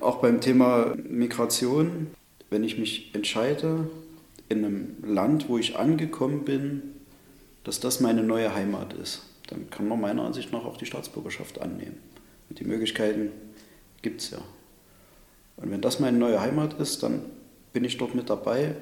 Auch 0.00 0.22
beim 0.22 0.40
Thema 0.40 0.94
Migration, 1.06 2.06
wenn 2.48 2.64
ich 2.64 2.78
mich 2.78 3.14
entscheide, 3.14 3.90
in 4.48 4.64
einem 4.64 4.96
Land, 5.02 5.50
wo 5.50 5.58
ich 5.58 5.76
angekommen 5.76 6.46
bin, 6.46 6.82
dass 7.64 7.80
das 7.80 8.00
meine 8.00 8.22
neue 8.22 8.54
Heimat 8.54 8.94
ist, 8.94 9.24
dann 9.48 9.68
kann 9.68 9.86
man 9.88 10.00
meiner 10.00 10.24
Ansicht 10.24 10.52
nach 10.52 10.64
auch 10.64 10.78
die 10.78 10.86
Staatsbürgerschaft 10.86 11.60
annehmen. 11.60 12.09
Die 12.50 12.64
Möglichkeiten 12.64 13.30
gibt 14.02 14.22
es 14.22 14.30
ja. 14.30 14.38
Und 15.56 15.70
wenn 15.70 15.80
das 15.80 16.00
meine 16.00 16.18
neue 16.18 16.40
Heimat 16.40 16.80
ist, 16.80 17.02
dann 17.02 17.22
bin 17.72 17.84
ich 17.84 17.96
dort 17.96 18.14
mit 18.14 18.30
dabei 18.30 18.74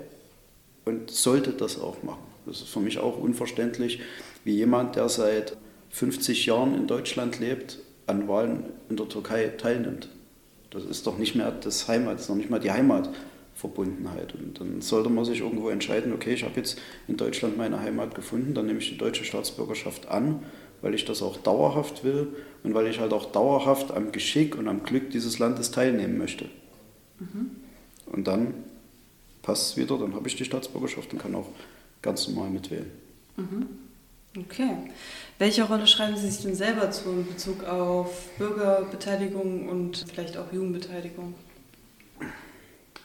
und 0.85 1.11
sollte 1.11 1.53
das 1.53 1.79
auch 1.79 2.03
machen. 2.03 2.23
Das 2.47 2.63
ist 2.63 2.71
für 2.71 2.81
mich 2.81 2.99
auch 2.99 3.19
unverständlich, 3.19 4.01
wie 4.45 4.55
jemand, 4.55 4.97
der 4.97 5.09
seit 5.09 5.57
50 5.91 6.47
Jahren 6.47 6.75
in 6.75 6.87
Deutschland 6.87 7.41
lebt, 7.41 7.79
an 8.07 8.27
Wahlen 8.27 8.65
in 8.89 8.97
der 8.97 9.09
Türkei 9.09 9.49
teilnimmt. 9.49 10.09
Das 10.71 10.85
ist 10.85 11.07
doch 11.07 11.19
nicht 11.19 11.35
mehr 11.35 11.51
das 11.51 11.89
Heimat, 11.89 12.21
ist 12.21 12.29
noch 12.29 12.37
nicht 12.37 12.49
mal 12.49 12.61
die 12.61 12.71
Heimatverbundenheit. 12.71 14.35
Und 14.35 14.61
dann 14.61 14.81
sollte 14.81 15.11
man 15.11 15.27
sich 15.27 15.41
irgendwo 15.41 15.69
entscheiden, 15.69 16.13
okay, 16.15 16.33
ich 16.33 16.45
habe 16.45 16.57
jetzt 16.57 16.79
in 17.07 17.19
Deutschland 17.19 17.59
meine 17.59 17.81
Heimat 17.81 18.15
gefunden, 18.15 18.55
dann 18.55 18.67
nehme 18.67 18.79
ich 18.79 18.89
die 18.89 18.99
deutsche 18.99 19.25
Staatsbürgerschaft 19.25 20.09
an 20.09 20.43
weil 20.83 20.95
ich 20.95 21.05
das 21.05 21.23
auch 21.23 21.37
dauerhaft 21.37 22.05
will 22.05 22.29
und 22.63 22.75
weil 22.75 22.87
ich 22.87 23.01
halt 23.01 23.13
auch 23.13 23.31
dauerhaft 23.33 23.91
am 23.93 24.13
Geschick 24.13 24.57
und 24.57 24.69
am 24.69 24.83
Glück 24.83 25.11
dieses 25.11 25.39
Landes 25.39 25.71
teilnehmen 25.71 26.19
möchte. 26.19 26.47
Mhm. 27.19 27.51
Und 28.07 28.27
dann 28.27 28.55
passt 29.43 29.73
es 29.73 29.77
wieder, 29.77 29.99
dann 29.99 30.15
habe 30.15 30.29
ich 30.29 30.37
die 30.37 30.45
Staatsbürgerschaft 30.45 31.13
und 31.13 31.19
kann 31.19 31.35
auch 31.35 31.49
ganz 32.03 32.29
normal 32.29 32.51
mitwählen. 32.51 32.91
Mhm. 33.37 33.67
Okay. 34.37 34.71
Welche 35.39 35.65
Rolle 35.65 35.87
schreiben 35.87 36.17
Sie 36.17 36.31
sich 36.31 36.43
denn 36.43 36.55
selber 36.55 36.91
zu 36.91 37.11
in 37.11 37.27
Bezug 37.27 37.65
auf 37.65 38.29
Bürgerbeteiligung 38.39 39.69
und 39.69 40.05
vielleicht 40.09 40.37
auch 40.37 40.53
Jugendbeteiligung? 40.53 41.35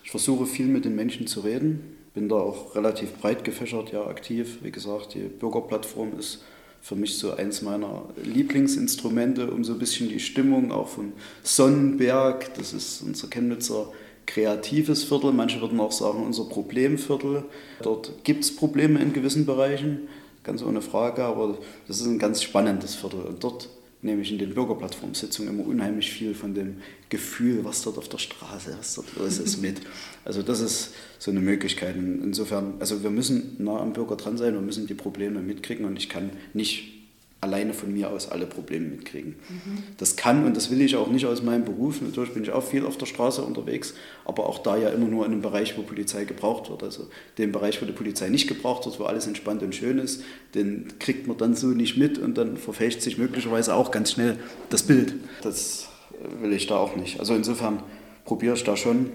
Ich 0.03 0.11
versuche 0.11 0.45
viel 0.45 0.67
mit 0.67 0.85
den 0.85 0.95
Menschen 0.95 1.27
zu 1.27 1.41
reden, 1.41 1.97
bin 2.13 2.29
da 2.29 2.35
auch 2.35 2.75
relativ 2.75 3.13
breit 3.13 3.43
gefächert 3.43 3.91
ja 3.91 4.05
aktiv. 4.05 4.59
Wie 4.61 4.71
gesagt, 4.71 5.13
die 5.13 5.21
Bürgerplattform 5.21 6.19
ist 6.19 6.43
für 6.83 6.95
mich 6.97 7.17
so 7.17 7.31
eins 7.31 7.61
meiner 7.61 8.03
Lieblingsinstrumente, 8.21 9.49
um 9.49 9.63
so 9.63 9.71
ein 9.71 9.79
bisschen 9.79 10.09
die 10.09 10.19
Stimmung 10.19 10.73
auch 10.73 10.89
von 10.89 11.13
Sonnenberg, 11.41 12.53
das 12.55 12.73
ist 12.73 13.01
unser 13.01 13.29
Chemnitzer 13.29 13.87
kreatives 14.25 15.05
Viertel, 15.05 15.31
manche 15.31 15.61
würden 15.61 15.79
auch 15.79 15.93
sagen 15.93 16.23
unser 16.25 16.43
Problemviertel. 16.43 17.45
Dort 17.81 18.11
gibt 18.25 18.43
es 18.43 18.53
Probleme 18.53 19.01
in 19.01 19.13
gewissen 19.13 19.45
Bereichen, 19.45 20.09
ganz 20.43 20.61
ohne 20.61 20.81
Frage, 20.81 21.23
aber 21.23 21.57
das 21.87 22.01
ist 22.01 22.05
ein 22.05 22.19
ganz 22.19 22.43
spannendes 22.43 22.95
Viertel 22.95 23.21
und 23.21 23.41
dort 23.41 23.69
nehme 24.03 24.21
ich 24.21 24.31
in 24.31 24.37
den 24.37 24.53
Bürgerplattformsitzungen 24.53 25.53
immer 25.53 25.65
unheimlich 25.65 26.11
viel 26.11 26.35
von 26.35 26.53
dem 26.53 26.77
Gefühl, 27.09 27.63
was 27.63 27.81
dort 27.81 27.97
auf 27.97 28.09
der 28.09 28.17
Straße, 28.17 28.75
was 28.77 28.95
dort 28.95 29.15
los 29.15 29.39
ist, 29.39 29.61
mit. 29.61 29.81
Also 30.25 30.43
das 30.43 30.59
ist 30.59 30.93
so 31.19 31.31
eine 31.31 31.39
Möglichkeit. 31.39 31.95
Insofern, 31.95 32.75
also 32.79 33.01
wir 33.01 33.09
müssen 33.09 33.55
nah 33.59 33.79
am 33.79 33.93
Bürger 33.93 34.17
dran 34.17 34.37
sein, 34.37 34.53
wir 34.53 34.61
müssen 34.61 34.87
die 34.87 34.93
Probleme 34.93 35.41
mitkriegen 35.41 35.85
und 35.85 35.97
ich 35.97 36.09
kann 36.09 36.31
nicht 36.53 36.92
alleine 37.43 37.73
von 37.73 37.93
mir 37.93 38.09
aus 38.09 38.29
alle 38.29 38.45
Probleme 38.45 38.87
mitkriegen. 38.87 39.35
Mhm. 39.49 39.83
Das 39.97 40.15
kann 40.15 40.45
und 40.45 40.57
das 40.57 40.71
will 40.71 40.81
ich 40.81 40.95
auch 40.95 41.07
nicht 41.07 41.25
aus 41.25 41.43
meinem 41.43 41.65
Beruf. 41.65 42.01
Natürlich 42.01 42.33
bin 42.33 42.43
ich 42.43 42.51
auch 42.51 42.63
viel 42.63 42.85
auf 42.85 42.97
der 42.97 43.05
Straße 43.05 43.43
unterwegs, 43.43 43.93
aber 44.25 44.47
auch 44.47 44.59
da 44.59 44.77
ja 44.77 44.89
immer 44.89 45.07
nur 45.07 45.25
in 45.25 45.33
einem 45.33 45.41
Bereich, 45.41 45.77
wo 45.77 45.83
Polizei 45.83 46.23
gebraucht 46.25 46.69
wird. 46.69 46.81
Also 46.81 47.07
den 47.37 47.51
Bereich, 47.51 47.81
wo 47.81 47.85
die 47.85 47.91
Polizei 47.91 48.29
nicht 48.29 48.47
gebraucht 48.47 48.85
wird, 48.85 48.99
wo 48.99 49.03
alles 49.03 49.27
entspannt 49.27 49.61
und 49.61 49.75
schön 49.75 49.99
ist, 49.99 50.23
den 50.55 50.87
kriegt 50.99 51.27
man 51.27 51.37
dann 51.37 51.55
so 51.55 51.67
nicht 51.67 51.97
mit 51.97 52.17
und 52.17 52.37
dann 52.37 52.57
verfälscht 52.57 53.01
sich 53.01 53.17
möglicherweise 53.17 53.75
auch 53.75 53.91
ganz 53.91 54.11
schnell 54.11 54.37
das 54.69 54.83
Bild. 54.83 55.13
Das 55.41 55.89
will 56.41 56.53
ich 56.53 56.67
da 56.67 56.77
auch 56.77 56.95
nicht. 56.95 57.19
Also 57.19 57.35
insofern 57.35 57.83
probiere 58.25 58.55
ich 58.55 58.63
da 58.63 58.77
schon 58.77 59.11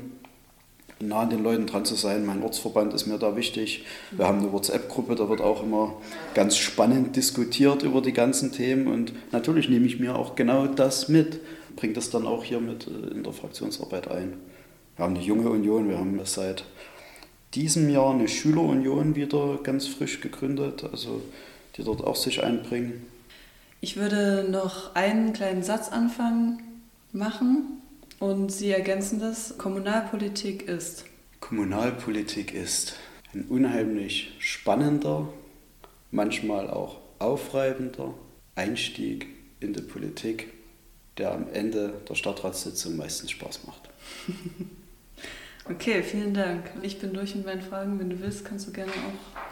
nah 1.01 1.20
an 1.20 1.30
den 1.30 1.42
Leuten 1.42 1.66
dran 1.66 1.84
zu 1.84 1.94
sein. 1.94 2.26
Mein 2.26 2.42
Ortsverband 2.42 2.92
ist 2.94 3.07
mir 3.07 3.18
da 3.18 3.36
wichtig. 3.36 3.84
Wir 4.11 4.26
haben 4.26 4.38
eine 4.38 4.53
WhatsApp-Gruppe, 4.53 5.14
da 5.14 5.28
wird 5.28 5.40
auch 5.40 5.62
immer 5.62 5.94
ganz 6.34 6.57
spannend 6.57 7.16
diskutiert 7.16 7.82
über 7.82 8.01
die 8.01 8.12
ganzen 8.12 8.53
Themen 8.53 8.88
und 8.88 9.12
natürlich 9.32 9.68
nehme 9.68 9.86
ich 9.86 10.01
mir 10.01 10.16
auch 10.16 10.34
genau 10.34 10.66
das 10.66 11.09
mit, 11.09 11.40
bringe 11.76 11.92
das 11.92 12.11
dann 12.11 12.26
auch 12.26 12.44
hier 12.44 12.61
mit 12.61 12.86
äh, 12.86 13.14
in 13.14 13.22
der 13.22 13.32
Fraktionsarbeit 13.32 14.09
ein. 14.09 14.34
Wir 14.96 15.05
haben 15.05 15.14
eine 15.14 15.24
junge 15.24 15.49
Union, 15.51 15.88
wir 15.88 15.99
haben 15.99 16.18
seit 16.24 16.64
diesem 17.55 17.88
Jahr 17.88 18.12
eine 18.12 18.28
Schülerunion 18.28 19.14
wieder 19.14 19.59
ganz 19.62 19.86
frisch 19.86 20.20
gegründet, 20.20 20.84
also 20.90 21.22
die 21.76 21.84
dort 21.84 22.03
auch 22.05 22.16
sich 22.16 22.42
einbringen. 22.42 23.07
Ich 23.80 23.96
würde 23.96 24.49
noch 24.51 24.96
einen 24.96 25.32
kleinen 25.32 25.62
Satz 25.62 25.88
anfangen 25.88 26.61
machen 27.12 27.80
und 28.19 28.51
Sie 28.51 28.71
ergänzen 28.71 29.21
das, 29.21 29.57
Kommunalpolitik 29.59 30.69
ist. 30.69 31.05
Kommunalpolitik 31.41 32.53
ist 32.53 32.97
ein 33.33 33.45
unheimlich 33.45 34.35
spannender, 34.39 35.29
manchmal 36.11 36.71
auch 36.71 36.99
aufreibender 37.19 38.14
Einstieg 38.55 39.27
in 39.61 39.73
die 39.73 39.83
Politik, 39.83 40.53
der 41.16 41.33
am 41.33 41.47
Ende 41.53 41.95
der 42.09 42.14
Stadtratssitzung 42.14 42.97
meistens 42.97 43.31
Spaß 43.33 43.66
macht. 43.66 43.89
okay, 45.71 46.03
vielen 46.03 46.35
Dank. 46.35 46.71
Ich 46.83 46.99
bin 46.99 47.12
durch 47.12 47.35
mit 47.35 47.47
meinen 47.47 47.62
Fragen. 47.62 47.99
Wenn 47.99 48.11
du 48.11 48.21
willst, 48.21 48.45
kannst 48.45 48.66
du 48.66 48.73
gerne 48.73 48.93
auch. 48.93 49.43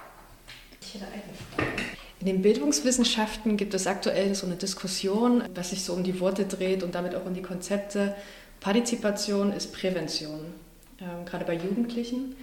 Ich 0.81 0.95
hätte 0.95 1.07
eine 1.07 1.23
Frage. 1.55 1.83
In 2.21 2.27
den 2.27 2.43
Bildungswissenschaften 2.43 3.57
gibt 3.57 3.75
es 3.75 3.87
aktuell 3.87 4.35
so 4.35 4.47
eine 4.47 4.57
Diskussion, 4.57 5.45
was 5.55 5.71
sich 5.71 5.85
so 5.85 5.93
um 5.93 6.03
die 6.03 6.19
Worte 6.19 6.47
dreht 6.47 6.83
und 6.83 6.95
damit 6.95 7.14
auch 7.14 7.27
um 7.27 7.35
die 7.35 7.43
Konzepte 7.43 8.14
Partizipation 8.61 9.52
ist 9.52 9.72
Prävention, 9.72 10.54
ähm, 11.00 11.24
gerade 11.24 11.44
bei 11.44 11.54
Jugendlichen. 11.54 12.36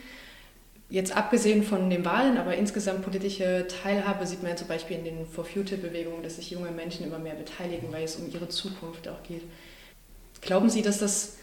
Jetzt 0.89 1.15
abgesehen 1.15 1.63
von 1.63 1.89
den 1.89 2.05
Wahlen, 2.05 2.37
aber 2.37 2.55
insgesamt 2.55 3.03
politische 3.03 3.65
Teilhabe 3.67 4.27
sieht 4.27 4.43
man 4.43 4.51
ja 4.51 4.57
zum 4.57 4.67
Beispiel 4.67 4.97
in 4.97 5.05
den 5.05 5.25
For 5.25 5.43
Future-Bewegungen, 5.43 6.21
dass 6.21 6.35
sich 6.35 6.51
junge 6.51 6.69
Menschen 6.71 7.05
immer 7.05 7.17
mehr 7.17 7.33
beteiligen, 7.33 7.91
weil 7.91 8.03
es 8.03 8.15
um 8.17 8.29
ihre 8.31 8.47
Zukunft 8.47 9.07
auch 9.07 9.23
geht. 9.23 9.41
Glauben 10.41 10.69
Sie, 10.69 10.81
dass 10.81 10.99
das 10.99 11.37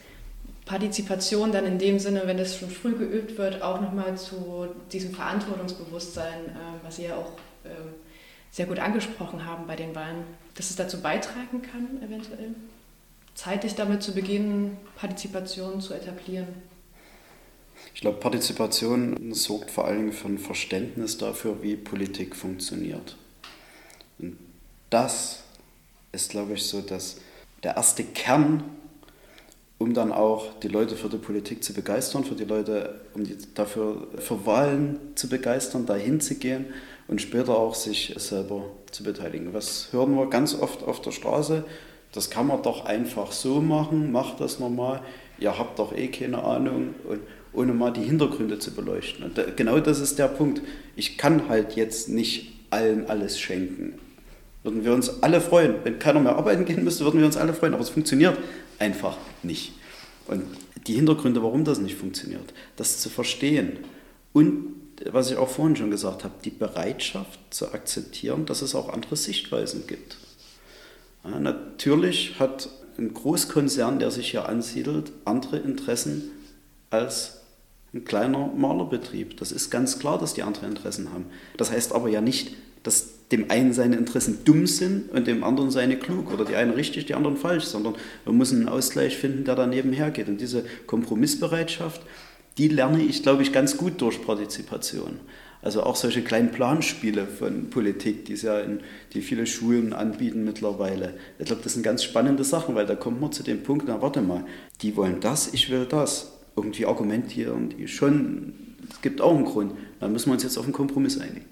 Partizipation 0.67 1.51
dann 1.51 1.65
in 1.65 1.79
dem 1.79 1.99
Sinne, 1.99 2.23
wenn 2.27 2.37
das 2.37 2.57
schon 2.57 2.71
früh 2.71 2.95
geübt 2.95 3.39
wird, 3.39 3.61
auch 3.61 3.81
nochmal 3.81 4.17
zu 4.17 4.69
diesem 4.93 5.13
Verantwortungsbewusstsein, 5.13 6.47
äh, 6.47 6.85
was 6.85 6.97
Sie 6.97 7.07
ja 7.07 7.17
auch 7.17 7.33
äh, 7.65 7.71
sehr 8.53 8.67
gut 8.67 8.79
angesprochen 8.79 9.47
haben 9.47 9.67
bei 9.67 9.75
den 9.75 9.95
Wahlen, 9.95 10.25
dass 10.55 10.71
es 10.71 10.77
dazu 10.77 11.01
beitragen 11.01 11.63
kann, 11.63 12.01
eventuell? 12.03 12.55
Zeitig 13.35 13.75
damit 13.75 14.03
zu 14.03 14.13
beginnen, 14.13 14.77
Partizipation 14.97 15.81
zu 15.81 15.95
etablieren? 15.95 16.49
Ich 17.95 18.01
glaube, 18.03 18.19
Partizipation 18.19 19.33
sorgt 19.35 19.71
vor 19.71 19.87
allem 19.87 20.13
für 20.13 20.29
ein 20.29 20.39
Verständnis 20.39 21.19
dafür, 21.19 21.63
wie 21.63 21.77
Politik 21.77 22.37
funktioniert. 22.37 23.17
Und 24.19 24.39
das 24.91 25.43
ist, 26.13 26.31
glaube 26.31 26.55
ich, 26.55 26.65
so 26.65 26.81
dass 26.81 27.21
der 27.63 27.77
erste 27.77 28.05
Kern, 28.05 28.65
um 29.79 29.95
dann 29.95 30.13
auch 30.13 30.59
die 30.61 30.69
Leute 30.69 30.97
für 30.97 31.09
die 31.09 31.17
Politik 31.17 31.65
zu 31.65 31.73
begeistern, 31.73 32.25
für 32.25 32.35
die 32.35 32.45
Leute, 32.45 33.01
um 33.15 33.25
die 33.25 33.37
dafür 33.55 34.09
für 34.19 34.45
Wahlen 34.45 34.99
zu 35.15 35.29
begeistern, 35.29 35.87
dahin 35.87 36.21
zu 36.21 36.35
gehen 36.35 36.67
und 37.09 37.21
später 37.21 37.57
auch 37.57 37.75
sich 37.75 38.15
selber 38.19 38.65
zu 38.91 39.03
beteiligen. 39.03 39.55
Was 39.55 39.89
hören 39.93 40.17
wir 40.17 40.29
ganz 40.29 40.55
oft 40.55 40.83
auf 40.83 41.01
der 41.01 41.13
Straße? 41.13 41.65
Das 42.13 42.31
kann 42.31 42.47
man 42.47 42.63
doch 42.63 42.85
einfach 42.85 43.33
so 43.33 43.61
machen, 43.61 44.13
macht 44.13 44.41
das 44.41 44.59
normal. 44.59 45.03
Ihr 45.39 45.57
habt 45.59 45.79
doch 45.79 45.97
eh 45.97 46.09
keine 46.09 46.43
Ahnung, 46.43 46.95
und, 47.09 47.21
ohne 47.53 47.73
mal 47.73 47.93
die 47.93 48.03
Hintergründe 48.03 48.59
zu 48.59 48.73
beleuchten. 48.73 49.25
Und 49.25 49.39
da, 49.39 49.45
genau 49.45 49.81
das 49.81 50.01
ist 50.01 50.19
der 50.19 50.29
Punkt. 50.29 50.63
Ich 50.97 51.19
kann 51.19 51.49
halt 51.49 51.75
jetzt 51.75 52.09
nicht 52.09 52.53
allen 52.71 53.09
alles 53.09 53.41
schenken. 53.41 53.95
Würden 54.63 54.85
wir 54.85 54.93
uns 54.93 55.23
alle 55.23 55.41
freuen. 55.41 55.77
Wenn 55.83 55.99
keiner 55.99 56.21
mehr 56.21 56.37
arbeiten 56.37 56.65
gehen 56.65 56.85
müsste, 56.85 57.05
würden 57.05 57.19
wir 57.19 57.27
uns 57.27 57.37
alle 57.37 57.55
freuen. 57.55 57.75
Aber 57.75 57.83
es 57.83 57.89
funktioniert 57.89 58.37
einfach 58.79 59.17
nicht. 59.43 59.73
Und 60.29 60.45
die 60.87 60.95
Hintergründe, 60.95 61.43
warum 61.43 61.65
das 61.65 61.79
nicht 61.79 61.97
funktioniert, 61.97 62.55
das 62.77 63.01
zu 63.01 63.09
verstehen 63.09 63.79
und 64.33 64.75
was 65.11 65.31
ich 65.31 65.37
auch 65.39 65.49
vorhin 65.49 65.77
schon 65.77 65.91
gesagt 65.91 66.25
habe, 66.25 66.35
die 66.45 66.51
Bereitschaft 66.51 67.41
zu 67.51 67.73
akzeptieren, 67.73 68.47
dass 68.47 68.63
es 68.63 68.75
auch 68.75 68.91
andere 68.91 69.17
Sichtweisen 69.17 69.87
gibt. 69.87 70.19
Natürlich 71.23 72.39
hat 72.39 72.69
ein 72.99 73.15
Großkonzern, 73.15 73.99
der 73.99 74.11
sich 74.11 74.31
hier 74.31 74.49
ansiedelt, 74.49 75.13
andere 75.25 75.59
Interessen 75.59 76.31
als 76.91 77.41
ein 77.93 78.05
kleiner 78.05 78.49
Malerbetrieb. 78.49 79.37
Das 79.37 79.53
ist 79.53 79.71
ganz 79.71 79.99
klar, 79.99 80.19
dass 80.19 80.35
die 80.35 80.43
andere 80.43 80.67
Interessen 80.67 81.13
haben. 81.13 81.27
Das 81.57 81.71
heißt 81.71 81.93
aber 81.93 82.09
ja 82.09 82.21
nicht, 82.21 82.55
dass 82.83 83.29
dem 83.31 83.51
einen 83.51 83.73
seine 83.73 83.97
Interessen 83.97 84.41
dumm 84.45 84.67
sind 84.67 85.11
und 85.11 85.27
dem 85.27 85.45
anderen 85.45 85.71
seine 85.71 85.97
klug 85.97 86.33
oder 86.33 86.45
die 86.45 86.57
einen 86.57 86.73
richtig, 86.73 87.07
die 87.07 87.15
anderen 87.15 87.37
falsch, 87.37 87.65
sondern 87.65 87.95
wir 88.25 88.33
müssen 88.33 88.61
einen 88.61 88.69
Ausgleich 88.69 89.17
finden, 89.17 89.45
der 89.45 89.55
daneben 89.55 89.93
hergeht. 89.93 90.29
Und 90.29 90.41
diese 90.41 90.65
Kompromissbereitschaft, 90.87 92.03
die 92.59 92.69
lerne 92.69 93.03
ich, 93.03 93.23
glaube 93.23 93.43
ich, 93.43 93.53
ganz 93.53 93.77
gut 93.77 94.01
durch 94.01 94.23
Partizipation. 94.23 95.21
Also 95.63 95.83
auch 95.83 95.97
solche 95.97 96.23
kleinen 96.23 96.51
Planspiele 96.51 97.27
von 97.27 97.69
Politik, 97.69 98.25
die 98.25 98.35
ja 98.35 98.61
in, 98.61 98.81
die 99.13 99.21
viele 99.21 99.47
Schulen 99.47 99.93
anbieten 99.93 100.45
mittlerweile. 100.45 101.15
Ich 101.39 101.47
glaube, 101.47 101.63
das 101.63 101.75
sind 101.75 101.83
ganz 101.83 102.03
spannende 102.03 102.45
Sachen, 102.45 102.75
weil 102.75 102.87
da 102.87 102.95
kommt 102.95 103.21
man 103.21 103.33
zu 103.33 103.43
dem 103.43 103.63
Punkt, 103.63 103.85
na 103.87 104.01
warte 104.01 104.23
mal, 104.23 104.45
die 104.81 104.97
wollen 104.97 105.21
das, 105.21 105.53
ich 105.53 105.71
will 105.71 105.85
das. 105.85 106.33
Irgendwie 106.57 106.87
argumentieren 106.87 107.69
die 107.71 107.89
schon, 107.89 108.55
es 108.91 109.03
gibt 109.03 109.21
auch 109.21 109.35
einen 109.35 109.45
Grund. 109.45 109.75
Dann 110.01 110.13
müssen 110.13 110.31
wir 110.31 110.35
uns 110.35 110.43
jetzt 110.43 110.57
auf 110.57 110.65
einen 110.65 110.73
Kompromiss 110.73 111.21
einigen. 111.21 111.45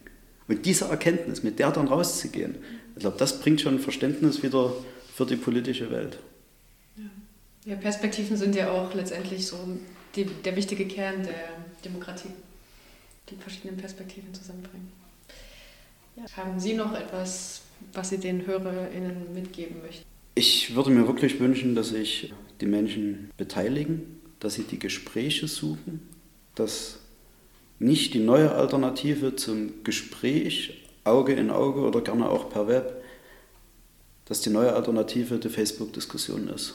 Und 0.48 0.64
diese 0.64 0.86
Erkenntnis, 0.86 1.42
mit 1.42 1.58
der 1.58 1.70
dann 1.70 1.88
rauszugehen, 1.88 2.56
ich 2.94 3.00
glaube, 3.00 3.18
das 3.18 3.40
bringt 3.40 3.60
schon 3.60 3.78
Verständnis 3.78 4.42
wieder 4.42 4.72
für 5.14 5.26
die 5.26 5.36
politische 5.36 5.90
Welt. 5.90 6.18
Ja, 7.64 7.76
Perspektiven 7.76 8.36
sind 8.36 8.54
ja 8.54 8.70
auch 8.70 8.94
letztendlich 8.94 9.46
so 9.46 9.56
die, 10.16 10.24
der 10.24 10.56
wichtige 10.56 10.86
Kern 10.86 11.22
der 11.22 11.50
Demokratie, 11.84 12.30
die 13.30 13.36
verschiedenen 13.36 13.76
Perspektiven 13.76 14.32
zusammenbringen. 14.34 14.92
Ja. 16.16 16.24
Haben 16.36 16.58
Sie 16.58 16.74
noch 16.74 16.94
etwas, 16.94 17.62
was 17.92 18.10
Sie 18.10 18.18
den 18.18 18.46
HörerInnen 18.46 19.32
mitgeben 19.34 19.82
möchten? 19.82 20.04
Ich 20.34 20.74
würde 20.74 20.90
mir 20.90 21.06
wirklich 21.06 21.40
wünschen, 21.40 21.74
dass 21.74 21.88
sich 21.88 22.32
die 22.60 22.66
Menschen 22.66 23.30
beteiligen, 23.36 24.20
dass 24.38 24.54
sie 24.54 24.62
die 24.62 24.78
Gespräche 24.78 25.48
suchen, 25.48 26.08
dass 26.54 27.00
nicht 27.80 28.14
die 28.14 28.20
neue 28.20 28.52
Alternative 28.52 29.36
zum 29.36 29.82
Gespräch, 29.84 30.84
Auge 31.04 31.32
in 31.32 31.50
Auge 31.50 31.80
oder 31.80 32.00
gerne 32.02 32.28
auch 32.28 32.50
per 32.50 32.68
Web, 32.68 33.02
dass 34.26 34.40
die 34.40 34.50
neue 34.50 34.74
Alternative 34.74 35.38
die 35.38 35.48
Facebook-Diskussion 35.48 36.48
ist. 36.48 36.74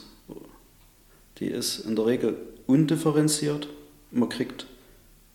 Die 1.38 1.46
ist 1.46 1.80
in 1.80 1.96
der 1.96 2.06
Regel 2.06 2.36
undifferenziert. 2.66 3.68
Man 4.10 4.28
kriegt 4.28 4.66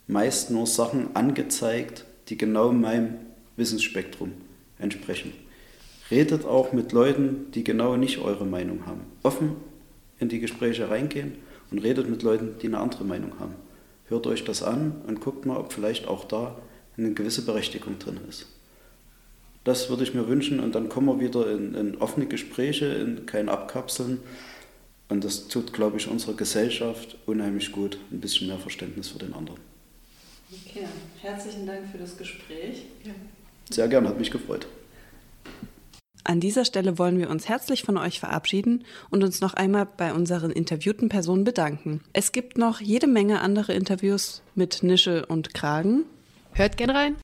meist 0.09 0.51
nur 0.51 0.67
Sachen 0.67 1.15
angezeigt, 1.15 2.03
die 2.27 2.37
genau 2.37 2.73
meinem 2.73 3.15
Wissensspektrum 3.55 4.33
entsprechen. 4.77 5.31
Redet 6.11 6.43
auch 6.43 6.73
mit 6.73 6.91
Leuten, 6.91 7.51
die 7.53 7.63
genau 7.63 7.95
nicht 7.95 8.17
eure 8.17 8.45
Meinung 8.45 8.85
haben. 8.85 9.05
Offen 9.23 9.55
in 10.19 10.27
die 10.27 10.39
Gespräche 10.39 10.89
reingehen 10.89 11.35
und 11.71 11.79
redet 11.79 12.09
mit 12.09 12.23
Leuten, 12.23 12.55
die 12.61 12.67
eine 12.67 12.79
andere 12.79 13.05
Meinung 13.05 13.39
haben 13.39 13.55
hört 14.09 14.27
euch 14.27 14.43
das 14.43 14.63
an 14.63 15.01
und 15.07 15.21
guckt 15.21 15.45
mal, 15.45 15.57
ob 15.57 15.71
vielleicht 15.71 16.07
auch 16.07 16.25
da 16.25 16.57
eine 16.97 17.13
gewisse 17.13 17.45
Berechtigung 17.45 17.99
drin 17.99 18.19
ist. 18.27 18.47
Das 19.63 19.89
würde 19.89 20.03
ich 20.03 20.13
mir 20.13 20.27
wünschen 20.27 20.59
und 20.59 20.73
dann 20.75 20.89
kommen 20.89 21.07
wir 21.07 21.25
wieder 21.25 21.51
in, 21.51 21.75
in 21.75 21.97
offene 21.97 22.25
Gespräche, 22.25 22.85
in 22.85 23.25
kein 23.25 23.49
Abkapseln. 23.49 24.19
Und 25.09 25.23
das 25.23 25.47
tut, 25.47 25.73
glaube 25.73 25.97
ich, 25.97 26.07
unserer 26.07 26.33
Gesellschaft 26.33 27.17
unheimlich 27.25 27.71
gut, 27.71 27.99
ein 28.11 28.19
bisschen 28.19 28.47
mehr 28.47 28.59
Verständnis 28.59 29.09
für 29.09 29.19
den 29.19 29.33
anderen. 29.33 29.59
Okay, 30.51 30.87
herzlichen 31.21 31.67
Dank 31.67 31.87
für 31.91 31.99
das 31.99 32.17
Gespräch. 32.17 32.85
Ja. 33.03 33.13
Sehr 33.69 33.87
gern, 33.87 34.07
hat 34.07 34.17
mich 34.17 34.31
gefreut. 34.31 34.67
An 36.23 36.39
dieser 36.39 36.65
Stelle 36.65 36.97
wollen 36.97 37.17
wir 37.17 37.29
uns 37.29 37.47
herzlich 37.47 37.83
von 37.83 37.97
euch 37.97 38.19
verabschieden 38.19 38.83
und 39.09 39.23
uns 39.23 39.41
noch 39.41 39.53
einmal 39.53 39.85
bei 39.85 40.13
unseren 40.13 40.51
interviewten 40.51 41.07
Personen 41.09 41.43
bedanken. 41.43 42.01
Es 42.13 42.31
gibt 42.31 42.57
noch 42.57 42.81
jede 42.81 43.07
Menge 43.07 43.41
andere 43.41 43.73
Interviews 43.73 44.41
mit 44.55 44.83
Nische 44.83 45.25
und 45.27 45.53
Kragen. 45.53 46.05
Hört 46.53 46.77
gern 46.77 46.89
rein. 46.89 47.15